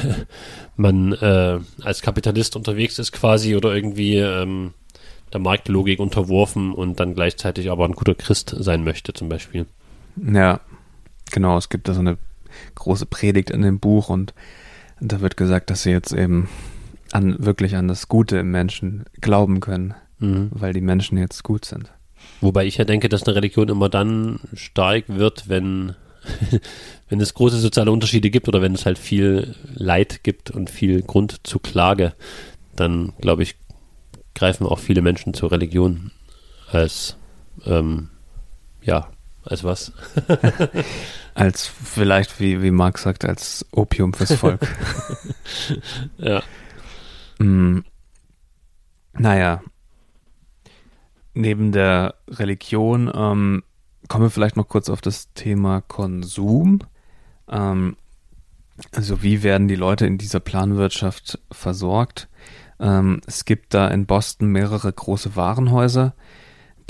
man 0.77 1.15
als 1.15 2.03
Kapitalist 2.03 2.55
unterwegs 2.57 2.99
ist 2.99 3.13
quasi 3.13 3.57
oder 3.57 3.75
irgendwie 3.75 4.17
ähm, 4.17 4.75
der 5.33 5.41
Marktlogik 5.41 5.99
unterworfen 5.99 6.73
und 6.73 7.01
dann 7.01 7.15
gleichzeitig 7.15 7.71
aber 7.71 7.85
ein 7.85 7.93
guter 7.93 8.15
Christ 8.15 8.55
sein 8.59 8.85
möchte 8.85 9.13
zum 9.13 9.29
Beispiel. 9.29 9.67
Ja, 10.17 10.61
Genau, 11.31 11.57
es 11.59 11.69
gibt 11.69 11.89
da 11.89 11.95
so 11.95 12.01
eine 12.01 12.19
große 12.75 13.07
Predigt 13.07 13.51
in 13.51 13.63
dem 13.63 13.79
Buch 13.79 14.09
und 14.09 14.35
da 15.01 15.21
wird 15.21 15.37
gesagt, 15.37 15.71
dass 15.71 15.83
sie 15.83 15.91
jetzt 15.91 16.13
eben 16.13 16.49
an 17.13 17.37
wirklich 17.39 17.77
an 17.77 17.89
das 17.89 18.09
Gute 18.09 18.39
im 18.39 18.51
Menschen 18.51 19.05
glauben 19.21 19.61
können, 19.61 19.95
mhm. 20.19 20.49
weil 20.51 20.73
die 20.73 20.81
Menschen 20.81 21.19
jetzt 21.19 21.43
gut 21.43 21.65
sind. 21.65 21.93
Wobei 22.41 22.67
ich 22.67 22.77
ja 22.77 22.85
denke, 22.85 23.09
dass 23.09 23.25
eine 23.25 23.37
Religion 23.37 23.69
immer 23.69 23.89
dann 23.89 24.41
stark 24.55 25.05
wird, 25.09 25.49
wenn, 25.49 25.95
wenn 27.09 27.21
es 27.21 27.35
große 27.35 27.59
soziale 27.59 27.91
Unterschiede 27.91 28.31
gibt 28.31 28.49
oder 28.49 28.61
wenn 28.61 28.75
es 28.75 28.87
halt 28.87 28.99
viel 28.99 29.55
Leid 29.75 30.23
gibt 30.23 30.51
und 30.51 30.71
viel 30.71 31.03
Grund 31.03 31.47
zur 31.47 31.63
Klage, 31.63 32.15
dann 32.77 33.13
glaube 33.21 33.43
ich, 33.43 33.57
greifen 34.35 34.67
auch 34.67 34.79
viele 34.79 35.03
Menschen 35.03 35.35
zur 35.35 35.51
Religion 35.51 36.13
als 36.71 37.17
ähm, 37.65 38.11
ja, 38.83 39.11
als 39.49 39.65
was? 39.65 39.93
als 41.35 41.67
vielleicht, 41.67 42.41
wie, 42.41 42.63
wie 42.63 42.71
Marx 42.71 43.03
sagt, 43.03 43.25
als 43.25 43.67
Opium 43.73 44.13
fürs 44.13 44.35
Volk. 44.35 44.61
ja. 46.19 46.43
Mm, 47.39 47.81
naja. 49.15 49.63
Neben 51.35 51.73
der 51.73 52.15
Religion 52.29 53.11
ähm, 53.15 53.63
kommen 54.09 54.25
wir 54.25 54.31
vielleicht 54.31 54.57
noch 54.57 54.69
kurz 54.69 54.89
auf 54.89 55.01
das 55.01 55.33
Thema 55.35 55.81
Konsum. 55.83 56.81
Ähm, 57.49 57.97
also 58.93 59.23
wie 59.23 59.43
werden 59.43 59.69
die 59.69 59.77
Leute 59.77 60.07
in 60.07 60.19
dieser 60.19 60.41
Planwirtschaft 60.41 61.39
versorgt? 61.51 62.29
Ähm, 62.81 63.21
es 63.27 63.45
gibt 63.45 63.75
da 63.75 63.89
in 63.89 64.07
Boston 64.07 64.49
mehrere 64.49 64.93
große 64.93 65.37
Warenhäuser, 65.37 66.15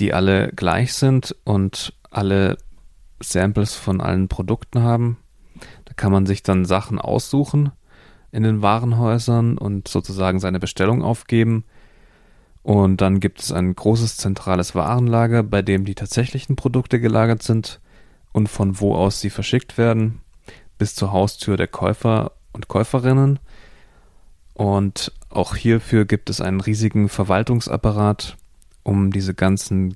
die 0.01 0.13
alle 0.13 0.49
gleich 0.53 0.95
sind 0.95 1.35
und 1.45 1.93
alle 2.19 2.59
Samples 3.21 3.75
von 3.75 4.01
allen 4.01 4.29
Produkten 4.29 4.83
haben. 4.83 5.19
Da 5.85 5.95
kann 5.95 6.13
man 6.13 6.27
sich 6.27 6.43
dann 6.43 6.65
Sachen 6.65 6.99
aussuchen 6.99 7.71
in 8.33 8.43
den 8.43 8.61
Warenhäusern 8.61 9.57
und 9.57 9.89
sozusagen 9.89 10.41
seine 10.41 10.59
Bestellung 10.59 11.03
aufgeben. 11.03 11.65
Und 12.63 13.01
dann 13.01 13.21
gibt 13.21 13.41
es 13.41 13.53
ein 13.53 13.75
großes 13.75 14.17
zentrales 14.17 14.75
Warenlager, 14.75 15.43
bei 15.43 15.63
dem 15.63 15.85
die 15.85 15.95
tatsächlichen 15.95 16.57
Produkte 16.57 17.01
gelagert 17.01 17.43
sind 17.43 17.81
und 18.33 18.49
von 18.49 18.81
wo 18.81 18.95
aus 18.95 19.21
sie 19.21 19.31
verschickt 19.31 19.79
werden, 19.79 20.21
bis 20.77 20.95
zur 20.95 21.13
Haustür 21.13 21.57
der 21.57 21.69
Käufer 21.69 22.33
und 22.53 22.69
Käuferinnen. 22.69 23.39
Und 24.55 25.13
auch 25.31 25.55
hierfür 25.55 26.05
gibt 26.05 26.31
es 26.31 26.41
einen 26.41 26.61
riesigen 26.61 27.09
Verwaltungsapparat, 27.09 28.37
um 28.83 29.13
diese 29.13 29.35
ganzen 29.35 29.95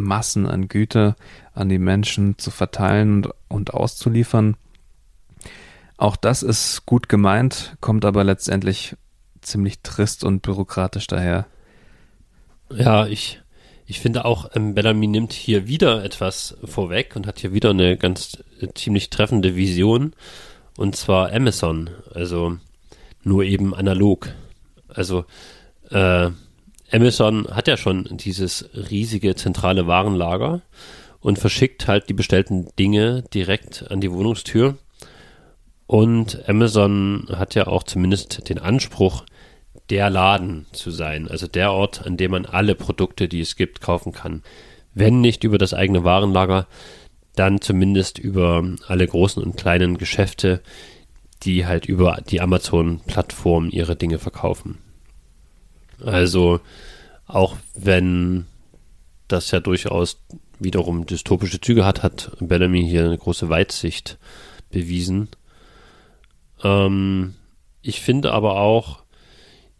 Massen 0.00 0.46
an 0.46 0.68
Güter 0.68 1.16
an 1.54 1.68
die 1.68 1.78
Menschen 1.78 2.38
zu 2.38 2.50
verteilen 2.50 3.28
und, 3.48 3.74
auszuliefern. 3.74 4.56
Auch 5.96 6.16
das 6.16 6.42
ist 6.42 6.86
gut 6.86 7.08
gemeint, 7.08 7.76
kommt 7.80 8.04
aber 8.04 8.24
letztendlich 8.24 8.96
ziemlich 9.42 9.80
trist 9.80 10.24
und 10.24 10.42
bürokratisch 10.42 11.06
daher. 11.06 11.46
Ja, 12.72 13.06
ich, 13.06 13.40
ich 13.86 14.00
finde 14.00 14.24
auch, 14.24 14.50
ähm, 14.54 14.74
Bellamy 14.74 15.06
nimmt 15.06 15.32
hier 15.32 15.66
wieder 15.66 16.04
etwas 16.04 16.56
vorweg 16.64 17.16
und 17.16 17.26
hat 17.26 17.40
hier 17.40 17.52
wieder 17.52 17.70
eine 17.70 17.96
ganz 17.96 18.42
äh, 18.60 18.68
ziemlich 18.74 19.10
treffende 19.10 19.56
Vision. 19.56 20.14
Und 20.76 20.96
zwar 20.96 21.32
Amazon, 21.32 21.90
also 22.14 22.56
nur 23.22 23.44
eben 23.44 23.74
analog. 23.74 24.32
Also 24.88 25.24
äh, 25.90 26.30
Amazon 26.92 27.46
hat 27.50 27.68
ja 27.68 27.76
schon 27.76 28.04
dieses 28.10 28.68
riesige 28.74 29.34
zentrale 29.36 29.86
Warenlager 29.86 30.62
und 31.20 31.38
verschickt 31.38 31.86
halt 31.86 32.08
die 32.08 32.14
bestellten 32.14 32.68
Dinge 32.78 33.22
direkt 33.34 33.90
an 33.90 34.00
die 34.00 34.10
Wohnungstür. 34.10 34.76
Und 35.86 36.48
Amazon 36.48 37.28
hat 37.32 37.54
ja 37.54 37.66
auch 37.66 37.82
zumindest 37.82 38.48
den 38.48 38.58
Anspruch, 38.58 39.24
der 39.90 40.08
Laden 40.08 40.66
zu 40.72 40.90
sein, 40.90 41.28
also 41.28 41.48
der 41.48 41.72
Ort, 41.72 42.06
an 42.06 42.16
dem 42.16 42.30
man 42.30 42.46
alle 42.46 42.74
Produkte, 42.76 43.28
die 43.28 43.40
es 43.40 43.56
gibt, 43.56 43.80
kaufen 43.80 44.12
kann. 44.12 44.42
Wenn 44.94 45.20
nicht 45.20 45.44
über 45.44 45.58
das 45.58 45.74
eigene 45.74 46.04
Warenlager, 46.04 46.66
dann 47.34 47.60
zumindest 47.60 48.18
über 48.18 48.64
alle 48.86 49.06
großen 49.06 49.42
und 49.42 49.56
kleinen 49.56 49.98
Geschäfte, 49.98 50.62
die 51.42 51.66
halt 51.66 51.86
über 51.86 52.20
die 52.28 52.40
Amazon-Plattform 52.40 53.70
ihre 53.70 53.96
Dinge 53.96 54.18
verkaufen. 54.18 54.78
Also 56.04 56.60
auch 57.26 57.56
wenn 57.74 58.46
das 59.28 59.50
ja 59.50 59.60
durchaus 59.60 60.18
wiederum 60.58 61.06
dystopische 61.06 61.60
Züge 61.60 61.84
hat, 61.84 62.02
hat 62.02 62.32
Bellamy 62.40 62.86
hier 62.86 63.04
eine 63.04 63.18
große 63.18 63.48
Weitsicht 63.48 64.18
bewiesen. 64.70 65.28
Ähm, 66.62 67.34
ich 67.82 68.00
finde 68.00 68.32
aber 68.32 68.60
auch, 68.60 69.00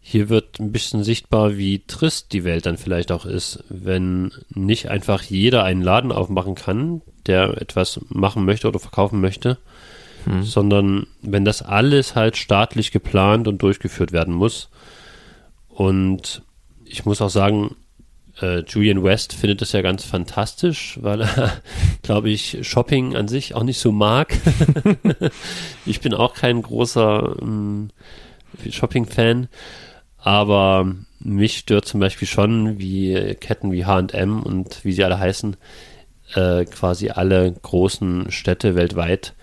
hier 0.03 0.29
wird 0.29 0.59
ein 0.59 0.71
bisschen 0.71 1.03
sichtbar, 1.03 1.57
wie 1.57 1.83
trist 1.85 2.33
die 2.33 2.43
Welt 2.43 2.65
dann 2.65 2.77
vielleicht 2.77 3.11
auch 3.11 3.25
ist, 3.25 3.63
wenn 3.69 4.31
nicht 4.49 4.89
einfach 4.89 5.21
jeder 5.21 5.63
einen 5.63 5.83
Laden 5.83 6.11
aufmachen 6.11 6.55
kann, 6.55 7.01
der 7.27 7.61
etwas 7.61 8.01
machen 8.09 8.43
möchte 8.43 8.67
oder 8.67 8.79
verkaufen 8.79 9.21
möchte, 9.21 9.59
hm. 10.25 10.41
sondern 10.41 11.05
wenn 11.21 11.45
das 11.45 11.61
alles 11.61 12.15
halt 12.15 12.35
staatlich 12.35 12.91
geplant 12.91 13.47
und 13.47 13.61
durchgeführt 13.61 14.11
werden 14.11 14.33
muss. 14.33 14.69
Und 15.81 16.43
ich 16.85 17.05
muss 17.05 17.23
auch 17.23 17.31
sagen, 17.31 17.75
äh, 18.39 18.59
Julian 18.59 19.03
West 19.03 19.33
findet 19.33 19.63
das 19.63 19.71
ja 19.71 19.81
ganz 19.81 20.03
fantastisch, 20.03 20.99
weil 21.01 21.21
er, 21.21 21.59
glaube 22.03 22.29
ich, 22.29 22.59
Shopping 22.61 23.15
an 23.15 23.27
sich 23.27 23.55
auch 23.55 23.63
nicht 23.63 23.79
so 23.79 23.91
mag. 23.91 24.31
ich 25.87 25.99
bin 25.99 26.13
auch 26.13 26.35
kein 26.35 26.61
großer 26.61 27.35
ähm, 27.41 27.89
Shopping-Fan, 28.69 29.47
aber 30.17 30.93
mich 31.19 31.57
stört 31.57 31.85
zum 31.85 31.99
Beispiel 31.99 32.27
schon, 32.27 32.77
wie 32.77 33.35
Ketten 33.39 33.71
wie 33.71 33.85
H&M 33.85 34.43
und 34.43 34.85
wie 34.85 34.93
sie 34.93 35.03
alle 35.03 35.17
heißen, 35.17 35.57
äh, 36.35 36.65
quasi 36.65 37.09
alle 37.09 37.51
großen 37.51 38.29
Städte 38.29 38.75
weltweit 38.75 39.33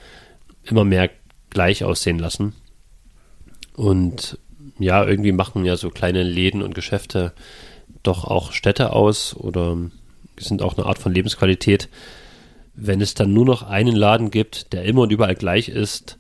immer 0.62 0.84
mehr 0.84 1.11
gleich 1.51 1.82
aussehen 1.82 2.20
lassen. 2.20 2.55
Und 3.74 4.39
ja, 4.79 5.05
irgendwie 5.05 5.33
machen 5.33 5.64
ja 5.64 5.76
so 5.76 5.91
kleine 5.91 6.22
Läden 6.22 6.62
und 6.62 6.74
Geschäfte 6.74 7.33
doch 8.03 8.24
auch 8.24 8.53
Städte 8.53 8.93
aus 8.93 9.35
oder 9.35 9.76
sind 10.39 10.62
auch 10.62 10.76
eine 10.76 10.87
Art 10.87 10.99
von 10.99 11.12
Lebensqualität. 11.12 11.89
Wenn 12.74 13.01
es 13.01 13.14
dann 13.14 13.33
nur 13.33 13.45
noch 13.45 13.62
einen 13.62 13.97
Laden 13.97 14.31
gibt, 14.31 14.72
der 14.72 14.85
immer 14.85 15.03
und 15.03 15.12
überall 15.12 15.35
gleich 15.35 15.68
ist, 15.68 16.16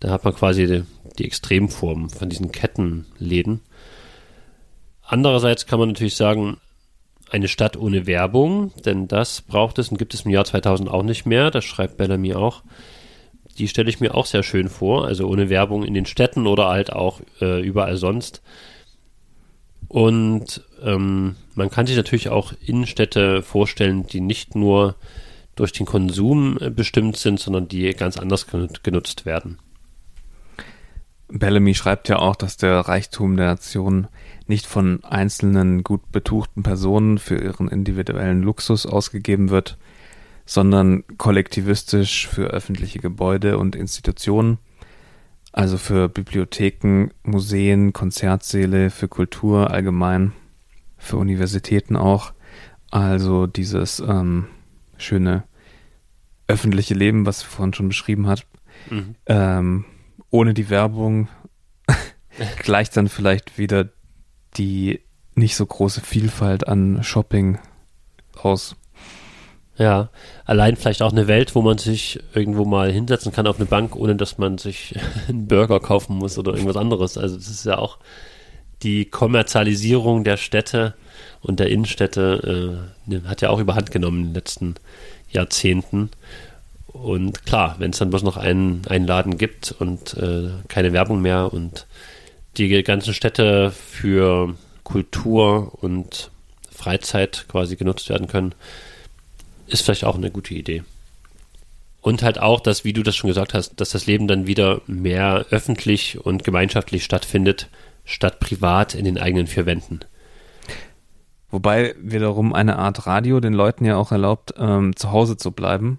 da 0.00 0.10
hat 0.10 0.24
man 0.24 0.34
quasi 0.34 0.66
die, 0.66 0.82
die 1.18 1.24
Extremform 1.24 2.10
von 2.10 2.28
diesen 2.28 2.50
Kettenläden. 2.50 3.60
Andererseits 5.02 5.66
kann 5.66 5.78
man 5.78 5.88
natürlich 5.88 6.16
sagen, 6.16 6.58
eine 7.30 7.48
Stadt 7.48 7.76
ohne 7.76 8.06
Werbung, 8.06 8.72
denn 8.84 9.06
das 9.06 9.40
braucht 9.42 9.78
es 9.78 9.88
und 9.88 9.98
gibt 9.98 10.14
es 10.14 10.22
im 10.22 10.32
Jahr 10.32 10.44
2000 10.44 10.88
auch 10.88 11.04
nicht 11.04 11.26
mehr, 11.26 11.50
das 11.50 11.64
schreibt 11.64 11.96
Bellamy 11.96 12.34
auch. 12.34 12.62
Die 13.58 13.68
stelle 13.68 13.90
ich 13.90 14.00
mir 14.00 14.14
auch 14.14 14.26
sehr 14.26 14.42
schön 14.42 14.68
vor, 14.68 15.06
also 15.06 15.28
ohne 15.28 15.50
Werbung 15.50 15.84
in 15.84 15.94
den 15.94 16.06
Städten 16.06 16.46
oder 16.46 16.68
halt 16.68 16.92
auch 16.92 17.20
äh, 17.40 17.60
überall 17.60 17.96
sonst. 17.96 18.42
Und 19.88 20.62
ähm, 20.82 21.36
man 21.54 21.70
kann 21.70 21.86
sich 21.86 21.96
natürlich 21.96 22.28
auch 22.28 22.52
Innenstädte 22.64 23.42
vorstellen, 23.42 24.06
die 24.06 24.20
nicht 24.20 24.54
nur 24.54 24.94
durch 25.56 25.72
den 25.72 25.84
Konsum 25.84 26.58
äh, 26.60 26.70
bestimmt 26.70 27.16
sind, 27.16 27.40
sondern 27.40 27.68
die 27.68 27.92
ganz 27.94 28.16
anders 28.16 28.46
genutzt 28.82 29.26
werden. 29.26 29.58
Bellamy 31.28 31.74
schreibt 31.74 32.08
ja 32.08 32.18
auch, 32.18 32.36
dass 32.36 32.56
der 32.56 32.80
Reichtum 32.80 33.36
der 33.36 33.46
Nation 33.46 34.08
nicht 34.46 34.66
von 34.66 35.04
einzelnen 35.04 35.82
gut 35.84 36.10
betuchten 36.12 36.62
Personen 36.62 37.18
für 37.18 37.36
ihren 37.36 37.68
individuellen 37.68 38.42
Luxus 38.42 38.86
ausgegeben 38.86 39.50
wird, 39.50 39.78
sondern 40.50 41.04
kollektivistisch 41.16 42.26
für 42.26 42.48
öffentliche 42.48 42.98
Gebäude 42.98 43.56
und 43.56 43.76
Institutionen 43.76 44.58
also 45.52 45.78
für 45.78 46.08
Bibliotheken, 46.08 47.08
Museen, 47.24 47.92
Konzertsäle, 47.92 48.90
für 48.90 49.08
Kultur 49.08 49.70
allgemein, 49.70 50.32
für 50.96 51.16
Universitäten 51.16 51.96
auch. 51.96 52.32
Also 52.90 53.46
dieses 53.46 54.00
ähm, 54.00 54.46
schöne 54.96 55.44
öffentliche 56.46 56.94
Leben, 56.94 57.26
was 57.26 57.42
vorhin 57.42 57.74
schon 57.74 57.88
beschrieben 57.88 58.26
hat. 58.26 58.46
Mhm. 58.90 59.14
Ähm, 59.26 59.84
ohne 60.30 60.54
die 60.54 60.70
Werbung 60.70 61.28
gleicht 62.58 62.96
dann 62.96 63.08
vielleicht 63.08 63.58
wieder 63.58 63.88
die 64.56 65.00
nicht 65.34 65.56
so 65.56 65.66
große 65.66 66.00
Vielfalt 66.00 66.66
an 66.66 67.02
Shopping 67.02 67.58
aus. 68.36 68.76
Ja, 69.80 70.10
allein 70.44 70.76
vielleicht 70.76 71.00
auch 71.00 71.10
eine 71.10 71.26
Welt, 71.26 71.54
wo 71.54 71.62
man 71.62 71.78
sich 71.78 72.20
irgendwo 72.34 72.66
mal 72.66 72.92
hinsetzen 72.92 73.32
kann 73.32 73.46
auf 73.46 73.56
eine 73.56 73.64
Bank, 73.64 73.96
ohne 73.96 74.14
dass 74.14 74.36
man 74.36 74.58
sich 74.58 74.94
einen 75.28 75.48
Burger 75.48 75.80
kaufen 75.80 76.16
muss 76.16 76.36
oder 76.36 76.52
irgendwas 76.52 76.76
anderes. 76.76 77.16
Also 77.16 77.36
das 77.36 77.48
ist 77.48 77.64
ja 77.64 77.78
auch 77.78 77.96
die 78.82 79.06
Kommerzialisierung 79.06 80.22
der 80.22 80.36
Städte 80.36 80.92
und 81.40 81.60
der 81.60 81.70
Innenstädte 81.70 82.78
äh, 83.08 83.20
hat 83.26 83.40
ja 83.40 83.48
auch 83.48 83.58
überhand 83.58 83.90
genommen 83.90 84.18
in 84.18 84.26
den 84.26 84.34
letzten 84.34 84.74
Jahrzehnten. 85.30 86.10
Und 86.88 87.46
klar, 87.46 87.76
wenn 87.78 87.92
es 87.92 87.98
dann 87.98 88.10
bloß 88.10 88.22
noch 88.22 88.36
einen, 88.36 88.82
einen 88.86 89.06
Laden 89.06 89.38
gibt 89.38 89.72
und 89.72 90.14
äh, 90.18 90.50
keine 90.68 90.92
Werbung 90.92 91.22
mehr 91.22 91.54
und 91.54 91.86
die 92.58 92.82
ganzen 92.82 93.14
Städte 93.14 93.70
für 93.70 94.54
Kultur 94.84 95.72
und 95.82 96.30
Freizeit 96.70 97.46
quasi 97.48 97.76
genutzt 97.76 98.10
werden 98.10 98.28
können, 98.28 98.54
ist 99.70 99.82
vielleicht 99.82 100.04
auch 100.04 100.16
eine 100.16 100.30
gute 100.30 100.54
Idee. 100.54 100.82
Und 102.00 102.22
halt 102.22 102.40
auch, 102.40 102.60
dass, 102.60 102.84
wie 102.84 102.92
du 102.92 103.02
das 103.02 103.14
schon 103.14 103.28
gesagt 103.28 103.52
hast, 103.52 103.80
dass 103.80 103.90
das 103.90 104.06
Leben 104.06 104.26
dann 104.26 104.46
wieder 104.46 104.80
mehr 104.86 105.46
öffentlich 105.50 106.18
und 106.24 106.44
gemeinschaftlich 106.44 107.04
stattfindet, 107.04 107.68
statt 108.04 108.40
privat 108.40 108.94
in 108.94 109.04
den 109.04 109.18
eigenen 109.18 109.46
vier 109.46 109.66
Wänden. 109.66 110.00
Wobei 111.50 111.94
wiederum 112.00 112.54
eine 112.54 112.78
Art 112.78 113.06
Radio 113.06 113.40
den 113.40 113.52
Leuten 113.52 113.84
ja 113.84 113.96
auch 113.96 114.12
erlaubt, 114.12 114.54
ähm, 114.56 114.94
zu 114.96 115.10
Hause 115.10 115.36
zu 115.36 115.50
bleiben 115.50 115.98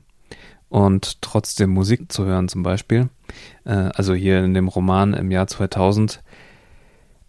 und 0.70 1.22
trotzdem 1.22 1.70
Musik 1.70 2.12
zu 2.12 2.26
hören 2.26 2.48
zum 2.48 2.64
Beispiel. 2.64 3.10
Äh, 3.66 3.90
also 3.94 4.14
hier 4.14 4.44
in 4.44 4.54
dem 4.54 4.70
Roman 4.70 5.14
im 5.14 5.30
Jahr 5.30 5.48
2000 5.48 6.24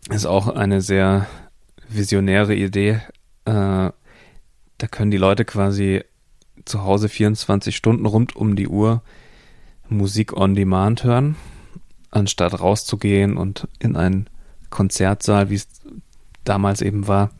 ist 0.09 0.27
auch 0.27 0.49
eine 0.49 0.81
sehr 0.81 1.27
visionäre 1.89 2.55
Idee. 2.55 3.01
Äh, 3.45 3.91
da 4.79 4.87
können 4.91 5.11
die 5.11 5.19
Leute 5.19 5.45
quasi 5.45 6.03
zu 6.65 6.85
Hause 6.85 7.09
24 7.09 7.77
Stunden 7.77 8.07
rund 8.07 8.37
um 8.37 8.57
die 8.57 8.69
Uhr 8.69 9.03
Musik 9.89 10.37
on 10.37 10.55
Demand 10.55 11.05
hören, 11.05 11.37
anstatt 12.11 12.59
rauszugehen 12.59 13.37
und 13.37 13.69
in 13.79 13.97
einen 13.97 14.29
Konzertsaal, 14.71 15.51
wie 15.51 15.57
es 15.57 15.69
damals 16.45 16.81
eben 16.81 17.07
war. 17.09 17.31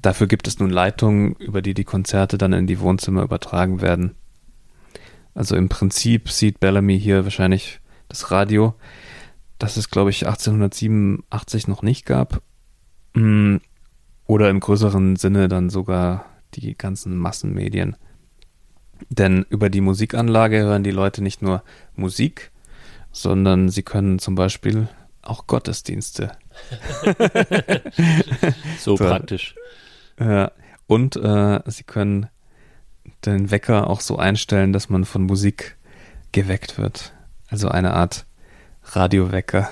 Dafür 0.00 0.26
gibt 0.26 0.48
es 0.48 0.58
nun 0.58 0.70
Leitungen, 0.70 1.34
über 1.34 1.62
die 1.62 1.74
die 1.74 1.84
Konzerte 1.84 2.38
dann 2.38 2.52
in 2.52 2.66
die 2.66 2.80
Wohnzimmer 2.80 3.22
übertragen 3.22 3.80
werden. 3.80 4.14
Also 5.34 5.56
im 5.56 5.68
Prinzip 5.68 6.28
sieht 6.28 6.60
Bellamy 6.60 6.98
hier 7.00 7.24
wahrscheinlich 7.24 7.80
das 8.08 8.30
Radio, 8.30 8.74
das 9.58 9.76
es, 9.76 9.90
glaube 9.90 10.10
ich, 10.10 10.26
1887 10.26 11.68
noch 11.68 11.82
nicht 11.82 12.04
gab. 12.04 12.42
Mm, 13.14 13.56
oder 14.26 14.50
im 14.50 14.60
größeren 14.60 15.16
Sinne 15.16 15.48
dann 15.48 15.70
sogar 15.70 16.26
die 16.54 16.76
ganzen 16.76 17.16
Massenmedien. 17.16 17.96
Denn 19.08 19.46
über 19.48 19.70
die 19.70 19.80
Musikanlage 19.80 20.60
hören 20.60 20.84
die 20.84 20.90
Leute 20.90 21.22
nicht 21.22 21.42
nur 21.42 21.62
Musik, 21.94 22.50
sondern 23.12 23.68
sie 23.68 23.82
können 23.82 24.18
zum 24.18 24.34
Beispiel 24.34 24.88
auch 25.22 25.46
Gottesdienste. 25.46 26.32
so, 28.78 28.96
so, 28.96 29.04
praktisch. 29.04 29.54
Und 30.86 31.16
äh, 31.16 31.60
sie 31.66 31.84
können 31.84 32.28
den 33.24 33.50
Wecker 33.50 33.88
auch 33.88 34.00
so 34.00 34.16
einstellen, 34.16 34.72
dass 34.72 34.88
man 34.88 35.04
von 35.04 35.22
Musik 35.22 35.76
geweckt 36.32 36.78
wird. 36.78 37.12
Also 37.48 37.68
eine 37.68 37.94
Art 37.94 38.24
Radiowecker 38.84 39.70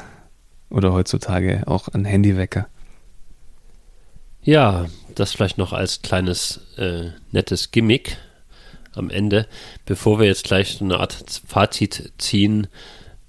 oder 0.68 0.92
heutzutage 0.92 1.62
auch 1.66 1.88
ein 1.88 2.04
Handywecker. 2.04 2.68
Ja, 4.42 4.86
das 5.14 5.32
vielleicht 5.32 5.58
noch 5.58 5.72
als 5.72 6.02
kleines 6.02 6.60
äh, 6.78 7.10
nettes 7.32 7.70
Gimmick 7.70 8.16
am 8.94 9.10
Ende. 9.10 9.46
Bevor 9.86 10.18
wir 10.18 10.26
jetzt 10.26 10.44
gleich 10.44 10.74
so 10.74 10.84
eine 10.84 11.00
Art 11.00 11.24
Fazit 11.46 12.12
ziehen, 12.18 12.66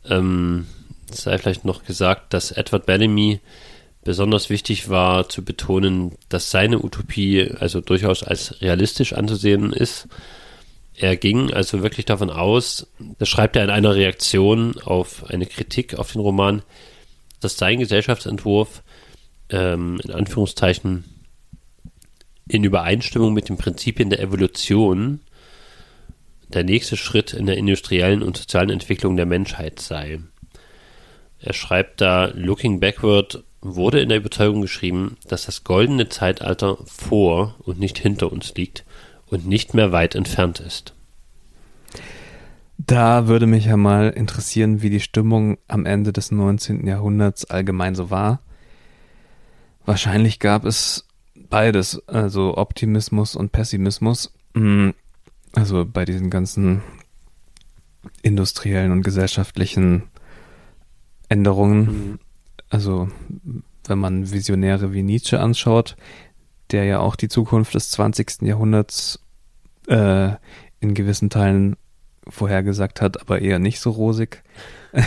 ähm, 0.09 0.68
sei 1.12 1.38
vielleicht 1.38 1.66
noch 1.66 1.84
gesagt, 1.84 2.34
dass 2.34 2.51
Edward 2.51 2.86
Bellamy 2.86 3.39
besonders 4.03 4.49
wichtig 4.49 4.89
war 4.89 5.30
zu 5.30 5.43
betonen, 5.43 6.18
dass 6.30 6.51
seine 6.51 6.84
Utopie 6.84 7.51
also 7.59 7.82
durchaus 7.82 8.24
als 8.24 8.62
realistisch 8.62 9.14
anzusehen 9.14 9.74
ist. 9.74 10.07
Er 10.95 11.16
ging 11.16 11.51
also 11.53 11.84
wirklich 11.84 12.05
davon 12.05 12.30
aus, 12.30 12.88
das 13.20 13.30
schreibt 13.30 13.55
er 13.55 13.64
in 13.64 13.70
einer 13.70 13.95
Reaktion 13.95 14.76
auf 14.84 15.30
eine 15.30 15.45
Kritik 15.45 15.97
auf 15.97 16.12
den 16.12 16.22
Roman, 16.22 16.64
dass 17.39 17.57
sein 17.57 17.80
Gesellschaftsentwurf 17.80 18.84
ähm, 19.49 19.99
in 20.03 20.12
Anführungszeichen 20.12 21.05
in 22.47 22.64
Übereinstimmung 22.64 23.34
mit 23.34 23.49
den 23.49 23.57
Prinzipien 23.57 24.09
der 24.09 24.20
Evolution 24.20 25.22
der 26.55 26.63
nächste 26.63 26.97
Schritt 26.97 27.33
in 27.33 27.45
der 27.45 27.57
industriellen 27.57 28.23
und 28.23 28.37
sozialen 28.37 28.69
Entwicklung 28.69 29.15
der 29.15 29.25
Menschheit 29.25 29.79
sei. 29.79 30.19
Er 31.39 31.53
schreibt 31.53 32.01
da, 32.01 32.31
Looking 32.33 32.79
Backward 32.79 33.43
wurde 33.61 33.99
in 33.99 34.09
der 34.09 34.17
Überzeugung 34.17 34.61
geschrieben, 34.61 35.17
dass 35.27 35.45
das 35.45 35.63
goldene 35.63 36.09
Zeitalter 36.09 36.77
vor 36.85 37.55
und 37.59 37.79
nicht 37.79 37.97
hinter 37.97 38.31
uns 38.31 38.53
liegt 38.55 38.85
und 39.27 39.47
nicht 39.47 39.73
mehr 39.73 39.91
weit 39.91 40.15
entfernt 40.15 40.59
ist. 40.59 40.93
Da 42.77 43.27
würde 43.27 43.45
mich 43.45 43.65
ja 43.65 43.77
mal 43.77 44.09
interessieren, 44.09 44.81
wie 44.81 44.89
die 44.89 44.99
Stimmung 44.99 45.57
am 45.67 45.85
Ende 45.85 46.11
des 46.11 46.31
19. 46.31 46.87
Jahrhunderts 46.87 47.45
allgemein 47.45 47.95
so 47.95 48.09
war. 48.09 48.41
Wahrscheinlich 49.85 50.39
gab 50.39 50.65
es 50.65 51.07
beides, 51.35 52.07
also 52.07 52.57
Optimismus 52.57 53.35
und 53.35 53.51
Pessimismus. 53.51 54.33
Also 55.53 55.85
bei 55.85 56.05
diesen 56.05 56.29
ganzen 56.29 56.81
industriellen 58.21 58.91
und 58.91 59.03
gesellschaftlichen 59.03 60.03
Änderungen. 61.29 61.79
Mhm. 61.85 62.19
Also 62.69 63.09
wenn 63.85 63.99
man 63.99 64.31
Visionäre 64.31 64.93
wie 64.93 65.03
Nietzsche 65.03 65.39
anschaut, 65.39 65.95
der 66.71 66.85
ja 66.85 66.99
auch 66.99 67.15
die 67.15 67.29
Zukunft 67.29 67.73
des 67.73 67.91
20. 67.91 68.43
Jahrhunderts 68.43 69.19
äh, 69.87 70.31
in 70.79 70.93
gewissen 70.93 71.29
Teilen 71.29 71.75
vorhergesagt 72.27 73.01
hat, 73.01 73.19
aber 73.19 73.41
eher 73.41 73.59
nicht 73.59 73.79
so 73.79 73.91
rosig. 73.91 74.43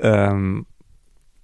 ähm, 0.00 0.66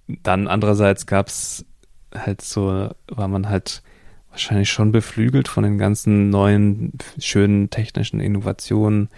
dann 0.07 0.47
andererseits 0.47 1.05
gab 1.05 1.27
es 1.27 1.65
halt 2.13 2.41
so, 2.41 2.89
war 3.07 3.27
man 3.27 3.49
halt 3.49 3.83
wahrscheinlich 4.31 4.69
schon 4.69 4.91
beflügelt 4.91 5.47
von 5.47 5.63
den 5.63 5.77
ganzen 5.77 6.29
neuen, 6.29 6.93
schönen 7.19 7.69
technischen 7.69 8.19
Innovationen 8.19 9.09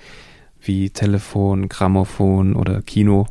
wie 0.62 0.90
Telefon, 0.90 1.70
Grammophon 1.70 2.56
oder 2.56 2.82
Kino. 2.82 3.28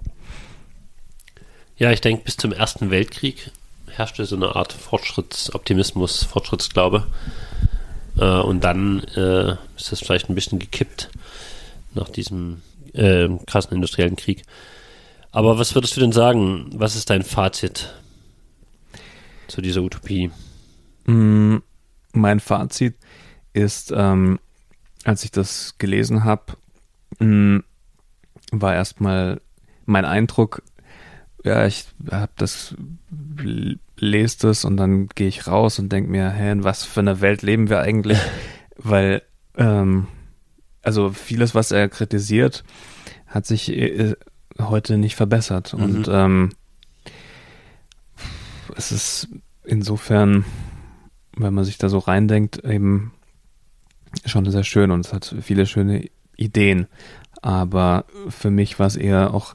Ja, 1.77 1.91
ich 1.93 2.01
denke, 2.01 2.25
bis 2.25 2.37
zum 2.37 2.53
Ersten 2.53 2.91
Weltkrieg 2.91 3.51
herrschte 3.89 4.25
so 4.25 4.37
eine 4.37 4.57
Art 4.57 4.73
Fortschrittsoptimismus, 4.73 6.25
Fortschrittsglaube. 6.25 7.07
Äh, 8.19 8.41
und 8.41 8.65
dann 8.65 9.01
äh, 9.17 9.53
ist 9.77 9.93
das 9.93 10.01
vielleicht 10.01 10.29
ein 10.29 10.35
bisschen 10.35 10.59
gekippt 10.59 11.11
nach 11.95 12.09
diesem 12.09 12.63
äh, 12.93 13.29
krassen 13.47 13.75
industriellen 13.75 14.17
Krieg. 14.17 14.43
Aber 15.33 15.59
was 15.59 15.75
würdest 15.75 15.97
du 15.97 16.01
denn 16.01 16.13
sagen? 16.13 16.71
Was 16.75 16.97
ist 16.97 17.11
dein 17.11 17.23
Fazit 17.23 17.95
zu 19.47 19.61
dieser 19.61 19.83
Utopie? 19.83 20.31
Mm, 21.07 21.59
Mein 22.13 22.41
Fazit 22.41 22.97
ist, 23.53 23.93
ähm, 23.95 24.39
als 25.05 25.25
ich 25.25 25.31
das 25.31 25.77
gelesen 25.79 26.25
habe, 26.25 26.57
war 28.53 28.75
erstmal 28.75 29.41
mein 29.87 30.05
Eindruck, 30.05 30.63
ja, 31.45 31.67
ich 31.67 31.87
habe 32.11 32.33
das, 32.37 32.75
lese 33.97 34.39
das 34.41 34.65
und 34.65 34.77
dann 34.77 35.09
gehe 35.09 35.29
ich 35.29 35.47
raus 35.47 35.79
und 35.79 35.91
denke 35.91 36.11
mir, 36.11 36.31
hä, 36.31 36.53
in 36.53 36.65
was 36.65 36.85
für 36.85 37.01
einer 37.01 37.21
Welt 37.21 37.43
leben 37.43 37.69
wir 37.69 37.81
eigentlich? 37.81 38.19
Weil, 38.77 39.23
ähm, 39.57 40.07
also 40.83 41.11
vieles, 41.11 41.55
was 41.55 41.71
er 41.71 41.89
kritisiert, 41.89 42.65
hat 43.27 43.47
sich 43.47 43.71
äh, 43.71 44.15
heute 44.59 44.99
nicht 44.99 45.17
verbessert. 45.17 45.75
Mhm. 45.75 45.83
Und 45.83 46.09
ähm, 46.11 46.51
es 48.77 48.93
ist 48.93 49.29
insofern, 49.65 50.45
wenn 51.43 51.55
man 51.55 51.65
sich 51.65 51.79
da 51.79 51.89
so 51.89 51.99
reindenkt, 51.99 52.65
eben 52.65 53.13
schon 54.25 54.51
sehr 54.51 54.65
schön 54.65 54.91
und 54.91 55.07
es 55.07 55.13
hat 55.13 55.35
viele 55.43 55.67
schöne 55.67 56.09
Ideen. 56.37 56.87
Aber 57.43 58.05
für 58.29 58.51
mich 58.51 58.79
war 58.79 58.87
es 58.87 58.97
eher 58.97 59.33
auch 59.35 59.55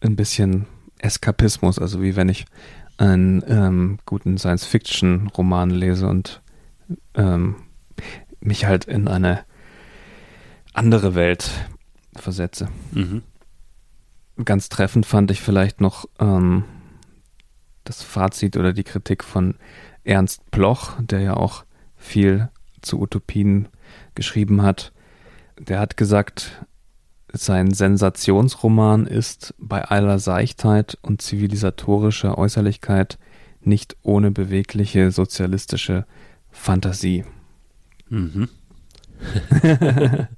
ein 0.00 0.16
bisschen 0.16 0.66
Eskapismus, 0.98 1.78
also 1.78 2.02
wie 2.02 2.16
wenn 2.16 2.28
ich 2.28 2.44
einen 2.98 3.42
ähm, 3.46 3.98
guten 4.04 4.36
Science-Fiction-Roman 4.36 5.70
lese 5.70 6.06
und 6.06 6.42
ähm, 7.14 7.56
mich 8.40 8.66
halt 8.66 8.84
in 8.84 9.08
eine 9.08 9.40
andere 10.74 11.14
Welt 11.14 11.50
versetze. 12.14 12.68
Mhm. 12.92 13.22
Ganz 14.44 14.68
treffend 14.68 15.06
fand 15.06 15.30
ich 15.30 15.40
vielleicht 15.40 15.80
noch 15.80 16.06
ähm, 16.18 16.64
das 17.84 18.02
Fazit 18.02 18.56
oder 18.56 18.72
die 18.72 18.84
Kritik 18.84 19.24
von 19.24 19.54
Ernst 20.10 20.50
Bloch, 20.50 20.92
der 21.00 21.20
ja 21.20 21.34
auch 21.36 21.64
viel 21.96 22.48
zu 22.82 23.00
Utopien 23.00 23.68
geschrieben 24.14 24.62
hat. 24.62 24.92
Der 25.58 25.78
hat 25.78 25.96
gesagt, 25.96 26.64
sein 27.32 27.72
Sensationsroman 27.72 29.06
ist 29.06 29.54
bei 29.58 29.84
aller 29.84 30.18
Seichtheit 30.18 30.98
und 31.02 31.22
zivilisatorischer 31.22 32.36
Äußerlichkeit 32.38 33.18
nicht 33.62 33.96
ohne 34.02 34.30
bewegliche 34.30 35.10
sozialistische 35.10 36.06
Fantasie. 36.50 37.24
Mhm. 38.08 38.48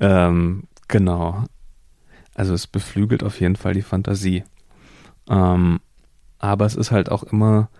Ähm, 0.00 0.64
genau. 0.88 1.44
Also 2.34 2.54
es 2.54 2.66
beflügelt 2.66 3.22
auf 3.22 3.40
jeden 3.40 3.56
Fall 3.56 3.74
die 3.74 3.82
Fantasie. 3.82 4.44
Ähm, 5.28 5.80
aber 6.38 6.66
es 6.66 6.76
ist 6.76 6.90
halt 6.90 7.10
auch 7.10 7.22
immer 7.22 7.70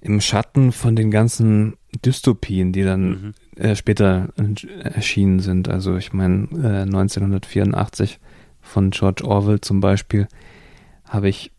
im 0.00 0.20
Schatten 0.20 0.72
von 0.72 0.94
den 0.96 1.10
ganzen 1.10 1.76
Dystopien, 2.04 2.72
die 2.72 2.84
dann 2.84 3.08
Mhm. 3.08 3.34
äh, 3.56 3.74
später 3.76 4.28
erschienen 4.82 5.40
sind. 5.40 5.68
Also 5.68 5.96
ich 5.96 6.12
meine, 6.12 6.44
äh, 6.52 6.84
1984 6.86 8.20
von 8.60 8.90
George 8.90 9.24
Orwell 9.24 9.60
zum 9.60 9.80
Beispiel 9.80 10.28
habe 11.04 11.28
ich 11.28 11.52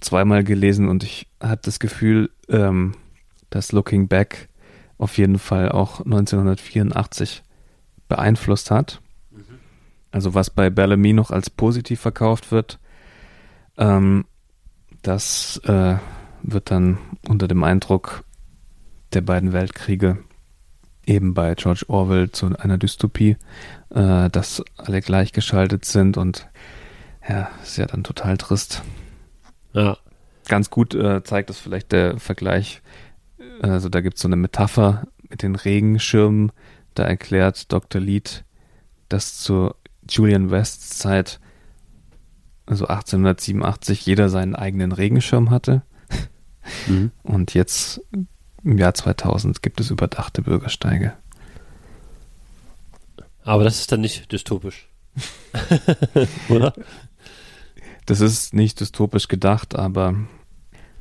zweimal 0.00 0.44
gelesen 0.44 0.88
und 0.88 1.02
ich 1.02 1.26
habe 1.42 1.60
das 1.64 1.80
Gefühl, 1.80 2.30
ähm, 2.48 2.94
dass 3.50 3.72
Looking 3.72 4.08
Back 4.08 4.48
auf 4.98 5.18
jeden 5.18 5.38
Fall 5.38 5.70
auch 5.70 6.04
1984 6.04 7.42
beeinflusst 8.08 8.70
hat. 8.70 9.00
Also 10.12 10.34
was 10.34 10.50
bei 10.50 10.70
Bellamy 10.70 11.12
noch 11.12 11.30
als 11.30 11.48
positiv 11.50 12.00
verkauft 12.00 12.50
wird, 12.52 12.78
ähm, 13.78 14.24
das 15.02 15.60
äh, 15.64 15.96
wird 16.42 16.70
dann 16.70 16.98
unter 17.28 17.48
dem 17.48 17.62
Eindruck 17.64 18.24
der 19.12 19.20
beiden 19.20 19.52
Weltkriege 19.52 20.18
eben 21.06 21.34
bei 21.34 21.54
George 21.54 21.84
Orwell 21.88 22.30
zu 22.30 22.56
einer 22.58 22.78
Dystopie, 22.78 23.36
äh, 23.90 24.30
dass 24.30 24.62
alle 24.76 25.00
gleichgeschaltet 25.00 25.84
sind 25.84 26.16
und 26.16 26.48
ja, 27.28 27.50
ist 27.62 27.76
ja 27.76 27.86
dann 27.86 28.04
total 28.04 28.36
trist. 28.36 28.82
Ja. 29.72 29.98
Ganz 30.48 30.70
gut 30.70 30.94
äh, 30.94 31.22
zeigt 31.22 31.50
das 31.50 31.58
vielleicht 31.58 31.92
der 31.92 32.18
Vergleich. 32.18 32.82
Also 33.62 33.88
da 33.88 34.00
gibt 34.00 34.16
es 34.16 34.22
so 34.22 34.28
eine 34.28 34.36
Metapher 34.36 35.06
mit 35.28 35.42
den 35.42 35.54
Regenschirmen. 35.54 36.50
Da 36.94 37.04
erklärt 37.04 37.72
Dr. 37.72 38.00
Lead, 38.00 38.44
dass 39.08 39.38
zur 39.38 39.76
Julian 40.08 40.50
Wests 40.50 40.98
Zeit, 40.98 41.40
also 42.66 42.86
1887, 42.86 44.04
jeder 44.06 44.28
seinen 44.28 44.56
eigenen 44.56 44.92
Regenschirm 44.92 45.50
hatte. 45.50 45.82
Mhm. 46.86 47.10
Und 47.22 47.54
jetzt 47.54 48.00
im 48.64 48.78
Jahr 48.78 48.94
2000 48.94 49.62
gibt 49.62 49.80
es 49.80 49.90
überdachte 49.90 50.42
Bürgersteige. 50.42 51.14
Aber 53.42 53.64
das 53.64 53.80
ist 53.80 53.90
dann 53.90 54.00
nicht 54.00 54.30
dystopisch. 54.32 54.88
Oder? 56.48 56.74
Das 58.06 58.20
ist 58.20 58.54
nicht 58.54 58.80
dystopisch 58.80 59.28
gedacht, 59.28 59.74
aber 59.74 60.14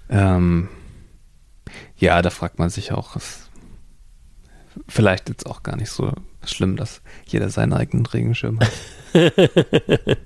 ähm, 0.09 0.70
ja, 1.97 2.22
da 2.22 2.30
fragt 2.30 2.59
man 2.59 2.70
sich 2.70 2.91
auch, 2.91 3.15
es, 3.15 3.49
vielleicht 4.88 5.30
jetzt 5.30 5.45
auch 5.45 5.63
gar 5.63 5.76
nicht 5.76 5.91
so 5.91 6.13
schlimm, 6.45 6.78
dass 6.78 7.01
jeder 7.26 7.49
seinen 7.49 7.74
eigenen 7.74 8.05
Regenschirm 8.05 8.59
hat. 8.59 8.72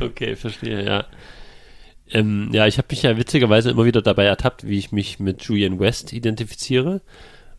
okay, 0.00 0.36
verstehe, 0.36 0.84
ja. 0.84 1.06
Ähm, 2.10 2.50
ja, 2.52 2.66
ich 2.66 2.78
habe 2.78 2.88
mich 2.90 3.02
ja 3.02 3.16
witzigerweise 3.16 3.70
immer 3.70 3.84
wieder 3.84 4.02
dabei 4.02 4.24
ertappt, 4.24 4.66
wie 4.66 4.78
ich 4.78 4.92
mich 4.92 5.18
mit 5.18 5.42
Julian 5.42 5.78
West 5.78 6.12
identifiziere 6.12 7.00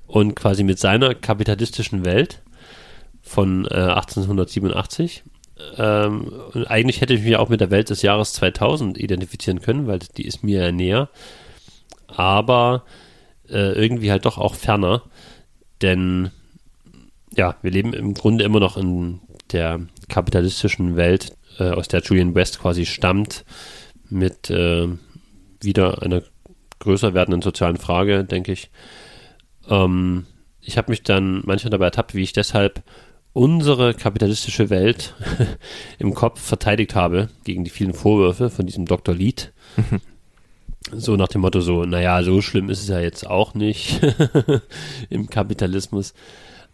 und 0.08 0.36
quasi 0.36 0.64
mit 0.64 0.80
seiner 0.80 1.16
kapitalistischen 1.16 2.06
Welt 2.06 2.42
von 3.22 3.66
äh, 3.66 3.76
1887. 3.76 5.24
Ähm, 5.78 6.32
und 6.54 6.66
eigentlich 6.66 7.02
hätte 7.02 7.14
ich 7.14 7.24
mich 7.24 7.36
auch 7.38 7.50
mit 7.50 7.62
der 7.62 7.72
Welt 7.72 7.90
des 7.90 8.02
Jahres 8.02 8.34
2000 8.34 8.98
identifizieren 8.98 9.62
können, 9.62 9.88
weil 9.88 10.00
die 10.18 10.26
ist 10.26 10.44
mir 10.44 10.66
ja 10.66 10.72
näher. 10.72 11.10
Aber 12.08 12.84
äh, 13.50 13.74
irgendwie 13.74 14.12
halt 14.12 14.26
doch 14.26 14.38
auch 14.38 14.56
ferner, 14.56 15.04
denn 15.82 16.32
ja, 17.36 17.56
wir 17.62 17.72
leben 17.72 17.94
im 17.94 18.14
Grunde 18.14 18.44
immer 18.44 18.60
noch 18.60 18.78
in 18.78 19.20
der 19.52 19.82
kapitalistischen 20.10 20.96
Welt, 20.96 21.36
äh, 21.60 21.70
aus 21.70 21.88
der 21.88 22.02
Julian 22.02 22.36
West 22.36 22.60
quasi 22.60 22.86
stammt, 22.86 23.46
mit 24.14 24.50
äh, 24.50 24.88
wieder 25.62 26.02
einer 26.02 26.24
größer 26.80 27.14
werdenden 27.14 27.42
sozialen 27.42 27.78
Frage, 27.78 28.24
denke 28.24 28.52
ich. 28.52 28.70
Ähm, 29.70 30.26
ich 30.62 30.78
habe 30.78 30.92
mich 30.92 31.04
dann 31.04 31.42
manchmal 31.46 31.72
dabei 31.72 31.86
ertappt, 31.86 32.16
wie 32.16 32.24
ich 32.24 32.34
deshalb 32.34 32.84
unsere 33.34 33.94
kapitalistische 33.94 34.70
Welt 34.70 35.16
im 36.00 36.14
Kopf 36.14 36.40
verteidigt 36.40 36.96
habe 36.96 37.30
gegen 37.44 37.64
die 37.64 37.72
vielen 37.72 37.94
Vorwürfe 37.94 38.50
von 38.50 38.66
diesem 38.66 38.86
Dr. 38.86 39.16
Lied. 39.16 39.52
so 40.92 41.16
nach 41.16 41.30
dem 41.30 41.42
Motto 41.42 41.62
so, 41.62 41.86
naja, 41.86 42.22
so 42.24 42.42
schlimm 42.42 42.70
ist 42.70 42.84
es 42.84 42.90
ja 42.90 43.00
jetzt 43.00 43.26
auch 43.26 43.56
nicht 43.56 44.00
im 45.10 45.30
Kapitalismus. 45.30 46.14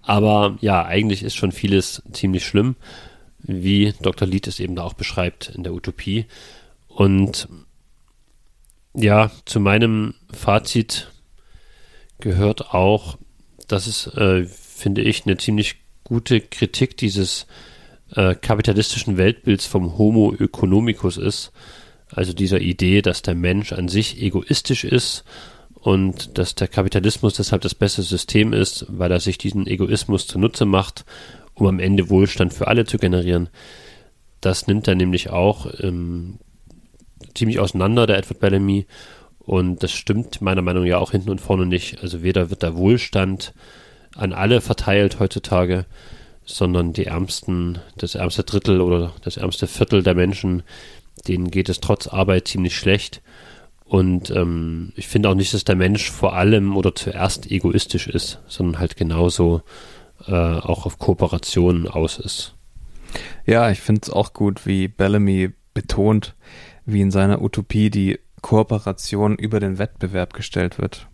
Aber 0.01 0.57
ja, 0.61 0.85
eigentlich 0.85 1.23
ist 1.23 1.35
schon 1.35 1.51
vieles 1.51 2.03
ziemlich 2.11 2.45
schlimm, 2.45 2.75
wie 3.39 3.93
Dr. 4.01 4.27
Lied 4.27 4.47
es 4.47 4.59
eben 4.59 4.75
da 4.75 4.83
auch 4.83 4.93
beschreibt 4.93 5.49
in 5.49 5.63
der 5.63 5.73
Utopie. 5.73 6.25
Und 6.99 7.47
ja, 8.93 9.31
zu 9.45 9.61
meinem 9.61 10.15
Fazit 10.33 11.09
gehört 12.19 12.73
auch, 12.73 13.17
dass 13.69 13.87
es 13.87 14.07
äh, 14.07 14.43
finde 14.43 15.03
ich, 15.03 15.25
eine 15.25 15.37
ziemlich 15.37 15.75
gute 16.03 16.41
Kritik 16.41 16.97
dieses 16.97 17.47
äh, 18.15 18.35
kapitalistischen 18.35 19.15
Weltbilds 19.15 19.65
vom 19.65 19.97
Homo 19.97 20.33
economicus 20.33 21.15
ist. 21.15 21.53
Also 22.09 22.33
dieser 22.33 22.59
Idee, 22.59 23.01
dass 23.01 23.21
der 23.21 23.35
Mensch 23.35 23.71
an 23.71 23.87
sich 23.87 24.21
egoistisch 24.21 24.83
ist 24.83 25.23
und 25.75 26.37
dass 26.37 26.55
der 26.55 26.67
Kapitalismus 26.67 27.35
deshalb 27.35 27.61
das 27.61 27.75
beste 27.75 28.01
System 28.01 28.51
ist, 28.51 28.85
weil 28.89 29.09
er 29.09 29.21
sich 29.21 29.37
diesen 29.37 29.67
Egoismus 29.67 30.27
zunutze 30.27 30.65
macht, 30.65 31.05
um 31.53 31.65
am 31.65 31.79
Ende 31.79 32.09
Wohlstand 32.09 32.53
für 32.53 32.67
alle 32.67 32.83
zu 32.83 32.97
generieren. 32.97 33.47
Das 34.41 34.67
nimmt 34.67 34.89
er 34.89 34.95
nämlich 34.95 35.29
auch 35.29 35.65
ähm, 35.79 36.39
ziemlich 37.35 37.59
auseinander, 37.59 38.07
der 38.07 38.17
Edward 38.17 38.39
Bellamy. 38.39 38.85
Und 39.39 39.81
das 39.83 39.91
stimmt 39.91 40.41
meiner 40.41 40.61
Meinung 40.61 40.83
nach 40.83 40.89
ja 40.89 40.97
auch 40.99 41.11
hinten 41.11 41.29
und 41.29 41.41
vorne 41.41 41.65
nicht. 41.65 42.01
Also 42.03 42.21
weder 42.21 42.49
wird 42.49 42.63
der 42.63 42.75
Wohlstand 42.75 43.53
an 44.15 44.33
alle 44.33 44.61
verteilt 44.61 45.19
heutzutage, 45.19 45.85
sondern 46.45 46.93
die 46.93 47.05
ärmsten, 47.05 47.79
das 47.97 48.15
ärmste 48.15 48.43
Drittel 48.43 48.81
oder 48.81 49.13
das 49.23 49.37
ärmste 49.37 49.67
Viertel 49.67 50.03
der 50.03 50.15
Menschen, 50.15 50.63
denen 51.27 51.51
geht 51.51 51.69
es 51.69 51.79
trotz 51.79 52.07
Arbeit 52.07 52.47
ziemlich 52.47 52.75
schlecht. 52.75 53.21
Und 53.85 54.29
ähm, 54.29 54.93
ich 54.95 55.07
finde 55.07 55.29
auch 55.29 55.35
nicht, 55.35 55.53
dass 55.53 55.63
der 55.63 55.75
Mensch 55.75 56.11
vor 56.11 56.35
allem 56.35 56.77
oder 56.77 56.93
zuerst 56.93 57.49
egoistisch 57.49 58.07
ist, 58.07 58.39
sondern 58.47 58.79
halt 58.79 58.97
genauso 58.97 59.63
äh, 60.27 60.31
auch 60.31 60.85
auf 60.85 60.99
Kooperation 60.99 61.87
aus 61.87 62.19
ist. 62.19 62.53
Ja, 63.45 63.71
ich 63.71 63.81
finde 63.81 64.01
es 64.03 64.09
auch 64.11 64.33
gut, 64.33 64.67
wie 64.67 64.87
Bellamy 64.87 65.51
betont, 65.73 66.35
wie 66.91 67.01
in 67.01 67.11
seiner 67.11 67.41
Utopie 67.41 67.89
die 67.89 68.19
Kooperation 68.41 69.35
über 69.35 69.59
den 69.59 69.77
Wettbewerb 69.77 70.33
gestellt 70.33 70.79
wird 70.79 71.07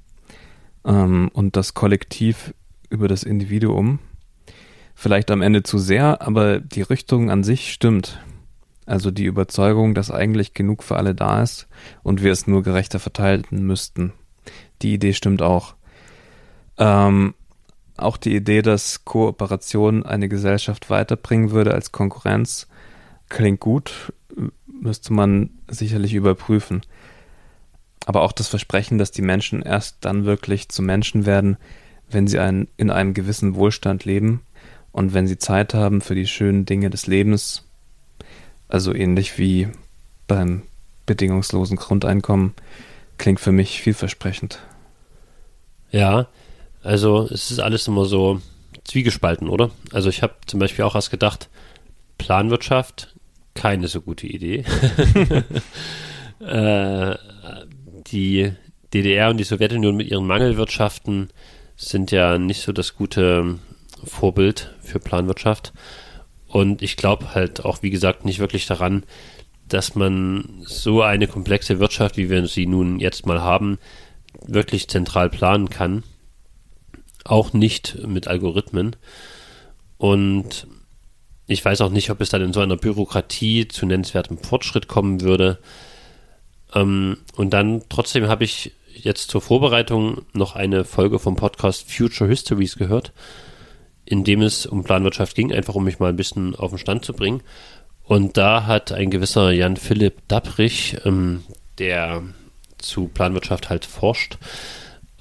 ähm, 0.86 1.30
und 1.34 1.56
das 1.56 1.74
Kollektiv 1.74 2.54
über 2.90 3.08
das 3.08 3.24
Individuum. 3.24 4.00
Vielleicht 4.94 5.32
am 5.32 5.42
Ende 5.42 5.64
zu 5.64 5.78
sehr, 5.78 6.22
aber 6.22 6.60
die 6.60 6.82
Richtung 6.82 7.30
an 7.30 7.44
sich 7.44 7.74
stimmt. 7.74 8.20
Also 8.86 9.12
die 9.12 9.26
Überzeugung, 9.26 9.96
dass 9.96 10.12
eigentlich 10.12 10.54
genug 10.54 10.84
für 10.84 10.96
alle 10.96 11.16
da 11.16 11.42
ist 11.42 11.68
und 12.04 12.22
wir 12.22 12.32
es 12.32 12.48
nur 12.48 12.64
gerechter 12.64 13.00
verteilen 13.00 13.44
müssten. 13.50 14.14
Die 14.82 14.94
Idee 14.94 15.14
stimmt 15.14 15.42
auch. 15.42 15.76
Ähm, 16.78 17.34
auch 17.98 18.18
die 18.18 18.36
Idee, 18.36 18.62
dass 18.62 19.06
Kooperation 19.06 20.06
eine 20.06 20.30
Gesellschaft 20.30 20.90
weiterbringen 20.90 21.52
würde 21.52 21.74
als 21.74 21.92
Konkurrenz, 21.92 22.68
klingt 23.30 23.60
gut, 23.60 24.14
müsste 24.82 25.14
man 25.14 25.50
sicherlich 25.68 26.14
überprüfen. 26.14 26.82
Aber 28.06 28.22
auch 28.22 28.32
das 28.32 28.48
Versprechen, 28.48 28.98
dass 28.98 29.12
die 29.12 29.22
Menschen 29.22 29.62
erst 29.62 29.98
dann 30.02 30.26
wirklich 30.26 30.70
zu 30.70 30.82
Menschen 30.82 31.26
werden, 31.26 31.58
wenn 32.10 32.28
sie 32.28 32.40
ein, 32.40 32.68
in 32.78 32.92
einem 32.92 33.14
gewissen 33.14 33.56
Wohlstand 33.56 34.06
leben 34.06 34.42
und 34.92 35.14
wenn 35.14 35.28
sie 35.28 35.38
Zeit 35.38 35.74
haben 35.74 36.02
für 36.02 36.16
die 36.16 36.28
schönen 36.28 36.66
Dinge 36.66 36.90
des 36.90 37.08
Lebens, 37.08 37.64
also 38.68 38.94
ähnlich 38.94 39.38
wie 39.38 39.70
beim 40.28 40.62
bedingungslosen 41.06 41.78
Grundeinkommen, 41.78 42.54
klingt 43.18 43.40
für 43.40 43.52
mich 43.52 43.82
vielversprechend. 43.82 44.60
Ja, 45.92 46.28
also 46.84 47.28
es 47.32 47.52
ist 47.52 47.60
alles 47.60 47.88
immer 47.88 48.06
so 48.06 48.42
zwiegespalten, 48.84 49.50
oder? 49.50 49.72
Also 49.92 50.10
ich 50.10 50.22
habe 50.22 50.36
zum 50.46 50.60
Beispiel 50.60 50.86
auch 50.86 50.96
erst 50.96 51.12
gedacht, 51.12 51.50
Planwirtschaft, 52.18 53.15
keine 53.56 53.88
so 53.88 54.02
gute 54.02 54.28
Idee. 54.28 54.64
äh, 56.40 57.16
die 58.08 58.52
DDR 58.94 59.30
und 59.30 59.38
die 59.38 59.44
Sowjetunion 59.44 59.96
mit 59.96 60.12
ihren 60.12 60.28
Mangelwirtschaften 60.28 61.30
sind 61.76 62.12
ja 62.12 62.38
nicht 62.38 62.62
so 62.62 62.72
das 62.72 62.96
gute 62.96 63.60
Vorbild 64.04 64.76
für 64.82 65.00
Planwirtschaft. 65.00 65.74
Und 66.48 66.82
ich 66.82 66.96
glaube 66.96 67.34
halt 67.34 67.66
auch, 67.66 67.82
wie 67.82 67.90
gesagt, 67.90 68.24
nicht 68.24 68.40
wirklich 68.40 68.68
daran, 68.68 69.04
dass 69.68 69.96
man 69.96 70.62
so 70.66 71.02
eine 71.02 71.28
komplexe 71.28 71.80
Wirtschaft, 71.80 72.18
wie 72.18 72.30
wir 72.30 72.48
sie 72.48 72.68
nun 72.68 73.00
jetzt 73.00 73.26
mal 73.26 73.42
haben, 73.42 73.80
wirklich 74.46 74.88
zentral 74.88 75.30
planen 75.30 75.70
kann. 75.70 76.04
Auch 77.24 77.54
nicht 77.54 77.98
mit 78.08 78.28
Algorithmen. 78.28 78.96
Und 79.98 80.68
ich 81.48 81.64
weiß 81.64 81.82
auch 81.82 81.90
nicht, 81.90 82.10
ob 82.10 82.22
es 82.22 82.30
dann 82.30 82.42
in 82.42 82.54
so 82.54 82.60
einer 82.60 82.78
Bürokratie 82.78 83.68
zu 83.68 83.86
nennenswertem 83.86 84.38
Fortschritt 84.38 84.88
kommen 84.88 85.22
würde. 85.22 85.60
Ähm, 86.74 87.18
und 87.36 87.52
dann 87.52 87.84
trotzdem 87.90 88.28
habe 88.28 88.44
ich 88.44 88.74
jetzt 88.94 89.30
zur 89.30 89.42
Vorbereitung 89.42 90.22
noch 90.34 90.56
eine 90.56 90.86
Folge 90.86 91.20
vom 91.20 91.36
Podcast 91.36 91.92
Future 91.92 92.30
Histories 92.30 92.78
gehört 92.78 93.12
in 94.06 94.24
dem 94.24 94.42
es 94.42 94.66
um 94.66 94.84
Planwirtschaft 94.84 95.36
ging, 95.36 95.52
einfach 95.52 95.76
um 95.76 95.84
mich 95.84 96.00
mal 96.00 96.10
ein 96.10 96.16
bisschen 96.16 96.56
auf 96.56 96.70
den 96.70 96.78
Stand 96.78 97.04
zu 97.04 97.14
bringen. 97.14 97.42
Und 98.04 98.38
da 98.38 98.68
hat 98.68 98.92
ein 98.92 99.10
gewisser 99.10 99.52
Jan 99.52 99.78
Philipp 99.78 100.28
Dabrich, 100.28 100.98
ähm, 101.06 101.44
der 101.80 102.22
zu 102.78 103.08
Planwirtschaft 103.08 103.70
halt 103.70 103.84
forscht, 103.84 104.38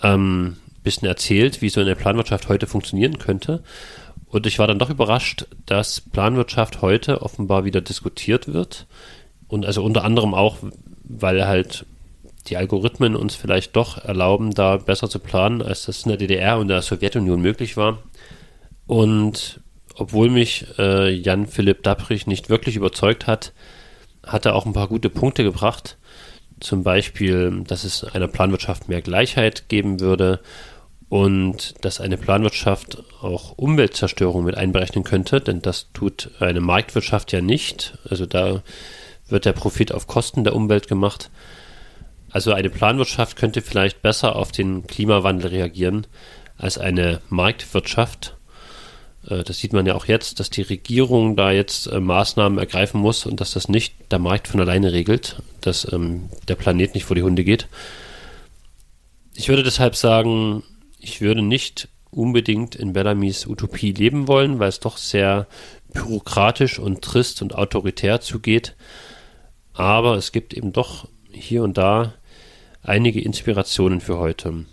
ähm, 0.03 0.59
bisschen 0.83 1.09
erzählt, 1.09 1.63
wie 1.63 1.71
so 1.71 1.81
eine 1.81 1.97
Planwirtschaft 1.97 2.49
heute 2.51 2.67
funktionieren 2.67 3.19
könnte. 3.19 3.65
Und 4.35 4.47
ich 4.47 4.59
war 4.59 4.67
dann 4.67 4.81
doch 4.81 4.91
überrascht, 4.91 5.47
dass 5.65 6.01
Planwirtschaft 6.01 6.83
heute 6.83 7.23
offenbar 7.23 7.65
wieder 7.65 7.81
diskutiert 7.81 8.53
wird. 8.53 8.89
Und 9.47 9.65
also 9.65 9.85
unter 9.85 10.03
anderem 10.03 10.35
auch, 10.35 10.57
weil 11.05 11.47
halt 11.47 11.87
die 12.49 12.57
Algorithmen 12.57 13.15
uns 13.15 13.37
vielleicht 13.37 13.77
doch 13.77 13.97
erlauben, 13.97 14.51
da 14.51 14.79
besser 14.79 15.09
zu 15.09 15.21
planen, 15.21 15.63
als 15.63 15.87
das 15.87 16.03
in 16.03 16.09
der 16.09 16.19
DDR 16.19 16.59
und 16.59 16.67
der 16.67 16.83
Sowjetunion 16.83 17.41
möglich 17.41 17.77
war. 17.77 17.99
Und 18.89 19.61
obwohl 19.95 20.31
mich 20.31 20.67
äh, 20.81 21.11
Jan 21.13 21.47
Philipp 21.47 21.85
Dabrich 21.85 22.27
nicht 22.27 22.51
wirklich 22.51 22.75
überzeugt 22.75 23.29
hat, 23.29 23.53
hat 24.27 24.47
er 24.47 24.57
auch 24.57 24.67
ein 24.67 24.73
paar 24.73 24.89
gute 24.89 25.11
Punkte 25.11 25.45
gebracht. 25.45 25.97
Zum 26.59 26.83
Beispiel, 26.83 27.63
dass 27.69 27.85
es 27.85 28.03
einer 28.03 28.27
Planwirtschaft 28.27 28.89
mehr 28.89 29.01
Gleichheit 29.01 29.69
geben 29.69 30.01
würde 30.01 30.41
und 31.15 31.77
dass 31.83 32.01
eine 32.01 32.17
Planwirtschaft 32.17 33.05
auch 33.23 33.57
Umweltzerstörung 33.57 34.43
mit 34.43 34.57
einberechnen 34.57 35.05
könnte, 35.05 35.41
denn 35.41 35.63
das 35.63 35.87
tut 35.93 36.33
eine 36.41 36.61
Marktwirtschaft 36.61 37.31
ja 37.31 37.41
nicht. 37.41 37.97
Also 38.11 38.27
da 38.27 38.65
wird 39.29 39.45
der 39.45 39.53
Profit 39.53 39.93
auf 39.93 40.09
Kosten 40.09 40.43
der 40.43 40.57
Umwelt 40.57 40.89
gemacht. 40.89 41.31
Also 42.33 42.53
eine 42.53 42.69
Planwirtschaft 42.69 43.37
könnte 43.37 43.63
vielleicht 43.63 44.03
besser 44.03 44.35
auf 44.35 44.51
den 44.51 44.89
Klimawandel 44.89 45.51
reagieren 45.51 46.09
als 46.59 46.79
eine 46.79 47.21
Marktwirtschaft. 47.29 48.37
Äh, 49.29 49.45
das 49.45 49.59
sieht 49.59 49.73
man 49.73 49.87
ja 49.87 49.95
auch 49.95 50.07
jetzt, 50.07 50.41
dass 50.41 50.51
die 50.51 50.63
Regierung 50.63 51.37
da 51.37 51.53
jetzt 51.53 51.87
äh, 51.87 52.01
Maßnahmen 52.01 52.59
ergreifen 52.59 53.01
muss 53.01 53.25
und 53.25 53.41
dass 53.41 53.53
das 53.53 53.69
nicht 53.69 53.95
der 54.11 54.19
Markt 54.19 54.49
von 54.49 54.59
alleine 54.59 54.93
regelt, 54.93 55.37
dass 55.61 55.93
ähm, 55.93 56.29
der 56.49 56.57
Planet 56.57 56.93
nicht 56.97 57.05
vor 57.05 57.15
die 57.15 57.23
Hunde 57.23 57.45
geht. 57.45 57.69
Ich 59.37 59.49
würde 59.49 59.63
deshalb 59.63 59.95
sagen, 59.95 60.65
ich 61.05 61.21
würde 61.21 61.43
nicht 61.43 61.89
unbedingt 62.11 62.75
in 62.75 62.95
Bellamys 62.95 63.47
Utopie 63.47 63.93
leben 63.93 64.27
wollen, 64.27 64.59
weil 64.59 64.69
es 64.69 64.81
doch 64.81 64.97
sehr 64.97 65.47
bürokratisch 65.93 66.79
und 66.79 67.03
trist 67.03 67.43
und 67.43 67.55
autoritär 67.55 68.21
zugeht. 68.21 68.75
Aber 69.75 70.17
es 70.17 70.33
gibt 70.33 70.55
eben 70.55 70.73
doch 70.73 71.09
hier 71.31 71.63
und 71.63 71.77
da 71.77 72.15
einige 72.83 73.21
Inspirationen 73.21 74.01
für 74.01 74.19
heute. 74.19 74.65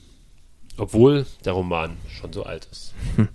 Obwohl 0.77 1.25
der 1.43 1.53
Roman 1.53 1.97
schon 2.07 2.33
so 2.33 2.43
alt 2.43 2.67
ist. 2.71 2.93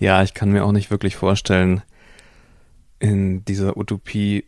Ja, 0.00 0.24
ich 0.24 0.34
kann 0.34 0.50
mir 0.50 0.64
auch 0.64 0.72
nicht 0.72 0.90
wirklich 0.90 1.14
vorstellen, 1.14 1.80
in 2.98 3.44
dieser 3.44 3.76
Utopie 3.76 4.44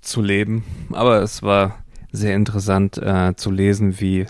zu 0.00 0.22
leben. 0.22 0.64
Aber 0.90 1.20
es 1.20 1.42
war 1.42 1.84
sehr 2.10 2.34
interessant 2.34 2.96
äh, 2.96 3.36
zu 3.36 3.50
lesen, 3.50 4.00
wie 4.00 4.26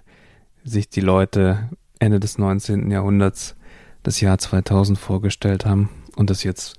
sich 0.65 0.89
die 0.91 1.01
Leute 1.01 1.71
Ende 2.01 2.19
des 2.19 2.39
19. 2.39 2.91
Jahrhunderts 2.91 3.55
das 4.03 4.21
Jahr 4.21 4.39
2000 4.39 4.99
vorgestellt 4.99 5.65
haben 5.65 5.91
und 6.17 6.31
das 6.31 6.43
jetzt 6.43 6.75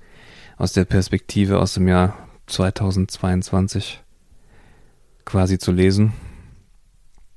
aus 0.58 0.72
der 0.72 0.84
Perspektive 0.84 1.58
aus 1.58 1.74
dem 1.74 1.88
Jahr 1.88 2.16
2022 2.46 4.02
quasi 5.24 5.58
zu 5.58 5.72
lesen. 5.72 6.12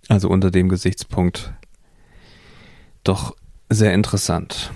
Also 0.09 0.29
unter 0.29 0.51
dem 0.51 0.69
Gesichtspunkt 0.69 1.53
doch 3.03 3.36
sehr 3.69 3.93
interessant. 3.93 4.71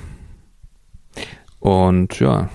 Und 1.60 2.20
ja, 2.20 2.50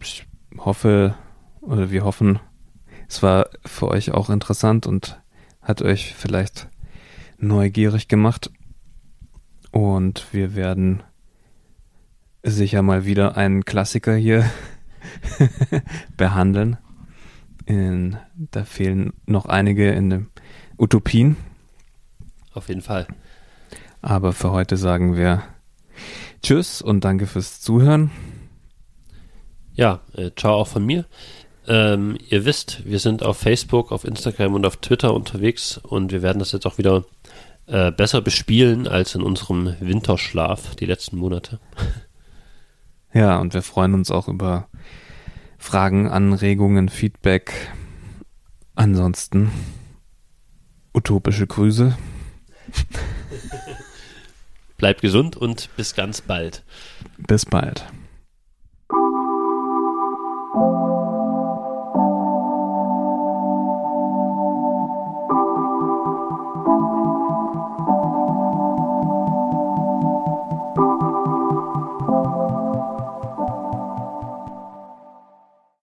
ich 0.00 0.26
hoffe, 0.58 1.16
oder 1.60 1.90
wir 1.90 2.04
hoffen, 2.04 2.38
es 3.08 3.22
war 3.22 3.48
für 3.64 3.88
euch 3.88 4.12
auch 4.12 4.30
interessant 4.30 4.86
und 4.86 5.20
hat 5.62 5.82
euch 5.82 6.14
vielleicht 6.14 6.68
neugierig 7.38 8.08
gemacht. 8.08 8.50
Und 9.70 10.26
wir 10.32 10.54
werden 10.54 11.02
sicher 12.42 12.82
mal 12.82 13.04
wieder 13.04 13.36
einen 13.36 13.64
Klassiker 13.64 14.14
hier 14.14 14.48
behandeln. 16.16 16.78
In, 17.66 18.16
da 18.36 18.64
fehlen 18.64 19.12
noch 19.26 19.46
einige 19.46 19.90
in 19.90 20.10
den 20.10 20.28
Utopien. 20.78 21.36
Auf 22.54 22.68
jeden 22.68 22.82
Fall. 22.82 23.06
Aber 24.00 24.32
für 24.32 24.52
heute 24.52 24.76
sagen 24.76 25.16
wir 25.16 25.42
Tschüss 26.42 26.80
und 26.80 27.04
danke 27.04 27.26
fürs 27.26 27.60
Zuhören. 27.60 28.10
Ja, 29.74 30.00
äh, 30.14 30.30
ciao 30.34 30.54
auch 30.54 30.68
von 30.68 30.84
mir. 30.86 31.04
Ähm, 31.66 32.16
ihr 32.30 32.44
wisst, 32.44 32.86
wir 32.86 32.98
sind 32.98 33.22
auf 33.22 33.38
Facebook, 33.38 33.92
auf 33.92 34.04
Instagram 34.04 34.54
und 34.54 34.64
auf 34.64 34.78
Twitter 34.78 35.12
unterwegs 35.12 35.76
und 35.76 36.12
wir 36.12 36.22
werden 36.22 36.38
das 36.38 36.52
jetzt 36.52 36.66
auch 36.66 36.78
wieder 36.78 37.04
äh, 37.68 37.92
besser 37.92 38.20
bespielen 38.20 38.88
als 38.88 39.14
in 39.14 39.22
unserem 39.22 39.76
Winterschlaf 39.80 40.74
die 40.76 40.86
letzten 40.86 41.16
Monate. 41.18 41.60
Ja, 43.12 43.38
und 43.38 43.54
wir 43.54 43.62
freuen 43.62 43.94
uns 43.94 44.10
auch 44.10 44.28
über 44.28 44.68
Fragen, 45.58 46.08
Anregungen, 46.08 46.88
Feedback. 46.88 47.52
Ansonsten 48.74 49.50
utopische 50.94 51.46
Grüße. 51.46 51.96
Bleibt 54.76 55.00
gesund 55.00 55.36
und 55.36 55.68
bis 55.76 55.94
ganz 55.94 56.20
bald. 56.20 56.64
Bis 57.16 57.44
bald. 57.44 57.84